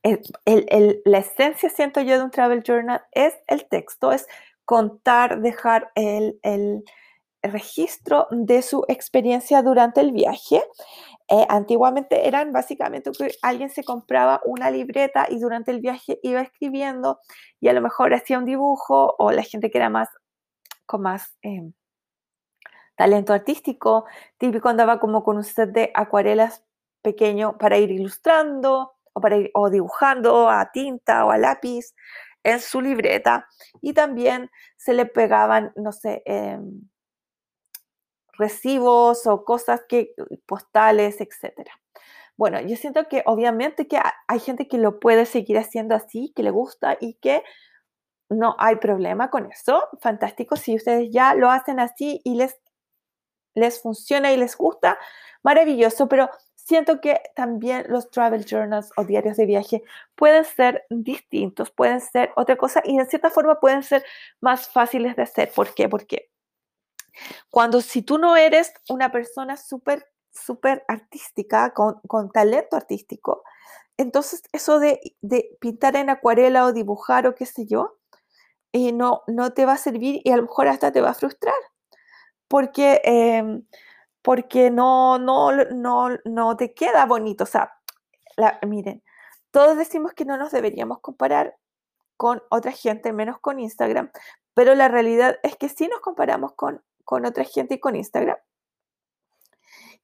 la 0.05 1.19
esencia, 1.19 1.71
siento 1.71 2.03
yo, 2.03 2.19
de 2.19 2.25
un 2.25 2.31
travel 2.31 2.63
journal 2.63 3.03
es 3.13 3.35
el 3.47 3.67
texto, 3.67 4.13
es 4.13 4.27
contar, 4.71 5.41
dejar 5.41 5.91
el, 5.97 6.85
registro 7.43 8.29
de 8.31 8.63
su 8.63 8.85
experiencia 8.87 9.63
durante 9.63 10.01
el 10.01 10.13
viaje. 10.13 10.63
Eh, 11.27 11.47
antiguamente 11.49 12.29
eran 12.29 12.53
básicamente 12.53 13.11
que 13.11 13.33
alguien 13.43 13.71
se 13.71 13.83
compraba 13.83 14.41
una 14.45 14.71
libreta 14.71 15.27
y 15.29 15.41
durante 15.41 15.73
el 15.73 15.81
viaje 15.81 16.21
iba 16.23 16.41
escribiendo 16.41 17.19
y 17.61 17.67
a 17.69 17.73
lo 17.73 17.81
mejor 17.81 18.15
hacía 18.15 18.39
un 18.39 18.45
dibujo 18.45 19.17
o 19.19 19.33
la 19.33 19.43
gente 19.43 19.71
que 19.71 19.79
era 19.79 19.89
más 19.89 20.09
con 20.87 21.03
más 21.03 21.37
em, 21.43 21.73
talento 22.95 23.33
artístico, 23.33 24.05
típico 24.39 24.69
andaba 24.69 25.01
como 25.01 25.25
con 25.25 25.37
un 25.37 25.45
set 25.45 25.71
de 25.71 25.91
acuarelas 25.95 26.63
pequeño 27.03 27.59
para 27.59 27.79
ir 27.79 27.91
ilustrando 27.91 28.93
o, 29.15 29.21
para 29.21 29.37
o 29.55 29.71
dibujando 29.71 30.49
a 30.49 30.71
tinta 30.71 31.25
o 31.25 31.31
a 31.33 31.39
lápiz 31.39 31.95
en 32.43 32.61
su 32.61 32.81
libreta 32.81 33.47
y 33.81 33.93
también 33.93 34.51
se 34.77 34.95
le 34.95 35.07
pegaban, 35.07 35.73
no 35.77 35.93
sé, 35.93 36.23
em, 36.27 36.89
recibos 38.39 39.27
o 39.27 39.45
cosas 39.45 39.83
que, 39.89 40.15
postales, 40.47 41.21
etc. 41.21 41.71
Bueno, 42.37 42.61
yo 42.61 42.77
siento 42.77 43.07
que 43.09 43.23
obviamente 43.27 43.87
que 43.87 44.01
hay 44.27 44.41
gente 44.41 44.67
que 44.67 44.79
lo 44.79 44.99
puede 44.99 45.27
seguir 45.27 45.59
haciendo 45.59 45.95
así, 45.95 46.33
que 46.35 46.43
le 46.43 46.51
gusta 46.51 46.97
y 47.01 47.15
que 47.15 47.43
no 48.31 48.57
hay 48.59 48.77
problema 48.77 49.29
con 49.31 49.51
eso. 49.53 49.89
Fantástico, 50.01 50.57
si 50.57 50.77
ustedes 50.77 51.11
ya 51.13 51.35
lo 51.35 51.51
hacen 51.51 51.81
así 51.81 52.21
y 52.25 52.37
les, 52.37 52.59
les 53.55 53.83
funciona 53.83 54.33
y 54.33 54.39
les 54.39 54.57
gusta, 54.57 54.99
maravilloso, 55.43 56.09
pero 56.09 56.31
siento 56.71 57.01
que 57.01 57.21
también 57.35 57.85
los 57.89 58.13
travel 58.13 58.45
journals 58.45 58.93
o 58.97 59.05
diarios 59.05 59.37
de 59.37 59.45
viaje 59.45 59.83
pueden 60.15 60.45
ser 60.45 60.85
distintos, 60.89 61.73
pueden 61.73 62.01
ser 62.01 62.31
otra 62.37 62.57
cosa 62.57 62.81
y 62.85 62.97
de 62.97 63.07
cierta 63.07 63.29
forma 63.29 63.59
pueden 63.59 63.83
ser 63.83 64.05
más 64.41 64.69
fáciles 64.69 65.17
de 65.17 65.23
hacer. 65.23 65.51
¿Por 65.53 65.75
qué? 65.75 65.89
Porque 65.89 66.31
cuando 67.51 67.81
si 67.81 68.03
tú 68.03 68.19
no 68.19 68.37
eres 68.37 68.73
una 68.89 69.11
persona 69.11 69.57
súper, 69.57 70.07
súper 70.31 70.85
artística, 70.87 71.75
con, 71.75 72.01
con, 72.07 72.31
talento 72.31 72.77
artístico, 72.77 73.43
entonces 73.97 74.43
eso 74.53 74.79
de, 74.79 75.01
de, 75.23 75.59
pintar 75.61 75.97
en 75.97 76.09
acuarela 76.09 76.67
o 76.67 76.73
dibujar 76.73 77.27
o 77.27 77.35
qué 77.35 77.47
sé 77.47 77.67
yo, 77.67 77.99
eh, 78.73 78.93
no, 78.93 79.23
no 79.27 79.53
te 79.55 79.67
va 79.67 79.73
a 79.73 79.77
servir 79.77 80.21
y 80.23 80.31
a 80.31 80.37
lo 80.37 80.45
mejor 80.45 80.69
hasta 80.69 80.93
te 80.93 81.01
va 81.01 81.11
a 81.11 81.15
frustrar. 81.15 81.55
porque, 82.49 83.01
em, 83.05 83.63
porque 84.23 84.71
no, 84.71 85.19
no, 85.19 85.53
no, 85.53 86.09
no 86.25 86.57
te 86.57 86.75
queda 86.75 87.07
bonito. 87.07 87.45
O 87.45 87.47
sea, 87.47 87.73
miren, 88.67 89.03
todos 89.51 89.77
decimos 89.77 90.13
que 90.13 90.25
no 90.25 90.37
nos 90.37 90.53
deberíamos 90.53 91.01
comparar 91.01 91.57
con 92.17 92.43
otra 92.51 92.73
gente, 92.73 93.13
menos 93.13 93.39
con 93.41 93.59
Instagram, 93.59 94.11
pero 94.55 94.75
la 94.75 94.89
realidad 94.89 95.39
es 95.43 95.57
que 95.57 95.69
sí 95.69 95.89
nos 95.89 96.01
comparamos 96.01 96.53
con, 96.53 96.83
con 97.05 97.25
otra 97.25 97.45
gente 97.45 97.75
y 97.75 97.81
con 97.81 97.97
Instagram. 97.97 98.37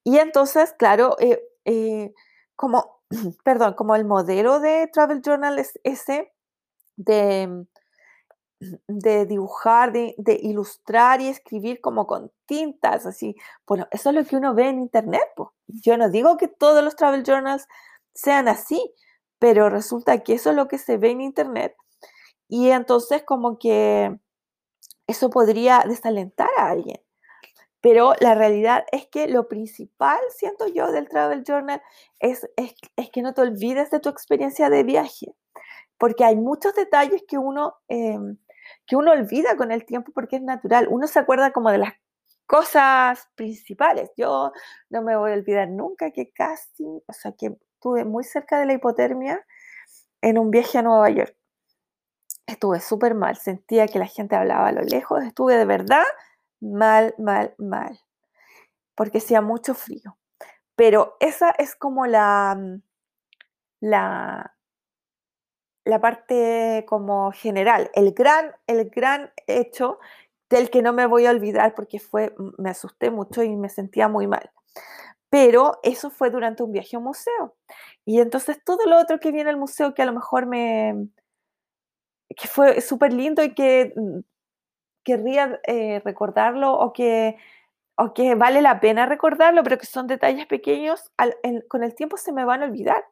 Y 0.02 0.18
entonces, 0.18 0.72
claro, 0.72 1.16
eh, 1.18 1.42
eh, 1.64 2.14
como, 2.54 3.02
perdón, 3.44 3.74
como 3.74 3.96
el 3.96 4.04
modelo 4.04 4.60
de 4.60 4.88
Travel 4.92 5.20
Journal 5.20 5.58
es 5.58 5.78
ese 5.84 6.32
de, 6.96 7.66
de 8.60 9.26
dibujar, 9.26 9.92
de, 9.92 10.14
ilustrar 10.42 11.20
y 11.20 11.28
escribir 11.28 11.80
como 11.80 12.06
con 12.06 12.32
tintas, 12.46 13.06
así. 13.06 13.36
Bueno, 13.66 13.86
eso 13.90 14.10
es 14.10 14.16
lo 14.16 14.24
que 14.24 14.36
uno 14.36 14.54
ve 14.54 14.68
en 14.68 14.80
Internet. 14.80 15.28
Yo 15.66 15.96
no 15.96 16.08
digo 16.10 16.36
que 16.36 16.48
todos 16.48 16.82
los 16.82 16.96
Travel 16.96 17.24
Journals 17.24 17.66
sean 18.14 18.48
así, 18.48 18.94
pero 19.38 19.68
resulta 19.68 20.22
que 20.22 20.34
eso 20.34 20.50
es 20.50 20.56
lo 20.56 20.68
que 20.68 20.78
se 20.78 20.96
ve 20.96 21.10
en 21.10 21.20
Internet. 21.20 21.76
Y 22.48 22.70
entonces 22.70 23.22
como 23.24 23.58
que 23.58 24.18
eso 25.06 25.30
podría 25.30 25.84
desalentar 25.86 26.48
a 26.58 26.70
alguien. 26.70 27.00
Pero 27.80 28.14
la 28.20 28.34
realidad 28.34 28.84
es 28.90 29.06
que 29.06 29.28
lo 29.28 29.48
principal, 29.48 30.18
siento 30.30 30.66
yo, 30.66 30.90
del 30.90 31.08
Travel 31.08 31.44
Journal 31.44 31.80
es, 32.18 32.48
es, 32.56 33.10
que 33.10 33.22
no 33.22 33.32
te 33.32 33.42
olvides 33.42 33.90
de 33.90 34.00
tu 34.00 34.08
experiencia 34.08 34.70
de 34.70 34.82
viaje, 34.82 35.34
porque 35.96 36.24
hay 36.24 36.34
muchos 36.36 36.74
detalles 36.74 37.22
que 37.28 37.38
uno, 37.38 37.74
em, 37.86 38.38
que 38.86 38.96
uno 38.96 39.12
olvida 39.12 39.56
con 39.56 39.72
el 39.72 39.84
tiempo 39.84 40.12
porque 40.12 40.36
es 40.36 40.42
natural. 40.42 40.86
Uno 40.90 41.06
se 41.06 41.18
acuerda 41.18 41.52
como 41.52 41.70
de 41.70 41.78
las 41.78 41.94
cosas 42.46 43.28
principales. 43.34 44.10
Yo 44.16 44.52
no 44.90 45.02
me 45.02 45.16
voy 45.16 45.32
a 45.32 45.34
olvidar 45.34 45.68
nunca 45.68 46.10
que 46.12 46.30
casi, 46.32 46.84
o 47.06 47.12
sea, 47.12 47.32
que 47.32 47.56
estuve 47.74 48.04
muy 48.04 48.24
cerca 48.24 48.58
de 48.58 48.66
la 48.66 48.74
hipotermia 48.74 49.44
en 50.22 50.38
un 50.38 50.50
viaje 50.50 50.78
a 50.78 50.82
Nueva 50.82 51.10
York. 51.10 51.36
Estuve 52.46 52.80
súper 52.80 53.14
mal, 53.14 53.36
sentía 53.36 53.88
que 53.88 53.98
la 53.98 54.06
gente 54.06 54.36
hablaba 54.36 54.68
a 54.68 54.72
lo 54.72 54.82
lejos, 54.82 55.22
estuve 55.24 55.56
de 55.56 55.64
verdad 55.64 56.04
mal, 56.60 57.14
mal, 57.18 57.54
mal, 57.58 57.98
porque 58.94 59.18
hacía 59.18 59.40
mucho 59.40 59.74
frío. 59.74 60.16
Pero 60.76 61.16
esa 61.20 61.50
es 61.50 61.74
como 61.74 62.06
la, 62.06 62.56
mm, 62.56 62.82
la, 63.80 64.55
la 65.86 66.00
parte 66.00 66.84
como 66.88 67.30
general, 67.32 67.90
el 67.94 68.12
gran, 68.12 68.52
el 68.66 68.90
gran 68.90 69.30
hecho 69.46 69.98
del 70.50 70.68
que 70.68 70.82
no 70.82 70.92
me 70.92 71.06
voy 71.06 71.26
a 71.26 71.30
olvidar 71.30 71.74
porque 71.76 72.00
fue, 72.00 72.34
me 72.58 72.70
asusté 72.70 73.10
mucho 73.10 73.42
y 73.44 73.56
me 73.56 73.68
sentía 73.68 74.08
muy 74.08 74.26
mal. 74.26 74.50
Pero 75.30 75.78
eso 75.84 76.10
fue 76.10 76.30
durante 76.30 76.62
un 76.64 76.72
viaje 76.72 76.96
a 76.96 76.98
un 76.98 77.06
museo. 77.06 77.56
Y 78.04 78.20
entonces 78.20 78.62
todo 78.64 78.84
lo 78.86 78.98
otro 78.98 79.20
que 79.20 79.32
viene 79.32 79.50
al 79.50 79.56
museo 79.58 79.94
que 79.94 80.02
a 80.02 80.06
lo 80.06 80.12
mejor 80.12 80.46
me, 80.46 81.08
que 82.36 82.48
fue 82.48 82.80
súper 82.80 83.12
lindo 83.12 83.42
y 83.44 83.54
que 83.54 83.92
mm, 83.96 84.20
querría 85.04 85.60
eh, 85.68 86.02
recordarlo 86.04 86.72
o 86.74 86.92
que, 86.92 87.36
o 87.96 88.12
que 88.12 88.34
vale 88.34 88.60
la 88.62 88.80
pena 88.80 89.06
recordarlo, 89.06 89.62
pero 89.62 89.78
que 89.78 89.86
son 89.86 90.08
detalles 90.08 90.46
pequeños, 90.46 91.12
con 91.68 91.84
el 91.84 91.94
tiempo 91.94 92.16
se 92.16 92.32
me 92.32 92.44
van 92.44 92.62
a 92.62 92.66
olvidar. 92.66 93.04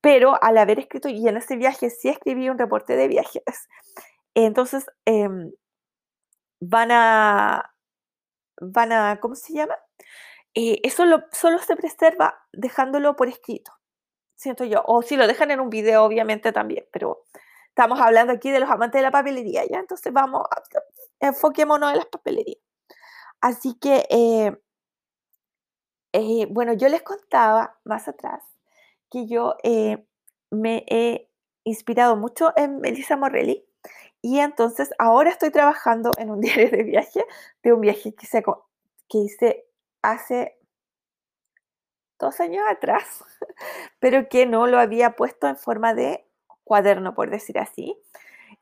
Pero 0.00 0.42
al 0.42 0.58
haber 0.58 0.78
escrito, 0.78 1.08
y 1.08 1.26
en 1.28 1.36
ese 1.36 1.56
viaje 1.56 1.90
sí 1.90 2.08
escribí 2.08 2.48
un 2.48 2.58
reporte 2.58 2.96
de 2.96 3.08
viajes, 3.08 3.42
entonces 4.34 4.86
em, 5.04 5.52
van 6.60 6.90
a, 6.92 7.74
van 8.60 8.92
a, 8.92 9.18
¿cómo 9.20 9.34
se 9.34 9.52
llama? 9.54 9.76
Eh, 10.54 10.80
eso 10.84 11.04
solo 11.32 11.58
se 11.60 11.76
preserva 11.76 12.46
dejándolo 12.52 13.16
por 13.16 13.28
escrito, 13.28 13.72
siento 14.36 14.64
yo. 14.64 14.82
O 14.86 15.02
si 15.02 15.16
lo 15.16 15.26
dejan 15.26 15.50
en 15.50 15.60
un 15.60 15.70
video, 15.70 16.04
obviamente 16.04 16.52
también, 16.52 16.86
pero 16.92 17.24
estamos 17.68 18.00
hablando 18.00 18.32
aquí 18.32 18.50
de 18.50 18.60
los 18.60 18.70
amantes 18.70 18.98
de 19.00 19.02
la 19.04 19.10
papelería, 19.12 19.64
¿ya? 19.66 19.78
Entonces 19.80 20.12
vamos, 20.12 20.44
enfoquémonos 21.20 21.90
en 21.92 21.96
las 21.98 22.06
papelerías. 22.06 22.58
Así 23.40 23.78
que, 23.80 24.06
eh, 24.10 24.56
eh, 26.12 26.46
bueno, 26.50 26.72
yo 26.74 26.88
les 26.88 27.02
contaba 27.02 27.78
más 27.84 28.08
atrás 28.08 28.42
que 29.10 29.26
yo 29.26 29.56
eh, 29.62 30.04
me 30.50 30.84
he 30.88 31.30
inspirado 31.64 32.16
mucho 32.16 32.52
en 32.56 32.80
Melissa 32.80 33.16
Morelli 33.16 33.64
y 34.20 34.40
entonces 34.40 34.90
ahora 34.98 35.30
estoy 35.30 35.50
trabajando 35.50 36.10
en 36.18 36.30
un 36.30 36.40
diario 36.40 36.70
de 36.70 36.82
viaje, 36.82 37.24
de 37.62 37.72
un 37.72 37.80
viaje 37.80 38.14
que 38.14 38.26
hice, 38.26 38.42
que 39.08 39.18
hice 39.18 39.64
hace 40.02 40.58
dos 42.18 42.40
años 42.40 42.64
atrás, 42.68 43.24
pero 44.00 44.28
que 44.28 44.46
no 44.46 44.66
lo 44.66 44.78
había 44.78 45.12
puesto 45.16 45.46
en 45.46 45.56
forma 45.56 45.94
de 45.94 46.26
cuaderno, 46.64 47.14
por 47.14 47.30
decir 47.30 47.58
así, 47.58 47.96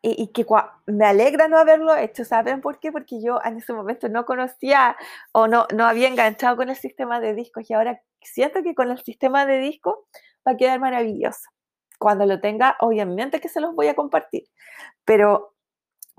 y, 0.02 0.28
que 0.28 0.46
me 0.86 1.06
alegra 1.06 1.48
no 1.48 1.58
haberlo 1.58 1.96
hecho. 1.96 2.24
¿Saben 2.24 2.60
por 2.60 2.78
qué? 2.78 2.92
Porque 2.92 3.20
yo 3.20 3.40
en 3.44 3.56
ese 3.56 3.72
momento 3.72 4.08
no 4.08 4.24
conocía 4.24 4.96
o 5.32 5.48
no, 5.48 5.66
no 5.74 5.84
había 5.84 6.06
enganchado 6.06 6.56
con 6.56 6.68
el 6.68 6.76
sistema 6.76 7.18
de 7.18 7.34
discos 7.34 7.68
y 7.68 7.74
ahora 7.74 8.00
siento 8.22 8.62
que 8.62 8.74
con 8.74 8.90
el 8.90 9.02
sistema 9.02 9.46
de 9.46 9.58
discos 9.58 9.96
va 10.46 10.52
a 10.52 10.56
quedar 10.56 10.80
maravilloso. 10.80 11.50
Cuando 11.98 12.26
lo 12.26 12.40
tenga, 12.40 12.76
obviamente 12.80 13.40
que 13.40 13.48
se 13.48 13.60
los 13.60 13.74
voy 13.74 13.88
a 13.88 13.94
compartir, 13.94 14.44
pero, 15.04 15.54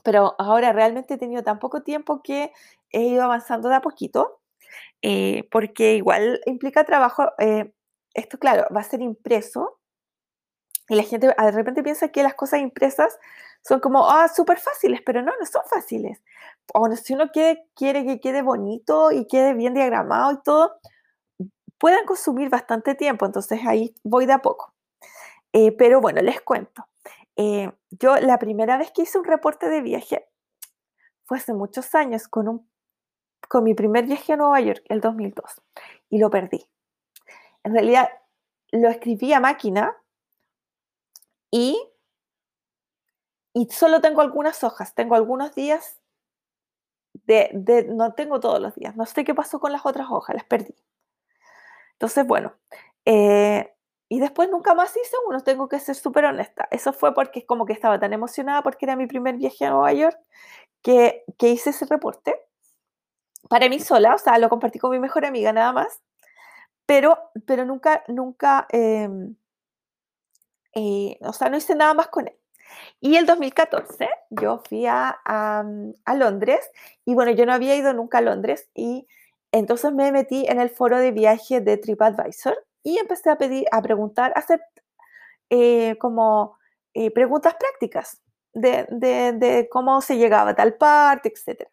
pero 0.03 0.35
ahora 0.39 0.73
realmente 0.73 1.15
he 1.15 1.17
tenido 1.17 1.43
tan 1.43 1.59
poco 1.59 1.83
tiempo 1.83 2.21
que 2.23 2.51
he 2.91 3.03
ido 3.03 3.23
avanzando 3.23 3.69
de 3.69 3.75
a 3.75 3.81
poquito, 3.81 4.41
eh, 5.01 5.47
porque 5.51 5.95
igual 5.95 6.41
implica 6.45 6.83
trabajo. 6.83 7.31
Eh, 7.39 7.71
esto, 8.13 8.39
claro, 8.39 8.65
va 8.75 8.81
a 8.81 8.83
ser 8.83 9.01
impreso 9.01 9.77
y 10.89 10.95
la 10.95 11.03
gente 11.03 11.27
de 11.27 11.51
repente 11.51 11.83
piensa 11.83 12.09
que 12.09 12.23
las 12.23 12.33
cosas 12.33 12.61
impresas 12.61 13.17
son 13.61 13.79
como, 13.79 14.09
ah, 14.09 14.27
súper 14.29 14.59
fáciles, 14.59 15.01
pero 15.05 15.21
no, 15.21 15.33
no 15.37 15.45
son 15.45 15.63
fáciles. 15.69 16.21
O 16.73 16.89
si 16.95 17.13
uno 17.13 17.29
quiere, 17.31 17.65
quiere 17.75 18.05
que 18.05 18.19
quede 18.19 18.41
bonito 18.41 19.11
y 19.11 19.27
quede 19.27 19.53
bien 19.53 19.73
diagramado 19.73 20.31
y 20.31 20.41
todo, 20.43 20.79
pueden 21.77 22.05
consumir 22.05 22.49
bastante 22.49 22.95
tiempo, 22.95 23.25
entonces 23.25 23.59
ahí 23.65 23.95
voy 24.03 24.25
de 24.25 24.33
a 24.33 24.39
poco. 24.39 24.73
Eh, 25.53 25.71
pero 25.71 26.01
bueno, 26.01 26.21
les 26.21 26.41
cuento. 26.41 26.87
Eh, 27.35 27.71
yo 27.91 28.17
la 28.17 28.39
primera 28.39 28.77
vez 28.77 28.91
que 28.91 29.03
hice 29.03 29.19
un 29.19 29.25
reporte 29.25 29.69
de 29.69 29.81
viaje 29.81 30.27
fue 31.25 31.37
hace 31.37 31.53
muchos 31.53 31.93
años 31.93 32.27
con, 32.27 32.47
un, 32.47 32.69
con 33.47 33.63
mi 33.63 33.73
primer 33.73 34.05
viaje 34.05 34.33
a 34.33 34.37
Nueva 34.37 34.59
York, 34.61 34.83
el 34.89 35.01
2002, 35.01 35.61
y 36.09 36.19
lo 36.19 36.29
perdí. 36.29 36.67
En 37.63 37.73
realidad 37.73 38.09
lo 38.71 38.89
escribí 38.89 39.33
a 39.33 39.39
máquina 39.39 39.95
y, 41.51 41.79
y 43.53 43.69
solo 43.69 44.01
tengo 44.01 44.21
algunas 44.21 44.63
hojas, 44.63 44.95
tengo 44.95 45.15
algunos 45.15 45.53
días, 45.53 45.99
de, 47.25 47.85
no 47.89 48.13
tengo 48.13 48.39
todos 48.39 48.61
los 48.61 48.75
días, 48.75 48.95
no 48.95 49.05
sé 49.05 49.23
qué 49.23 49.35
pasó 49.35 49.59
con 49.59 49.71
las 49.71 49.85
otras 49.85 50.07
hojas, 50.09 50.35
las 50.35 50.45
perdí. 50.45 50.75
Entonces, 51.97 52.25
bueno, 52.25 52.53
eh, 53.05 53.73
y 54.09 54.19
después 54.19 54.49
nunca 54.49 54.73
más 54.73 54.95
hice 54.95 55.15
uno, 55.27 55.41
tengo 55.43 55.67
que 55.67 55.79
ser 55.79 55.95
súper 55.95 56.25
honesta. 56.25 56.67
Eso 56.71 56.93
fue 56.93 57.13
porque 57.13 57.45
como 57.45 57.65
que 57.65 57.73
estaba 57.73 57.99
tan 57.99 58.13
emocionada 58.13 58.63
porque 58.63 58.85
era 58.85 58.95
mi 58.95 59.07
primer 59.07 59.35
viaje 59.35 59.65
a 59.65 59.71
Nueva 59.71 59.93
York 59.93 60.17
que, 60.81 61.23
que 61.37 61.49
hice 61.49 61.71
ese 61.71 61.85
reporte 61.85 62.47
para 63.49 63.69
mí 63.69 63.79
sola, 63.79 64.15
o 64.15 64.17
sea, 64.17 64.37
lo 64.39 64.49
compartí 64.49 64.79
con 64.79 64.91
mi 64.91 64.99
mejor 64.99 65.25
amiga 65.25 65.53
nada 65.53 65.71
más, 65.71 66.01
pero, 66.85 67.31
pero 67.45 67.65
nunca, 67.65 68.03
nunca, 68.07 68.67
em, 68.69 69.35
eh, 70.73 71.17
o 71.21 71.33
sea, 71.33 71.49
no 71.49 71.57
hice 71.57 71.75
nada 71.75 71.93
más 71.93 72.07
con 72.07 72.27
él. 72.27 72.35
Y 72.99 73.15
el 73.17 73.25
2014 73.25 74.09
yo 74.29 74.61
fui 74.67 74.85
a, 74.85 75.09
a, 75.25 76.15
Londres 76.15 76.69
y 77.05 77.13
bueno, 77.13 77.31
yo 77.31 77.45
no 77.45 77.53
había 77.53 77.75
ido 77.75 77.93
nunca 77.93 78.19
a 78.19 78.21
Londres 78.21 78.69
y 78.75 79.07
entonces 79.57 79.91
me 79.93 80.11
metí 80.11 80.45
en 80.47 80.59
el 80.59 80.69
foro 80.69 80.97
de 80.99 81.11
viaje 81.11 81.61
de 81.61 81.77
TripAdvisor 81.77 82.57
y 82.83 82.97
empecé 82.99 83.29
a 83.29 83.37
pedir, 83.37 83.65
a 83.71 83.81
preguntar, 83.81 84.33
a 84.35 84.39
hacer 84.39 84.61
eh, 85.49 85.97
como 85.99 86.57
eh, 86.93 87.11
preguntas 87.11 87.55
prácticas 87.55 88.21
de, 88.53 89.67
cómo 89.71 90.01
se 90.01 90.17
llegaba 90.17 90.51
a 90.51 90.55
tal 90.55 90.75
parte, 90.75 91.31
etc. 91.31 91.67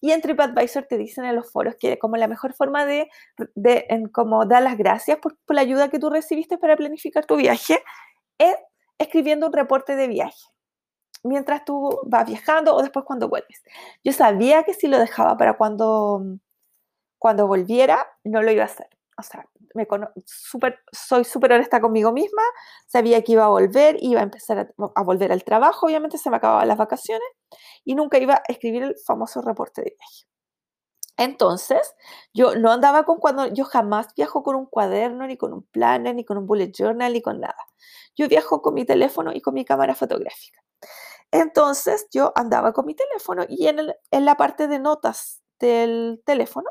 Y 0.00 0.12
en 0.12 0.22
TripAdvisor 0.22 0.84
te 0.84 0.96
dicen 0.96 1.24
en 1.24 1.36
los 1.36 1.50
foros 1.50 1.76
que 1.76 1.98
como 1.98 2.16
la 2.16 2.28
mejor 2.28 2.54
forma 2.54 2.86
de, 2.86 3.10
de 3.54 4.08
como 4.12 4.46
dar 4.46 4.62
las 4.62 4.78
gracias 4.78 5.18
por, 5.18 5.36
por 5.44 5.56
la 5.56 5.62
ayuda 5.62 5.90
que 5.90 5.98
tú 5.98 6.08
recibiste 6.08 6.56
para 6.56 6.76
planificar 6.76 7.26
tu 7.26 7.36
viaje 7.36 7.82
es 8.38 8.56
escribiendo 8.98 9.46
un 9.46 9.52
reporte 9.52 9.96
de 9.96 10.08
viaje 10.08 10.46
mientras 11.22 11.64
tú 11.64 12.00
vas 12.04 12.26
viajando 12.26 12.74
o 12.74 12.82
después 12.82 13.04
cuando 13.04 13.28
vuelves. 13.28 13.62
Yo 14.04 14.12
sabía 14.12 14.62
que 14.62 14.74
si 14.74 14.86
lo 14.88 14.98
dejaba 14.98 15.36
para 15.36 15.56
cuando, 15.56 16.22
cuando 17.20 17.46
volviera, 17.46 18.08
no 18.24 18.42
lo 18.42 18.50
iba 18.50 18.62
a 18.62 18.66
hacer. 18.66 18.88
O 19.18 19.22
sea, 19.22 19.44
me 19.74 19.86
super, 20.24 20.80
soy 20.90 21.24
súper 21.24 21.52
honesta 21.52 21.80
conmigo 21.80 22.12
misma, 22.12 22.42
sabía 22.86 23.22
que 23.22 23.32
iba 23.32 23.44
a 23.44 23.48
volver, 23.48 23.98
iba 24.00 24.20
a 24.20 24.22
empezar 24.24 24.58
a, 24.58 24.68
a, 24.94 25.02
volver 25.02 25.30
al 25.30 25.44
trabajo, 25.44 25.86
obviamente 25.86 26.16
se 26.16 26.30
me 26.30 26.38
acababan 26.38 26.66
las 26.66 26.78
vacaciones 26.78 27.28
y 27.84 27.94
nunca 27.94 28.18
iba 28.18 28.36
a 28.36 28.42
escribir 28.48 28.82
el 28.82 28.96
famoso 29.06 29.42
reporte 29.42 29.82
de 29.82 29.94
viaje. 29.98 30.24
Entonces, 31.18 31.94
yo 32.32 32.56
no 32.56 32.72
andaba 32.72 33.04
con 33.04 33.18
cuando 33.18 33.46
yo 33.48 33.66
jamás 33.66 34.14
viajo 34.16 34.42
con 34.42 34.56
un 34.56 34.64
cuaderno, 34.64 35.26
ni 35.26 35.36
con 35.36 35.52
un 35.52 35.64
planner, 35.64 36.14
ni 36.14 36.24
con 36.24 36.38
un 36.38 36.46
bullet 36.46 36.72
journal, 36.72 37.12
ni 37.12 37.20
con 37.20 37.40
nada. 37.40 37.62
Yo 38.16 38.26
viajo 38.28 38.62
con 38.62 38.72
mi 38.72 38.86
teléfono 38.86 39.32
y 39.34 39.42
con 39.42 39.52
mi 39.52 39.66
cámara 39.66 39.94
fotográfica. 39.94 40.62
Entonces, 41.30 42.06
yo 42.10 42.32
andaba 42.36 42.72
con 42.72 42.86
mi 42.86 42.94
teléfono 42.94 43.44
y 43.48 43.66
en, 43.66 43.92
en 44.10 44.24
la 44.24 44.36
parte 44.36 44.66
de 44.66 44.78
notas 44.78 45.42
del 45.58 46.22
teléfono 46.24 46.70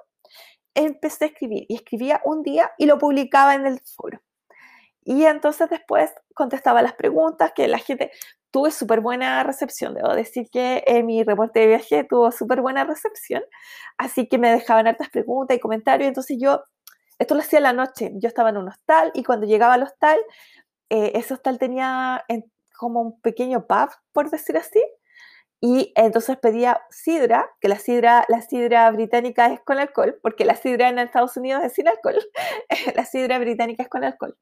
empecé 0.86 1.26
a 1.26 1.28
escribir 1.28 1.66
y 1.68 1.76
escribía 1.76 2.22
un 2.26 2.44
día 2.44 2.72
y 2.78 2.86
lo 2.86 2.98
publicaba 2.98 3.56
en 3.56 3.66
el 3.66 3.80
foro. 3.82 4.22
Y 5.04 5.26
entonces 5.26 5.70
después 5.70 6.12
contestaba 6.34 6.82
las 6.82 6.94
preguntas 6.94 7.52
que 7.56 7.68
la 7.68 7.80
gente, 7.80 8.12
tuve 8.52 8.72
súper 8.72 9.02
buena 9.02 9.44
recepción, 9.44 9.94
debo 9.94 10.14
decir 10.16 10.50
que 10.52 10.84
en 10.88 11.06
mi 11.06 11.24
reporte 11.24 11.60
de 11.60 11.68
viaje 11.68 12.04
tuvo 12.04 12.32
súper 12.32 12.62
buena 12.62 12.84
recepción, 12.84 13.44
así 13.98 14.28
que 14.28 14.38
me 14.38 14.52
dejaban 14.52 14.88
hartas 14.88 15.10
preguntas 15.10 15.56
y 15.56 15.60
comentarios, 15.60 16.08
entonces 16.08 16.38
yo, 16.40 16.64
esto 17.20 17.36
lo 17.36 17.42
hacía 17.42 17.60
la 17.60 17.74
noche, 17.74 18.12
yo 18.16 18.28
estaba 18.28 18.50
en 18.50 18.58
un 18.58 18.68
hostal 18.68 19.12
y 19.14 19.24
cuando 19.24 19.46
llegaba 19.46 19.76
al 19.76 19.84
hostal, 19.84 20.18
eh, 20.90 21.12
ese 21.16 21.34
hostal 21.36 21.60
tenía 21.60 22.24
como 22.78 23.02
un 23.02 23.22
pequeño 23.22 23.68
pub, 23.68 23.90
por 24.12 24.30
decir 24.30 24.58
así, 24.58 24.82
y 25.62 25.92
entonces 25.96 26.38
pedía 26.38 26.82
sidra, 26.90 27.50
que 27.60 27.68
la 27.68 27.80
sidra, 27.80 28.26
la 28.30 28.42
sidra 28.42 28.90
británica 28.92 29.48
es 29.48 29.60
con 29.62 29.78
alcohol, 29.78 30.18
porque 30.22 30.46
la 30.46 30.56
sidra 30.56 30.88
en 30.88 31.00
Estados 31.00 31.36
Unidos 31.36 31.64
es 31.64 31.74
sin 31.74 31.88
alcohol, 31.88 32.16
la 32.96 33.06
sidra 33.06 33.40
británica 33.40 33.84
es 33.84 33.90
con 33.90 34.04
alcohol. 34.04 34.38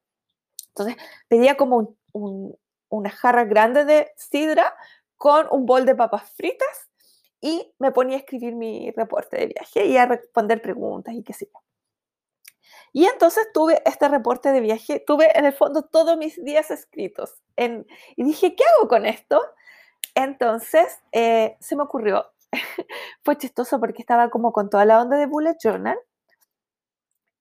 Entonces 0.70 0.96
pedía 1.28 1.58
como 1.58 1.96
un, 2.14 2.56
una 2.90 3.10
jarra 3.10 3.46
grande 3.46 3.84
de 3.86 4.12
sidra 4.16 4.76
con 5.16 5.48
un 5.50 5.66
bol 5.66 5.86
de 5.86 5.96
papas 5.96 6.30
fritas 6.32 6.90
y 7.42 7.74
me 7.80 7.92
ponía 7.92 8.18
a 8.18 8.20
escribir 8.20 8.56
mi 8.56 8.92
reporte 8.92 9.38
de 9.38 9.48
viaje 9.48 9.86
y 9.86 9.98
a 9.98 10.06
responder 10.06 10.62
preguntas 10.62 11.16
y 11.16 11.24
qué 11.24 11.34
sé 11.34 11.50
yo. 11.52 11.60
Y 12.94 13.06
entonces 13.06 13.48
tuve 13.54 13.82
este 13.86 14.08
reporte 14.08 14.52
de 14.52 14.62
viaje, 14.62 15.04
tuve 15.06 15.38
en 15.38 15.46
el 15.46 15.54
fondo 15.54 15.84
todos 15.84 16.18
mis 16.18 16.44
días 16.44 16.72
escritos 16.72 17.42
en, 17.56 17.86
y 18.16 18.24
dije, 18.24 18.56
¿qué 18.56 18.64
hago 18.64 18.88
con 18.88 19.06
esto? 19.06 19.42
Entonces 20.18 21.00
eh, 21.12 21.58
se 21.60 21.76
me 21.76 21.84
ocurrió, 21.84 22.26
fue 23.24 23.38
chistoso 23.38 23.80
porque 23.80 24.02
estaba 24.02 24.32
como 24.32 24.52
con 24.52 24.68
toda 24.68 24.84
la 24.84 25.00
onda 25.00 25.16
de 25.16 25.28
Bullet 25.28 25.58
Journal 25.64 25.98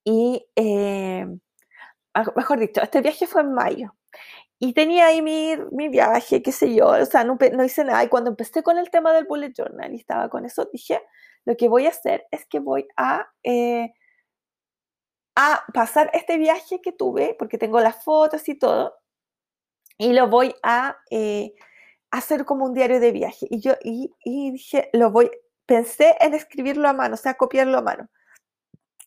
y, 0.05 0.47
eh, 0.57 1.27
mejor 2.37 2.59
dicho, 2.61 2.83
este 2.83 3.01
viaje 3.01 3.27
fue 3.27 3.41
en 3.41 3.55
mayo 3.55 3.95
y 4.59 4.75
tenía 4.75 5.07
ahí 5.07 5.23
mi, 5.23 5.57
mi, 5.73 5.89
viaje, 5.89 6.43
qué 6.43 6.53
sé 6.53 6.75
yo, 6.75 6.89
o 6.89 7.07
sea, 7.07 7.25
no, 7.25 7.39
no, 7.55 7.65
hice 7.65 7.83
nada. 7.83 8.05
Y 8.05 8.09
cuando 8.09 8.31
empecé 8.31 8.63
con 8.63 8.77
el 8.77 8.91
tema 8.91 9.13
del 9.15 9.25
bullet 9.25 9.55
journal 9.57 9.95
y 9.95 9.97
estaba 9.97 10.29
con 10.29 10.45
eso, 10.45 10.69
dije, 10.71 11.01
lo 11.47 11.57
que 11.57 11.69
voy 11.69 11.87
a 11.87 11.91
hacer 11.91 12.27
es 12.31 12.45
que 12.47 12.59
voy 12.61 12.87
a, 12.97 13.27
eh, 13.43 13.95
a 15.35 15.65
pasar 15.73 16.11
este 16.13 16.37
viaje 16.37 16.83
que 16.83 16.93
tuve, 16.93 17.37
porque 17.39 17.57
tengo 17.59 17.81
las 17.81 18.05
fotos 18.05 18.49
y 18.51 18.59
todo, 18.59 18.95
y 19.99 20.13
lo 20.13 20.29
voy 20.29 20.55
a 20.63 20.99
eh, 21.11 21.55
hacer 22.19 22.45
como 22.45 22.65
un 22.65 22.75
diario 22.75 23.01
de 23.01 23.13
viaje. 23.13 23.47
Y 23.51 23.61
yo 23.61 23.75
y, 23.83 24.13
dije, 24.53 24.91
lo 24.93 25.11
voy, 25.11 25.31
pensé 25.67 26.17
en 26.21 26.35
escribirlo 26.35 26.89
a 26.89 26.93
mano, 26.93 27.15
o 27.15 27.19
sea, 27.19 27.35
copiarlo 27.35 27.79
a 27.79 27.83
mano. 27.83 28.09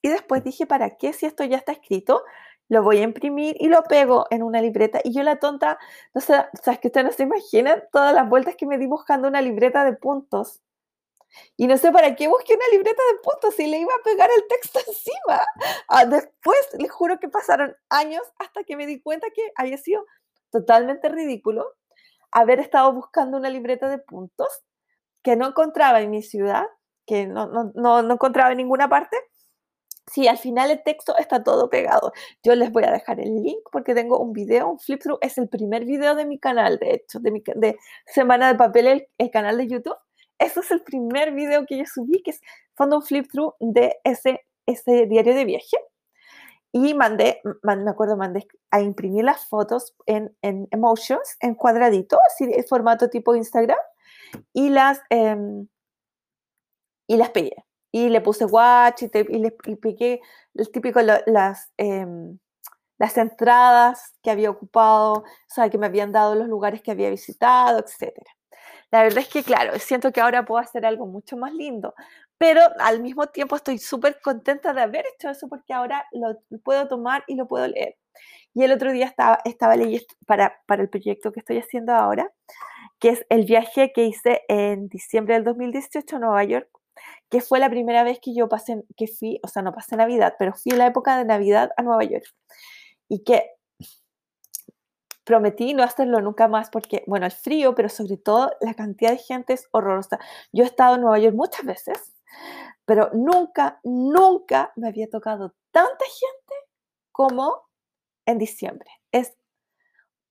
Y 0.02 0.10
después 0.10 0.44
dije, 0.44 0.66
¿para 0.66 0.98
qué 0.98 1.14
si 1.14 1.26
esto 1.26 1.44
ya 1.44 1.58
está 1.58 1.72
escrito? 1.74 2.24
lo 2.70 2.84
voy 2.84 3.00
a 3.00 3.04
imprimir 3.04 3.56
y 3.60 3.68
lo 3.68 3.84
pego 3.84 4.28
en 4.30 4.44
una 4.44 4.62
libreta. 4.62 5.02
Y 5.04 5.12
yo 5.12 5.24
la 5.24 5.38
tonta, 5.38 5.80
no 6.14 6.22
sé, 6.22 6.36
o 6.36 6.64
sea, 6.64 6.74
es 6.74 6.80
que 6.80 6.90
ustedes 6.90 7.06
no 7.06 7.12
se 7.12 7.24
imaginan 7.24 7.84
todas 7.92 8.14
las 8.14 8.30
vueltas 8.30 8.56
que 8.56 8.68
me 8.68 8.78
di 8.78 8.86
buscando 8.86 9.28
una 9.28 9.42
libreta 9.42 9.84
de 9.84 9.94
puntos. 9.94 10.62
Y 11.58 11.68
no 11.68 11.78
sé 11.78 11.92
para 11.92 12.16
qué 12.16 12.28
busqué 12.28 12.56
una 12.56 12.68
libreta 12.72 13.02
de 13.12 13.20
puntos 13.20 13.56
si 13.56 13.68
le 13.68 13.80
iba 13.80 13.94
a 13.94 14.04
pegar 14.04 14.30
el 14.36 14.48
texto 14.48 14.80
encima. 14.88 15.44
Ah, 15.88 16.06
después, 16.06 16.60
les 16.78 16.92
juro 16.92 17.20
que 17.20 17.28
pasaron 17.28 17.76
años 17.90 18.22
hasta 18.38 18.64
que 18.64 18.76
me 18.76 18.86
di 18.86 19.02
cuenta 19.02 19.28
que 19.34 19.52
había 19.56 19.78
sido 19.78 20.06
totalmente 20.52 21.10
ridículo 21.10 21.76
haber 22.32 22.60
estado 22.60 22.94
buscando 22.94 23.38
una 23.38 23.50
libreta 23.50 23.90
de 23.90 24.00
puntos 24.00 24.48
que 25.24 25.36
no 25.36 25.48
encontraba 25.48 26.02
en 26.02 26.12
mi 26.12 26.22
ciudad, 26.22 26.66
que 27.06 27.28
no, 27.28 27.48
no, 27.48 27.72
no, 27.76 28.02
no 28.02 28.14
encontraba 28.14 28.52
en 28.52 28.58
ninguna 28.58 28.90
parte, 28.90 29.18
Sí, 30.12 30.28
al 30.28 30.38
final 30.38 30.72
el 30.72 30.82
texto 30.84 31.16
está 31.18 31.44
todo 31.44 31.70
pegado. 31.70 32.14
Yo 32.44 32.56
les 32.56 32.72
voy 32.72 32.84
a 32.84 32.92
dejar 32.92 33.20
el 33.20 33.44
link 33.44 33.60
porque 33.72 33.94
tengo 33.94 34.20
un 34.20 34.34
video, 34.34 34.68
un 34.68 34.80
flip 34.80 35.02
through. 35.02 35.20
Es 35.22 35.38
el 35.38 35.48
primer 35.48 35.86
video 35.86 36.16
de 36.16 36.26
mi 36.26 36.40
canal, 36.40 36.80
de 36.80 36.96
hecho, 36.96 37.20
de, 37.20 37.32
mi, 37.32 37.44
de 37.56 37.78
Semana 38.08 38.48
de 38.48 38.56
Papel, 38.58 39.08
el, 39.18 39.32
canal 39.32 39.58
de 39.58 39.68
YouTube. 39.68 39.98
Eso 40.40 40.62
es 40.62 40.72
el 40.72 40.82
primer 40.82 41.34
video 41.34 41.66
que 41.66 41.78
yo 41.78 41.86
subí, 41.86 42.24
que 42.24 42.32
es 42.32 42.42
fondo 42.76 42.98
un 42.98 43.04
flip 43.04 43.30
through 43.32 43.54
de 43.60 43.98
ese, 44.04 44.46
ese 44.66 45.06
diario 45.06 45.36
de 45.36 45.46
viaje. 45.46 45.78
Y 46.72 46.94
mandé, 46.94 47.42
me 47.64 47.90
acuerdo, 47.90 48.16
mandé 48.16 48.48
a 48.72 48.82
imprimir 48.82 49.24
las 49.24 49.46
fotos 49.48 49.96
en, 50.06 50.36
en 50.42 50.68
Emotions, 50.72 51.38
en 51.40 51.56
cuadradito, 51.56 52.20
así 52.28 52.46
de 52.46 52.64
formato 52.64 53.10
tipo 53.10 53.36
Instagram, 53.36 53.80
y 54.54 54.70
las, 54.70 55.02
em, 55.10 55.68
y 57.08 57.18
las 57.18 57.32
pegué 57.32 57.66
y 57.92 58.10
le 58.10 58.22
puse 58.22 58.46
watch 58.46 59.04
y, 59.04 59.10
y 59.14 59.40
le 59.40 59.56
y 59.66 60.20
el 60.56 60.72
típico, 60.72 61.02
las, 61.02 61.72
em, 61.78 62.38
las 62.98 63.18
entradas 63.18 64.14
que 64.22 64.32
había 64.32 64.50
ocupado, 64.50 65.14
o 65.14 65.26
sea, 65.48 65.70
que 65.70 65.78
me 65.78 65.88
habían 65.88 66.12
dado 66.12 66.36
los 66.36 66.48
lugares 66.48 66.82
que 66.82 66.92
había 66.92 67.10
visitado, 67.10 67.80
etc. 67.80 68.14
La 68.92 69.04
verdad 69.04 69.20
es 69.20 69.30
que, 69.30 69.44
claro, 69.44 69.78
siento 69.80 70.12
que 70.12 70.22
ahora 70.22 70.46
puedo 70.46 70.60
hacer 70.62 70.86
algo 70.86 71.06
mucho 71.06 71.38
más 71.38 71.54
lindo, 71.54 71.94
pero 72.38 72.62
al 72.80 73.02
mismo 73.02 73.28
tiempo 73.28 73.56
estoy 73.56 73.78
súper 73.78 74.20
contenta 74.22 74.74
de 74.74 74.82
haber 74.82 75.06
hecho 75.14 75.30
eso 75.30 75.48
porque 75.48 75.74
ahora 75.74 76.06
lo 76.12 76.36
puedo 76.64 76.88
tomar 76.88 77.24
y 77.28 77.36
lo 77.36 77.48
puedo 77.48 77.68
leer. 77.68 77.98
Y 78.54 78.64
el 78.64 78.72
otro 78.72 78.92
día 78.92 79.06
estaba, 79.06 79.40
estaba 79.46 79.76
leyendo 79.76 80.08
para, 80.26 80.60
para 80.66 80.82
el 80.82 80.90
proyecto 80.90 81.32
que 81.32 81.40
estoy 81.42 81.60
haciendo 81.60 81.94
ahora, 81.94 82.32
que 83.00 83.10
es 83.10 83.26
el 83.30 83.46
viaje 83.46 83.92
que 83.94 84.06
hice 84.06 84.44
en 84.48 84.90
diciembre 84.90 85.36
del 85.36 85.44
2018 85.44 86.16
a 86.18 86.20
Nueva 86.20 86.44
York 86.44 86.70
que 87.30 87.42
fue 87.42 87.60
la 87.60 87.70
primera 87.70 88.04
vez 88.04 88.20
que 88.22 88.34
yo 88.34 88.50
pasé, 88.50 88.84
que 88.98 89.08
fui, 89.08 89.40
o 89.44 89.48
sea, 89.48 89.62
no 89.62 89.74
pasé 89.74 89.96
Navidad, 89.96 90.36
pero 90.40 90.54
fui 90.54 90.72
en 90.72 90.80
la 90.80 90.88
época 90.88 91.18
de 91.18 91.26
Navidad 91.26 91.72
a 91.78 91.84
Nueva 91.84 92.04
York. 92.04 92.26
Y 93.08 93.24
que 93.24 93.52
prometí 95.30 95.76
no 95.76 95.84
hacerlo 95.84 96.22
nunca 96.22 96.48
más 96.48 96.72
porque, 96.72 97.04
bueno, 97.06 97.28
el 97.28 97.32
frío, 97.32 97.76
pero 97.76 97.88
sobre 97.88 98.18
todo 98.18 98.52
la 98.62 98.74
cantidad 98.74 99.12
de 99.12 99.20
gente 99.20 99.54
es 99.54 99.68
horrorosa. 99.70 100.20
Yo 100.52 100.64
he 100.64 100.66
estado 100.66 100.96
en 100.96 101.02
Nueva 101.02 101.20
York 101.20 101.36
muchas 101.36 101.64
veces, 101.64 102.16
pero 102.84 103.12
nunca, 103.14 103.80
nunca 103.84 104.74
me 104.76 104.88
había 104.88 105.08
tocado 105.08 105.54
tanta 105.70 106.04
gente 106.04 106.56
como 107.12 107.70
en 108.26 108.40
diciembre. 108.40 108.90
Es, 109.12 109.38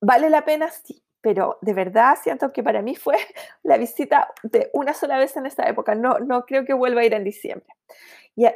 ¿Vale 0.00 0.30
la 0.30 0.44
pena? 0.44 0.68
Sí, 0.68 1.04
pero 1.20 1.58
de 1.62 1.74
verdad 1.74 2.16
siento 2.22 2.52
que 2.52 2.62
para 2.62 2.82
mí 2.82 2.94
fue 2.94 3.16
la 3.62 3.76
visita 3.76 4.32
de 4.42 4.70
una 4.72 4.94
sola 4.94 5.18
vez 5.18 5.36
en 5.36 5.46
esta 5.46 5.68
época. 5.68 5.94
No, 5.94 6.18
no 6.20 6.44
creo 6.44 6.64
que 6.64 6.74
vuelva 6.74 7.00
a 7.00 7.04
ir 7.04 7.14
en 7.14 7.24
diciembre. 7.24 7.74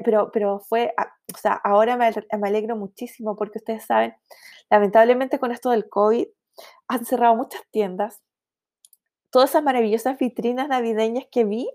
pero, 0.05 0.31
pero 0.33 0.61
fue, 0.61 0.95
ah, 0.97 1.13
o 1.35 1.39
sea, 1.39 1.55
ahora 1.55 1.97
me, 1.97 2.11
me, 2.39 2.49
alegro 2.49 2.77
muchísimo 2.77 3.37
porque 3.37 3.59
ustedes 3.59 3.85
saben, 3.85 4.15
lamentablemente 4.71 5.39
con 5.39 5.51
esto 5.51 5.71
del 5.71 5.89
COVID 5.89 6.27
han 6.89 7.05
cerrado 7.05 7.35
muchas 7.35 7.63
tiendas. 7.71 8.23
Todas 9.31 9.51
esas 9.51 9.63
maravillosas 9.63 10.19
vitrinas 10.19 10.69
navideñas 10.69 11.27
que 11.31 11.45
vi, 11.45 11.71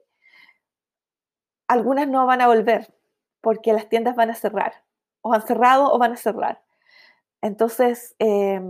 algunas 1.68 2.08
no 2.08 2.26
van 2.26 2.42
a 2.42 2.48
volver 2.48 2.94
porque 3.42 3.74
las 3.74 3.90
tiendas 3.90 4.16
van 4.16 4.30
a 4.30 4.36
cerrar. 4.36 4.84
O 5.22 5.34
han 5.34 5.46
cerrado 5.46 5.92
o 5.92 5.98
van 5.98 6.14
a 6.14 6.18
cerrar. 6.18 6.64
Entonces, 7.42 8.16
eh, 8.20 8.62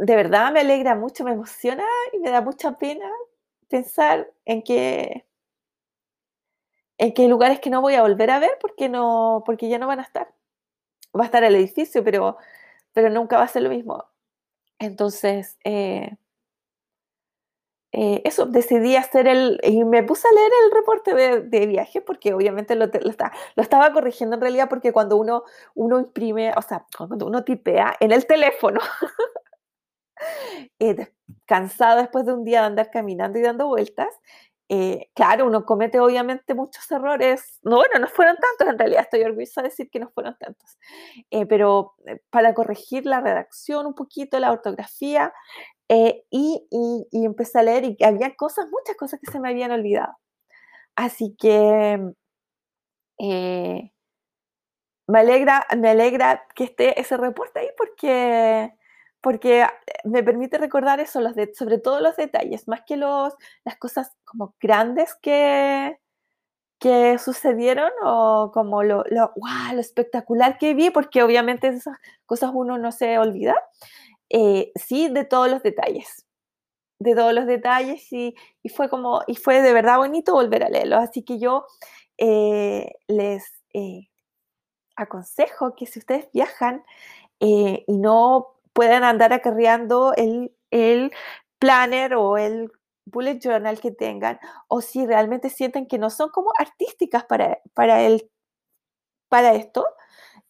de 0.00 0.16
verdad 0.16 0.50
me 0.52 0.60
alegra 0.60 0.94
mucho, 0.94 1.24
me 1.24 1.32
emociona 1.32 1.84
y 2.14 2.18
me 2.20 2.30
da 2.30 2.40
mucha 2.40 2.78
pena 2.78 3.06
pensar 3.68 4.32
en 4.46 4.62
que 4.62 5.26
en 6.98 7.12
que 7.14 7.28
lugares 7.28 7.60
que 7.60 7.70
no 7.70 7.80
voy 7.82 7.94
a 7.94 8.02
volver 8.02 8.30
a 8.30 8.38
ver 8.38 8.52
porque 8.60 8.88
no 8.88 9.42
porque 9.46 9.68
ya 9.68 9.78
no 9.78 9.86
van 9.86 10.00
a 10.00 10.02
estar. 10.04 10.28
Va 11.18 11.24
a 11.24 11.26
estar 11.26 11.44
el 11.44 11.56
edificio, 11.56 12.04
pero 12.04 12.38
pero 12.94 13.10
nunca 13.10 13.36
va 13.38 13.44
a 13.44 13.48
ser 13.48 13.62
lo 13.62 13.70
mismo. 13.70 14.04
Entonces, 14.78 15.58
eh, 15.64 16.16
eh, 17.92 18.22
eso, 18.24 18.46
decidí 18.46 18.96
hacer 18.96 19.28
el, 19.28 19.60
y 19.64 19.84
me 19.84 20.02
puse 20.04 20.28
a 20.28 20.32
leer 20.32 20.52
el 20.64 20.70
reporte 20.72 21.14
de, 21.42 21.66
viaje, 21.66 22.00
porque 22.00 22.32
obviamente 22.34 22.76
lo, 22.76 22.86
lo, 22.86 22.92
lo, 23.56 23.62
estaba 23.62 23.92
corrigiendo 23.92 24.36
en 24.36 24.42
realidad, 24.42 24.68
porque 24.68 24.92
cuando 24.92 25.16
uno, 25.16 25.44
uno 25.74 25.98
imprime, 26.00 26.52
o 26.56 26.62
sea, 26.62 26.86
cuando 26.96 27.26
uno 27.26 27.44
tipea 27.44 27.96
en 28.00 28.12
el 28.12 28.26
teléfono, 28.26 28.80
eh, 30.78 31.12
cansado 31.46 32.00
después 32.00 32.26
de 32.26 32.32
un 32.34 32.44
día 32.44 32.60
de 32.60 32.66
andar 32.66 32.90
caminando 32.90 33.38
y 33.38 33.42
dando 33.42 33.68
vueltas, 33.68 34.08
eh, 34.68 35.10
claro, 35.14 35.46
uno 35.46 35.64
comete 35.64 35.98
obviamente 36.00 36.54
muchos 36.54 36.90
errores. 36.92 37.58
No, 37.62 37.76
bueno, 37.76 37.98
no 38.00 38.06
fueron 38.08 38.36
tantos, 38.36 38.72
en 38.72 38.78
realidad 38.78 39.02
estoy 39.02 39.22
orgullosa 39.22 39.62
de 39.62 39.68
decir 39.68 39.90
que 39.90 39.98
no 40.00 40.10
fueron 40.10 40.36
tantos. 40.38 40.78
Eh, 41.30 41.46
pero 41.46 41.94
para 42.30 42.54
corregir 42.54 43.06
la 43.06 43.20
redacción 43.20 43.86
un 43.86 43.94
poquito, 43.94 44.38
la 44.38 44.52
ortografía, 44.52 45.32
y, 45.88 46.20
y, 46.70 47.06
y, 47.10 47.24
empecé 47.24 47.58
a 47.58 47.62
leer 47.64 47.84
y 47.84 47.96
había 48.04 48.36
cosas, 48.36 48.66
muchas 48.70 48.96
cosas 48.96 49.18
que 49.18 49.28
se 49.32 49.40
me 49.40 49.48
habían 49.48 49.72
olvidado. 49.72 50.14
Así 50.94 51.34
que 51.38 51.98
eh, 53.18 53.92
me 55.06 55.18
alegra, 55.20 55.66
me 55.76 55.90
alegra 55.90 56.46
que 56.54 56.64
esté 56.64 56.98
ese 57.00 57.16
reporte 57.16 57.60
ahí 57.60 57.68
porque, 57.76 58.72
porque 59.20 59.66
me 60.04 60.22
permite 60.22 60.58
recordar 60.58 61.00
eso, 61.00 61.20
los 61.20 61.34
de, 61.34 61.52
sobre 61.54 61.78
todo 61.78 62.00
los 62.00 62.16
detalles, 62.16 62.68
más 62.68 62.82
que 62.86 62.96
los, 62.96 63.34
las 63.64 63.76
cosas 63.76 64.16
como 64.24 64.54
grandes 64.60 65.14
que, 65.20 65.98
que 66.78 67.18
sucedieron 67.18 67.90
o 68.02 68.50
como 68.52 68.82
lo, 68.82 69.04
lo, 69.10 69.32
wow, 69.36 69.74
lo 69.74 69.80
espectacular 69.80 70.58
que 70.58 70.74
vi, 70.74 70.90
porque 70.90 71.22
obviamente 71.22 71.68
esas 71.68 71.98
cosas 72.26 72.50
uno 72.54 72.78
no 72.78 72.92
se 72.92 73.18
olvida, 73.18 73.54
eh, 74.30 74.72
sí 74.74 75.08
de 75.08 75.24
todos 75.24 75.50
los 75.50 75.62
detalles, 75.62 76.26
de 76.98 77.14
todos 77.14 77.34
los 77.34 77.46
detalles 77.46 78.10
y, 78.12 78.34
y, 78.62 78.68
fue 78.70 78.88
como, 78.88 79.22
y 79.26 79.36
fue 79.36 79.60
de 79.60 79.72
verdad 79.72 79.98
bonito 79.98 80.32
volver 80.32 80.64
a 80.64 80.70
leerlo, 80.70 80.96
así 80.96 81.22
que 81.22 81.38
yo 81.38 81.66
eh, 82.16 82.92
les 83.08 83.44
eh, 83.74 84.08
aconsejo 84.96 85.74
que 85.74 85.86
si 85.86 85.98
ustedes 85.98 86.28
viajan 86.32 86.84
y 87.38 87.84
no 87.88 88.59
pueden 88.80 89.04
andar 89.04 89.34
acarreando 89.34 90.14
el, 90.16 90.56
el 90.70 91.12
planner 91.58 92.14
o 92.14 92.38
el 92.38 92.72
bullet 93.04 93.38
journal 93.38 93.78
que 93.78 93.90
tengan 93.90 94.40
o 94.68 94.80
si 94.80 95.04
realmente 95.04 95.50
sienten 95.50 95.86
que 95.86 95.98
no 95.98 96.08
son 96.08 96.30
como 96.30 96.50
artísticas 96.58 97.24
para, 97.24 97.58
para, 97.74 98.00
el, 98.00 98.30
para 99.28 99.52
esto, 99.52 99.84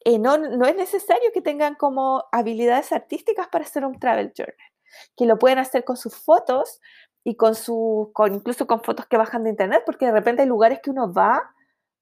eh, 0.05 0.21
no, 0.21 0.39
no 0.39 0.65
es 0.67 0.77
necesario 0.77 1.33
que 1.35 1.43
tengan 1.43 1.75
como 1.75 2.23
habilidades 2.31 2.93
artísticas 2.93 3.49
para 3.49 3.65
hacer 3.65 3.85
un 3.85 3.99
travel 3.99 4.33
journal, 4.33 4.55
que 5.17 5.27
lo 5.27 5.37
pueden 5.37 5.59
hacer 5.59 5.83
con 5.83 5.97
sus 5.97 6.15
fotos 6.15 6.81
y 7.25 7.35
con 7.35 7.57
su, 7.57 8.13
con, 8.15 8.33
incluso 8.33 8.69
con 8.69 8.81
fotos 8.85 9.07
que 9.07 9.17
bajan 9.17 9.43
de 9.43 9.51
internet, 9.51 9.83
porque 9.85 10.07
de 10.07 10.13
repente 10.13 10.43
hay 10.43 10.49
lugares 10.49 10.79
que 10.81 10.91
uno 10.91 11.13
va 11.13 11.53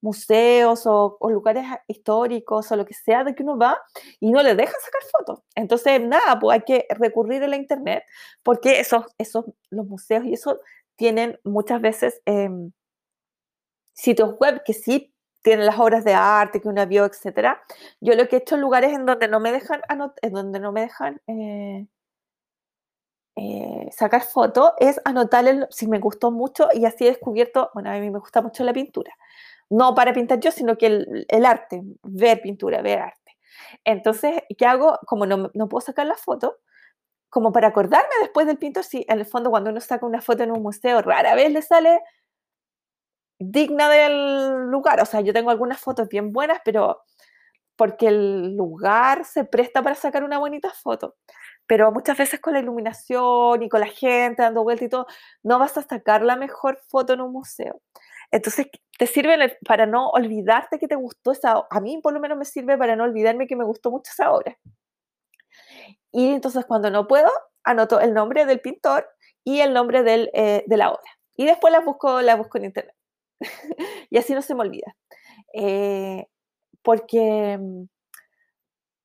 museos 0.00 0.82
o, 0.86 1.18
lugares 1.28 1.64
históricos 1.86 2.70
o 2.70 2.76
lo 2.76 2.84
que 2.86 2.94
sea 2.94 3.24
de 3.24 3.34
que 3.34 3.42
uno 3.42 3.58
va 3.58 3.80
y 4.20 4.30
no 4.30 4.42
le 4.42 4.54
deja 4.54 4.72
sacar 4.84 5.02
fotos. 5.10 5.40
Entonces, 5.54 6.00
nada, 6.00 6.38
pues 6.38 6.54
hay 6.54 6.64
que 6.64 6.86
recurrir 6.90 7.42
a 7.42 7.48
la 7.48 7.56
internet 7.56 8.04
porque 8.42 8.80
esos, 8.80 9.06
esos, 9.18 9.44
los 9.70 9.86
museos 9.86 10.24
y 10.24 10.34
eso 10.34 10.60
tienen 10.96 11.38
muchas 11.44 11.80
veces 11.80 12.20
em, 12.26 12.72
sitios 13.94 14.38
web 14.38 14.62
que 14.64 14.74
sí 14.74 15.14
tienen 15.42 15.66
las 15.66 15.78
obras 15.78 16.04
de 16.04 16.14
arte 16.14 16.60
que 16.60 16.68
uno 16.68 16.86
vio, 16.86 17.04
etcétera. 17.04 17.62
Yo 18.00 18.14
lo 18.14 18.28
que 18.28 18.36
he 18.36 18.38
hecho 18.40 18.56
en 18.56 18.60
lugares 18.60 18.92
en 18.92 19.06
donde 19.06 19.28
no 19.28 19.40
me 19.40 19.52
dejan, 19.52 19.80
en 20.22 20.32
donde 20.32 20.60
no 20.60 20.72
me 20.72 20.82
dejan 20.82 21.20
eh, 21.26 21.86
eh, 23.36 23.88
sacar 23.92 24.22
fotos 24.24 24.72
es 24.78 25.00
anotar 25.04 25.68
si 25.70 25.86
me 25.86 26.00
gustó 26.00 26.30
mucho 26.32 26.68
y 26.74 26.84
así 26.84 27.06
he 27.06 27.10
descubierto, 27.10 27.70
bueno, 27.72 27.90
a 27.90 27.94
mí 27.94 28.10
me 28.10 28.18
gusta 28.18 28.42
mucho 28.42 28.64
la 28.64 28.72
pintura 28.72 29.12
no 29.70 29.94
para 29.94 30.12
pintar 30.12 30.40
yo, 30.40 30.50
sino 30.50 30.76
que 30.78 30.86
el, 31.28 31.46
arte, 31.46 31.82
ver 32.02 32.40
pintura, 32.40 32.82
ver 32.82 33.00
arte. 33.00 33.36
Entonces, 33.84 34.42
¿qué 34.56 34.66
hago? 34.66 34.98
Como 35.06 35.26
no, 35.26 35.50
no 35.54 35.68
puedo 35.68 35.80
sacar 35.80 36.06
la 36.06 36.16
foto, 36.16 36.58
como 37.30 37.52
para 37.52 37.68
acordarme 37.68 38.14
después 38.22 38.46
del 38.46 38.58
pintor, 38.58 38.84
si 38.84 39.04
en 39.08 39.18
el 39.18 39.26
fondo 39.26 39.50
cuando 39.50 39.70
uno 39.70 39.80
saca 39.80 40.06
una 40.06 40.22
foto 40.22 40.42
en 40.44 40.52
un 40.52 40.62
museo, 40.62 41.02
rara 41.02 41.34
vez 41.34 41.52
le 41.52 41.62
sale 41.62 42.00
digna 43.38 43.88
del 43.88 44.66
lugar. 44.70 45.00
O 45.00 45.06
sea, 45.06 45.20
yo 45.20 45.32
tengo 45.32 45.50
algunas 45.50 45.80
fotos 45.80 46.08
bien 46.08 46.32
buenas, 46.32 46.60
pero 46.64 47.02
porque 47.76 48.08
el 48.08 48.56
lugar 48.56 49.24
se 49.24 49.44
presta 49.44 49.82
para 49.82 49.94
sacar 49.94 50.24
una 50.24 50.38
bonita 50.38 50.70
foto. 50.70 51.16
Pero 51.66 51.92
muchas 51.92 52.18
veces 52.18 52.40
con 52.40 52.54
la 52.54 52.60
iluminación 52.60 53.62
y 53.62 53.68
con 53.68 53.80
la 53.80 53.86
gente 53.86 54.42
dando 54.42 54.64
vuelta 54.64 54.84
y 54.84 54.88
todo, 54.88 55.06
no 55.42 55.58
vas 55.58 55.76
a 55.78 55.82
sacar 55.82 56.22
la 56.22 56.36
mejor 56.36 56.80
foto 56.88 57.12
en 57.12 57.20
un 57.20 57.32
museo. 57.32 57.80
Entonces, 58.30 58.66
te 58.98 59.06
sirve 59.06 59.56
para 59.66 59.86
no 59.86 60.10
olvidarte 60.10 60.78
que 60.78 60.88
te 60.88 60.96
gustó 60.96 61.32
esa 61.32 61.66
A 61.70 61.80
mí 61.80 61.98
por 62.02 62.12
lo 62.12 62.20
menos 62.20 62.36
me 62.36 62.44
sirve 62.44 62.76
para 62.76 62.96
no 62.96 63.04
olvidarme 63.04 63.46
que 63.46 63.56
me 63.56 63.64
gustó 63.64 63.90
mucho 63.90 64.10
esa 64.12 64.32
obra. 64.32 64.58
Y 66.12 66.32
entonces 66.32 66.64
cuando 66.66 66.90
no 66.90 67.06
puedo, 67.06 67.30
anoto 67.64 68.00
el 68.00 68.14
nombre 68.14 68.46
del 68.46 68.60
pintor 68.60 69.08
y 69.44 69.60
el 69.60 69.72
nombre 69.72 70.02
del, 70.02 70.30
eh, 70.34 70.64
de 70.66 70.76
la 70.76 70.90
obra. 70.90 71.10
Y 71.36 71.46
después 71.46 71.72
la 71.72 71.80
busco, 71.80 72.20
la 72.22 72.36
busco 72.36 72.58
en 72.58 72.64
internet. 72.66 72.94
y 74.10 74.18
así 74.18 74.34
no 74.34 74.42
se 74.42 74.54
me 74.54 74.62
olvida. 74.62 74.96
Eh, 75.54 76.26
porque 76.82 77.58
mm, 77.58 77.84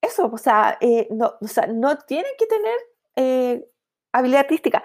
eso, 0.01 0.29
o 0.31 0.37
sea, 0.37 0.77
eh, 0.81 1.07
no, 1.11 1.33
o 1.39 1.47
sea, 1.47 1.67
no 1.67 1.97
tienen 1.99 2.31
que 2.37 2.47
tener 2.47 3.65
habilidad 4.11 4.41
artística 4.41 4.83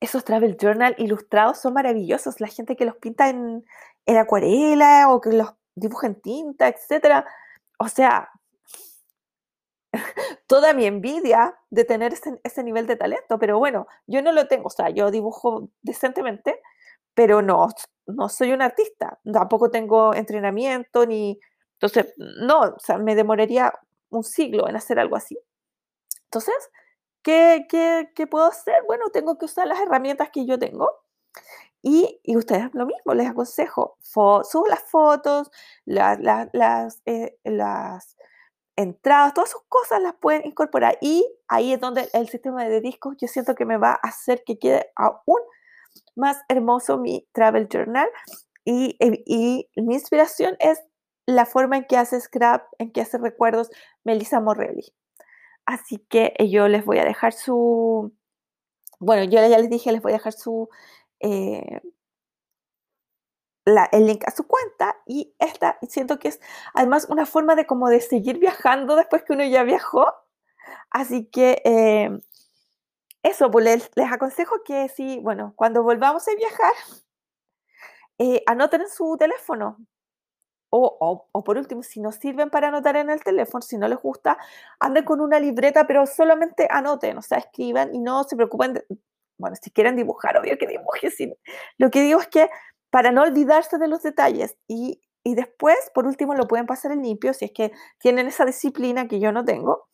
esos 0.00 0.24
travel 0.24 0.56
journal 0.56 0.94
ilustrados 0.98 1.58
son 1.58 1.74
maravillosos. 1.74 2.40
La 2.40 2.48
gente 2.48 2.76
que 2.76 2.84
los 2.84 2.96
pinta 2.96 3.28
en, 3.28 3.64
acuarela 4.06 5.10
o 5.10 5.20
que 5.20 5.30
los 5.32 5.54
dibuja 5.74 6.06
en 6.06 6.20
tinta, 6.20 6.68
etc. 6.68 7.24
O 7.78 7.88
sea, 7.88 8.30
toda 10.46 10.72
mi 10.74 10.86
envidia 10.86 11.56
de 11.70 11.84
tener 11.84 12.14
ese, 12.44 12.62
nivel 12.62 12.86
de 12.86 12.96
talento, 12.96 13.38
pero 13.38 13.58
bueno, 13.58 13.86
yo 14.06 14.22
no 14.22 14.32
lo 14.32 14.46
tengo, 14.46 14.66
o 14.66 14.70
sea, 14.70 14.90
yo 14.90 15.10
dibujo 15.10 15.70
decentemente, 15.82 16.60
pero 17.14 17.42
no, 17.42 17.68
no 18.06 18.28
soy 18.28 18.52
un 18.52 18.62
artista, 18.62 19.18
tampoco 19.32 19.70
tengo 19.70 20.14
entrenamiento 20.14 21.06
ni, 21.06 21.40
entonces, 21.80 22.14
no, 22.16 22.60
o 22.60 22.78
sea, 22.78 22.98
me 22.98 23.14
demoraría 23.14 23.72
un 24.10 24.24
siglo 24.24 24.68
en 24.68 24.76
hacer 24.76 24.98
algo 24.98 25.16
así. 25.16 25.38
Entonces, 26.24 26.54
¿Qué, 27.26 28.28
puedo 28.30 28.44
hacer? 28.46 28.84
Bueno, 28.86 29.10
tengo 29.10 29.36
que 29.36 29.46
usar 29.46 29.66
las 29.66 29.80
herramientas 29.80 30.30
que 30.30 30.46
yo 30.46 30.60
tengo. 30.60 30.88
Y, 31.82 32.20
y 32.22 32.36
ustedes 32.36 32.70
lo 32.72 32.86
mismo, 32.86 33.14
les 33.14 33.28
aconsejo, 33.28 33.96
subo 34.00 34.66
las 34.68 34.84
fotos, 34.84 35.50
las, 35.84 37.02
eh, 37.04 37.36
las 37.44 38.16
entradas, 38.76 39.34
todas 39.34 39.50
sus 39.50 39.62
cosas 39.68 40.00
las 40.02 40.14
pueden 40.14 40.46
incorporar. 40.46 40.98
Y 41.00 41.26
ahí 41.48 41.72
es 41.72 41.80
donde 41.80 42.08
el 42.12 42.28
sistema 42.28 42.64
de 42.64 42.80
discos 42.80 43.16
yo 43.20 43.26
siento 43.26 43.56
que 43.56 43.64
me 43.64 43.76
va 43.76 43.92
a 43.92 44.08
hacer 44.08 44.44
que 44.44 44.58
quede 44.60 44.92
aún 44.94 45.40
más 46.14 46.38
hermoso 46.48 46.96
mi 46.96 47.28
travel 47.32 47.68
journal. 47.68 48.08
Y, 48.64 48.96
y 49.00 49.68
mi 49.76 49.94
inspiración 49.94 50.56
es 50.60 50.80
la 51.26 51.44
forma 51.46 51.76
en 51.76 51.86
que 51.86 51.96
hace 51.96 52.20
scrap, 52.20 52.68
en 52.78 52.92
que 52.92 53.00
hace 53.00 53.18
recuerdos 53.18 53.68
Melissa 54.04 54.40
Morelli. 54.40 54.94
Así 55.66 55.98
que 55.98 56.32
eh, 56.38 56.48
yo 56.48 56.68
les 56.68 56.84
voy 56.84 56.98
a 56.98 57.04
dejar 57.04 57.32
su, 57.32 58.12
bueno, 59.00 59.24
yo 59.24 59.32
ya 59.48 59.58
les 59.58 59.68
dije, 59.70 59.92
les 59.92 60.00
voy 60.02 60.12
a 60.12 60.16
dejar 60.16 60.32
su, 60.32 60.68
eh, 61.20 61.80
el 63.92 64.06
link 64.06 64.22
a 64.26 64.30
su 64.30 64.46
cuenta 64.46 64.96
y 65.06 65.34
esta 65.40 65.76
siento 65.88 66.20
que 66.20 66.28
es 66.28 66.40
además 66.72 67.08
una 67.10 67.26
forma 67.26 67.56
de 67.56 67.66
como 67.66 67.88
de 67.88 68.00
seguir 68.00 68.38
viajando 68.38 68.94
después 68.94 69.24
que 69.24 69.32
uno 69.32 69.44
ya 69.44 69.64
viajó. 69.64 70.06
Así 70.90 71.26
que 71.26 71.62
eh, 71.64 72.10
eso, 73.22 73.50
pues 73.50 73.64
les, 73.64 73.90
les, 73.96 74.12
aconsejo 74.12 74.62
que 74.64 74.88
si, 74.88 75.18
bueno, 75.20 75.52
cuando 75.56 75.82
volvamos 75.82 76.28
a 76.28 76.34
viajar, 76.36 76.74
anoten 78.46 78.82
en 78.82 78.88
su 78.88 79.16
teléfono 79.18 79.78
o, 80.78 81.44
por 81.44 81.58
último, 81.58 81.82
si 81.82 82.00
no 82.00 82.12
sirven 82.12 82.50
para 82.50 82.68
anotar 82.68 82.96
en 82.96 83.10
el 83.10 83.22
teléfono, 83.22 83.62
si 83.62 83.76
no 83.78 83.88
les 83.88 83.98
gusta, 83.98 84.38
anden 84.80 85.04
con 85.04 85.20
una 85.20 85.38
libreta, 85.38 85.86
pero 85.86 86.06
solamente 86.06 86.68
anoten, 86.70 87.18
o 87.18 87.22
sea, 87.22 87.38
escriban 87.38 87.94
y 87.94 87.98
no 87.98 88.24
se 88.24 88.36
preocupen. 88.36 88.82
bueno, 89.38 89.56
si 89.60 89.70
quieren 89.70 89.96
dibujar, 89.96 90.38
obvio 90.38 90.56
que 90.58 90.66
dibujen. 90.66 91.36
Lo 91.78 91.90
que 91.90 92.02
digo 92.02 92.20
es 92.20 92.28
que 92.28 92.48
para 92.90 93.12
no 93.12 93.22
olvidarse 93.22 93.78
de 93.78 93.88
los 93.88 94.02
detalles 94.02 94.56
y, 94.68 95.02
y 95.22 95.34
después, 95.34 95.76
por 95.94 96.06
último, 96.06 96.34
lo 96.34 96.46
pueden 96.48 96.66
pasar 96.66 96.92
en 96.92 97.02
limpio 97.02 97.34
si 97.34 97.46
es 97.46 97.52
que 97.52 97.72
tienen 97.98 98.26
esa 98.28 98.44
disciplina 98.44 99.08
que 99.08 99.20
yo 99.20 99.32
no 99.32 99.44
tengo 99.44 99.88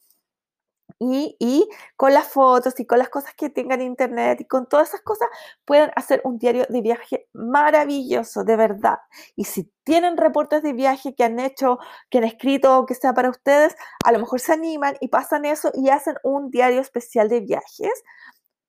y, 0.99 1.69
con 1.97 2.15
las 2.15 2.29
fotos 2.29 2.79
y 2.79 2.87
con 2.87 2.99
las 2.99 3.09
cosas 3.09 3.35
que 3.35 3.51
tengan 3.51 3.81
internet 3.81 4.41
y 4.41 4.45
con 4.45 4.67
todas 4.69 4.89
esas 4.89 5.03
cosas 5.03 5.29
pueden 5.65 5.91
hacer 5.97 6.21
un 6.25 6.39
diario 6.39 6.67
de 6.69 6.81
viaje 6.81 7.29
maravilloso, 7.33 8.45
de 8.45 8.57
verdad. 8.57 8.99
Y 9.37 9.45
si 9.45 9.71
tienen 9.85 10.17
reportes 10.17 10.63
de 10.63 10.73
viaje 10.73 11.15
que 11.15 11.25
han 11.25 11.39
hecho, 11.41 11.79
que 12.11 12.19
han 12.19 12.25
escrito 12.25 12.87
que 12.87 12.95
sea 12.95 13.15
para 13.15 13.31
ustedes, 13.31 13.75
a 14.05 14.13
lo 14.13 14.19
mejor 14.19 14.41
se 14.41 14.53
animan 14.53 14.97
y 15.01 15.09
pasan 15.09 15.45
eso 15.45 15.71
y 15.75 15.89
hacen 15.91 16.17
un 16.23 16.51
diario 16.51 16.81
especial 16.81 17.29
de 17.29 17.41
viajes 17.41 18.05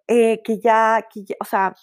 eh, 0.08 0.42
que, 0.44 0.60
ya, 0.60 1.08
o 1.40 1.46
sea, 1.46 1.76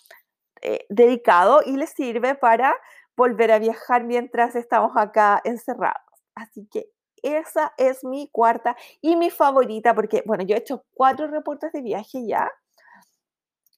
eh, 0.62 0.86
dedicado 0.90 1.62
y 1.64 1.76
les 1.76 1.90
sirve 1.90 2.34
para 2.34 2.74
volver 3.16 3.52
a 3.52 3.58
viajar 3.58 4.04
mientras 4.04 4.56
estamos 4.56 4.92
acá 4.96 5.40
encerrados. 5.44 6.02
Así 6.34 6.66
que 6.70 6.90
esa 7.22 7.72
es 7.76 8.04
mi 8.04 8.28
cuarta 8.28 8.76
y 9.00 9.16
mi 9.16 9.30
favorita 9.30 9.94
porque, 9.94 10.22
bueno, 10.26 10.44
yo 10.44 10.54
he 10.54 10.58
hecho 10.58 10.84
cuatro 10.94 11.26
reportes 11.28 11.72
de 11.72 11.82
viaje 11.82 12.26
ya 12.26 12.50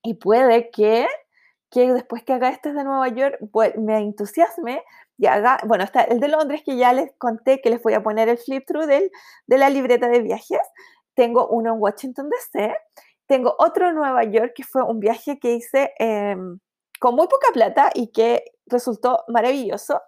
y 0.02 0.14
puede 0.14 0.70
que, 0.70 1.06
que 1.70 1.92
después 1.92 2.24
que 2.24 2.32
haga 2.32 2.50
este 2.50 2.72
de 2.72 2.84
Nueva 2.84 3.08
York 3.08 3.38
pues, 3.52 3.76
me 3.76 3.98
entusiasme 3.98 4.82
y 5.18 5.26
haga, 5.26 5.58
bueno, 5.66 5.84
está 5.84 6.02
el 6.02 6.20
de 6.20 6.28
Londres 6.28 6.62
que 6.64 6.76
ya 6.76 6.92
les 6.92 7.12
conté 7.18 7.60
que 7.60 7.70
les 7.70 7.80
voy 7.82 7.94
a 7.94 8.02
poner 8.02 8.28
el 8.28 8.38
flip 8.38 8.66
through 8.66 8.86
del, 8.86 9.10
de 9.46 9.58
la 9.58 9.70
libreta 9.70 10.08
de 10.08 10.20
viajes. 10.20 10.60
Tengo 11.14 11.46
uno 11.48 11.74
en 11.74 11.80
Washington 11.80 12.28
DC. 12.28 12.74
Tengo 13.26 13.54
otro 13.58 13.88
en 13.88 13.94
Nueva 13.94 14.24
York 14.24 14.52
que 14.54 14.64
fue 14.64 14.82
un 14.82 14.98
viaje 14.98 15.38
que 15.38 15.54
hice 15.54 15.92
em, 15.98 16.58
con 16.98 17.14
muy 17.14 17.28
poca 17.28 17.48
plata 17.52 17.90
y 17.94 18.08
que 18.08 18.44
resultó 18.66 19.24
maravilloso 19.28 20.00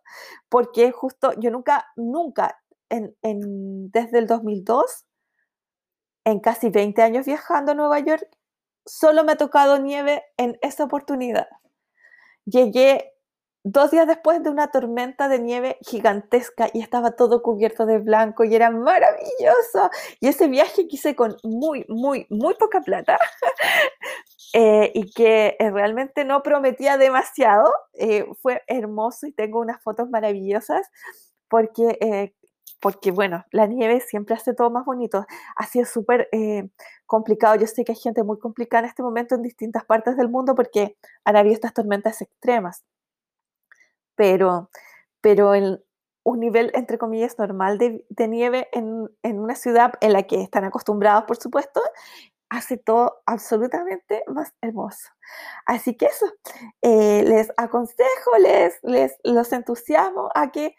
porque 0.48 0.90
justo 0.92 1.32
yo 1.38 1.50
nunca, 1.50 1.86
nunca, 1.96 2.60
en, 2.90 3.90
desde 3.90 4.18
el 4.18 4.26
2002, 4.26 5.04
en 6.24 6.40
casi 6.40 6.70
20 6.70 7.02
años 7.02 7.26
viajando 7.26 7.72
a 7.72 7.74
Nueva 7.74 8.00
York, 8.00 8.26
solo 8.86 9.24
me 9.24 9.32
ha 9.32 9.36
tocado 9.36 9.78
nieve 9.78 10.22
en 10.36 10.58
esa 10.62 10.84
oportunidad. 10.84 11.48
Llegué 12.44 13.14
dos 13.64 13.90
días 13.90 14.06
después 14.06 14.42
de 14.42 14.50
una 14.50 14.70
tormenta 14.70 15.26
de 15.26 15.38
nieve 15.38 15.78
gigantesca 15.80 16.68
y 16.74 16.82
estaba 16.82 17.12
todo 17.12 17.42
cubierto 17.42 17.86
de 17.86 17.98
blanco 17.98 18.44
y 18.44 18.54
era 18.54 18.70
maravilloso. 18.70 19.90
Y 20.20 20.28
ese 20.28 20.48
viaje 20.48 20.86
que 20.86 20.96
hice 20.96 21.16
con 21.16 21.36
muy, 21.42 21.84
muy, 21.88 22.26
muy 22.28 22.54
poca 22.54 22.82
plata 22.82 23.18
eh, 24.52 24.92
y 24.94 25.10
que 25.12 25.56
eh, 25.58 25.70
realmente 25.70 26.24
no 26.26 26.42
prometía 26.42 26.98
demasiado, 26.98 27.72
eh, 27.94 28.26
fue 28.42 28.62
hermoso 28.66 29.26
y 29.26 29.32
tengo 29.32 29.60
unas 29.60 29.82
fotos 29.82 30.10
maravillosas 30.10 30.86
porque 31.48 32.32
porque 32.84 33.10
bueno, 33.10 33.46
la 33.50 33.66
nieve 33.66 34.00
siempre 34.00 34.34
hace 34.34 34.52
todo 34.52 34.70
más 34.70 34.84
bonito. 34.84 35.24
Ha 35.56 35.66
sido 35.66 35.86
súper 35.86 36.28
complicado. 37.06 37.56
Yo 37.56 37.66
sé 37.66 37.82
que 37.82 37.92
hay 37.92 37.98
gente 37.98 38.22
muy 38.22 38.38
complicada 38.38 38.82
en 38.82 38.90
este 38.90 39.02
momento 39.02 39.34
en 39.34 39.42
distintas 39.42 39.86
partes 39.86 40.18
del 40.18 40.28
mundo 40.28 40.54
porque 40.54 40.98
han 41.24 41.36
habido 41.36 41.54
estas 41.54 41.72
tormentas 41.72 42.20
extremas 42.20 42.84
pero, 44.14 44.70
pero 45.20 45.54
en 45.54 45.82
un 46.24 46.40
nivel, 46.40 46.70
entre 46.74 46.98
comillas, 46.98 47.38
normal 47.38 47.78
de, 47.78 48.04
nieve 48.28 48.68
en, 48.72 49.08
una 49.22 49.54
ciudad 49.54 49.94
en 50.00 50.12
la 50.12 50.22
que 50.24 50.42
están 50.42 50.64
acostumbrados, 50.64 51.24
por 51.24 51.36
supuesto, 51.36 51.82
hace 52.48 52.76
todo 52.76 53.22
absolutamente 53.26 54.22
más 54.28 54.54
hermoso. 54.62 55.10
Así 55.66 55.96
que 55.96 56.06
eso, 56.06 56.26
eh, 56.82 57.24
les 57.26 57.52
aconsejo, 57.56 58.38
les, 58.38 58.78
les 58.82 59.16
los 59.24 59.52
entusiasmo 59.52 60.30
a 60.34 60.50
que, 60.50 60.76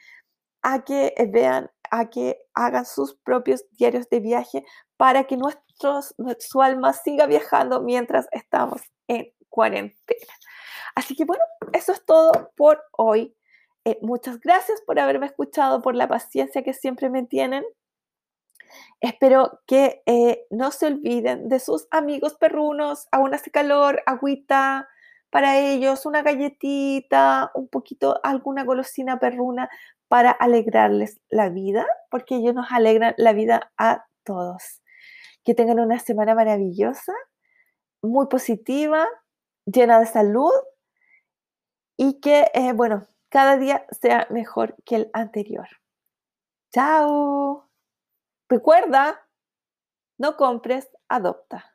a 0.63 0.83
que 0.83 1.13
vean, 1.31 1.69
a 1.91 2.09
que 2.09 2.39
hagan 2.53 2.85
sus 2.85 3.15
propios 3.15 3.65
diarios 3.71 4.09
de 4.09 4.19
viaje 4.19 4.65
para 4.97 5.25
que 5.25 5.37
nuestros, 5.37 6.15
su 6.39 6.61
alma 6.61 6.93
siga 6.93 7.25
viajando 7.25 7.81
mientras 7.81 8.27
estamos 8.31 8.81
en 9.07 9.31
cuarentena. 9.49 10.33
Así 10.95 11.15
que 11.15 11.25
bueno, 11.25 11.43
eso 11.73 11.91
es 11.91 12.05
todo 12.05 12.51
por 12.55 12.81
hoy. 12.91 13.35
Eh, 13.83 13.99
muchas 14.01 14.39
gracias 14.39 14.81
por 14.81 14.99
haberme 14.99 15.27
escuchado, 15.27 15.81
por 15.81 15.95
la 15.95 16.07
paciencia 16.07 16.63
que 16.63 16.73
siempre 16.73 17.09
me 17.09 17.23
tienen. 17.23 17.63
Espero 19.01 19.59
que 19.67 20.01
eh, 20.05 20.45
no 20.49 20.71
se 20.71 20.87
olviden 20.87 21.49
de 21.49 21.59
sus 21.59 21.87
amigos 21.91 22.35
perrunos. 22.35 23.07
Aún 23.11 23.33
hace 23.33 23.51
calor, 23.51 24.01
agüita 24.05 24.87
para 25.29 25.57
ellos, 25.57 26.05
una 26.05 26.21
galletita, 26.21 27.51
un 27.55 27.67
poquito, 27.67 28.19
alguna 28.23 28.63
golosina 28.63 29.19
perruna 29.19 29.69
para 30.07 30.31
alegrarles 30.31 31.19
la 31.29 31.49
vida, 31.49 31.85
porque 32.09 32.35
ellos 32.35 32.53
nos 32.53 32.71
alegran 32.71 33.15
la 33.17 33.33
vida 33.33 33.71
a 33.77 34.05
todos. 34.23 34.81
Que 35.43 35.53
tengan 35.53 35.79
una 35.79 35.99
semana 35.99 36.35
maravillosa, 36.35 37.13
muy 38.01 38.27
positiva, 38.27 39.07
llena 39.65 39.99
de 39.99 40.05
salud 40.05 40.53
y 41.97 42.19
que, 42.19 42.51
eh, 42.53 42.73
bueno, 42.73 43.07
cada 43.29 43.57
día 43.57 43.85
sea 43.91 44.27
mejor 44.29 44.75
que 44.85 44.95
el 44.95 45.09
anterior. 45.13 45.67
Chao. 46.71 47.69
Recuerda, 48.49 49.27
no 50.17 50.37
compres, 50.37 50.89
adopta. 51.09 51.74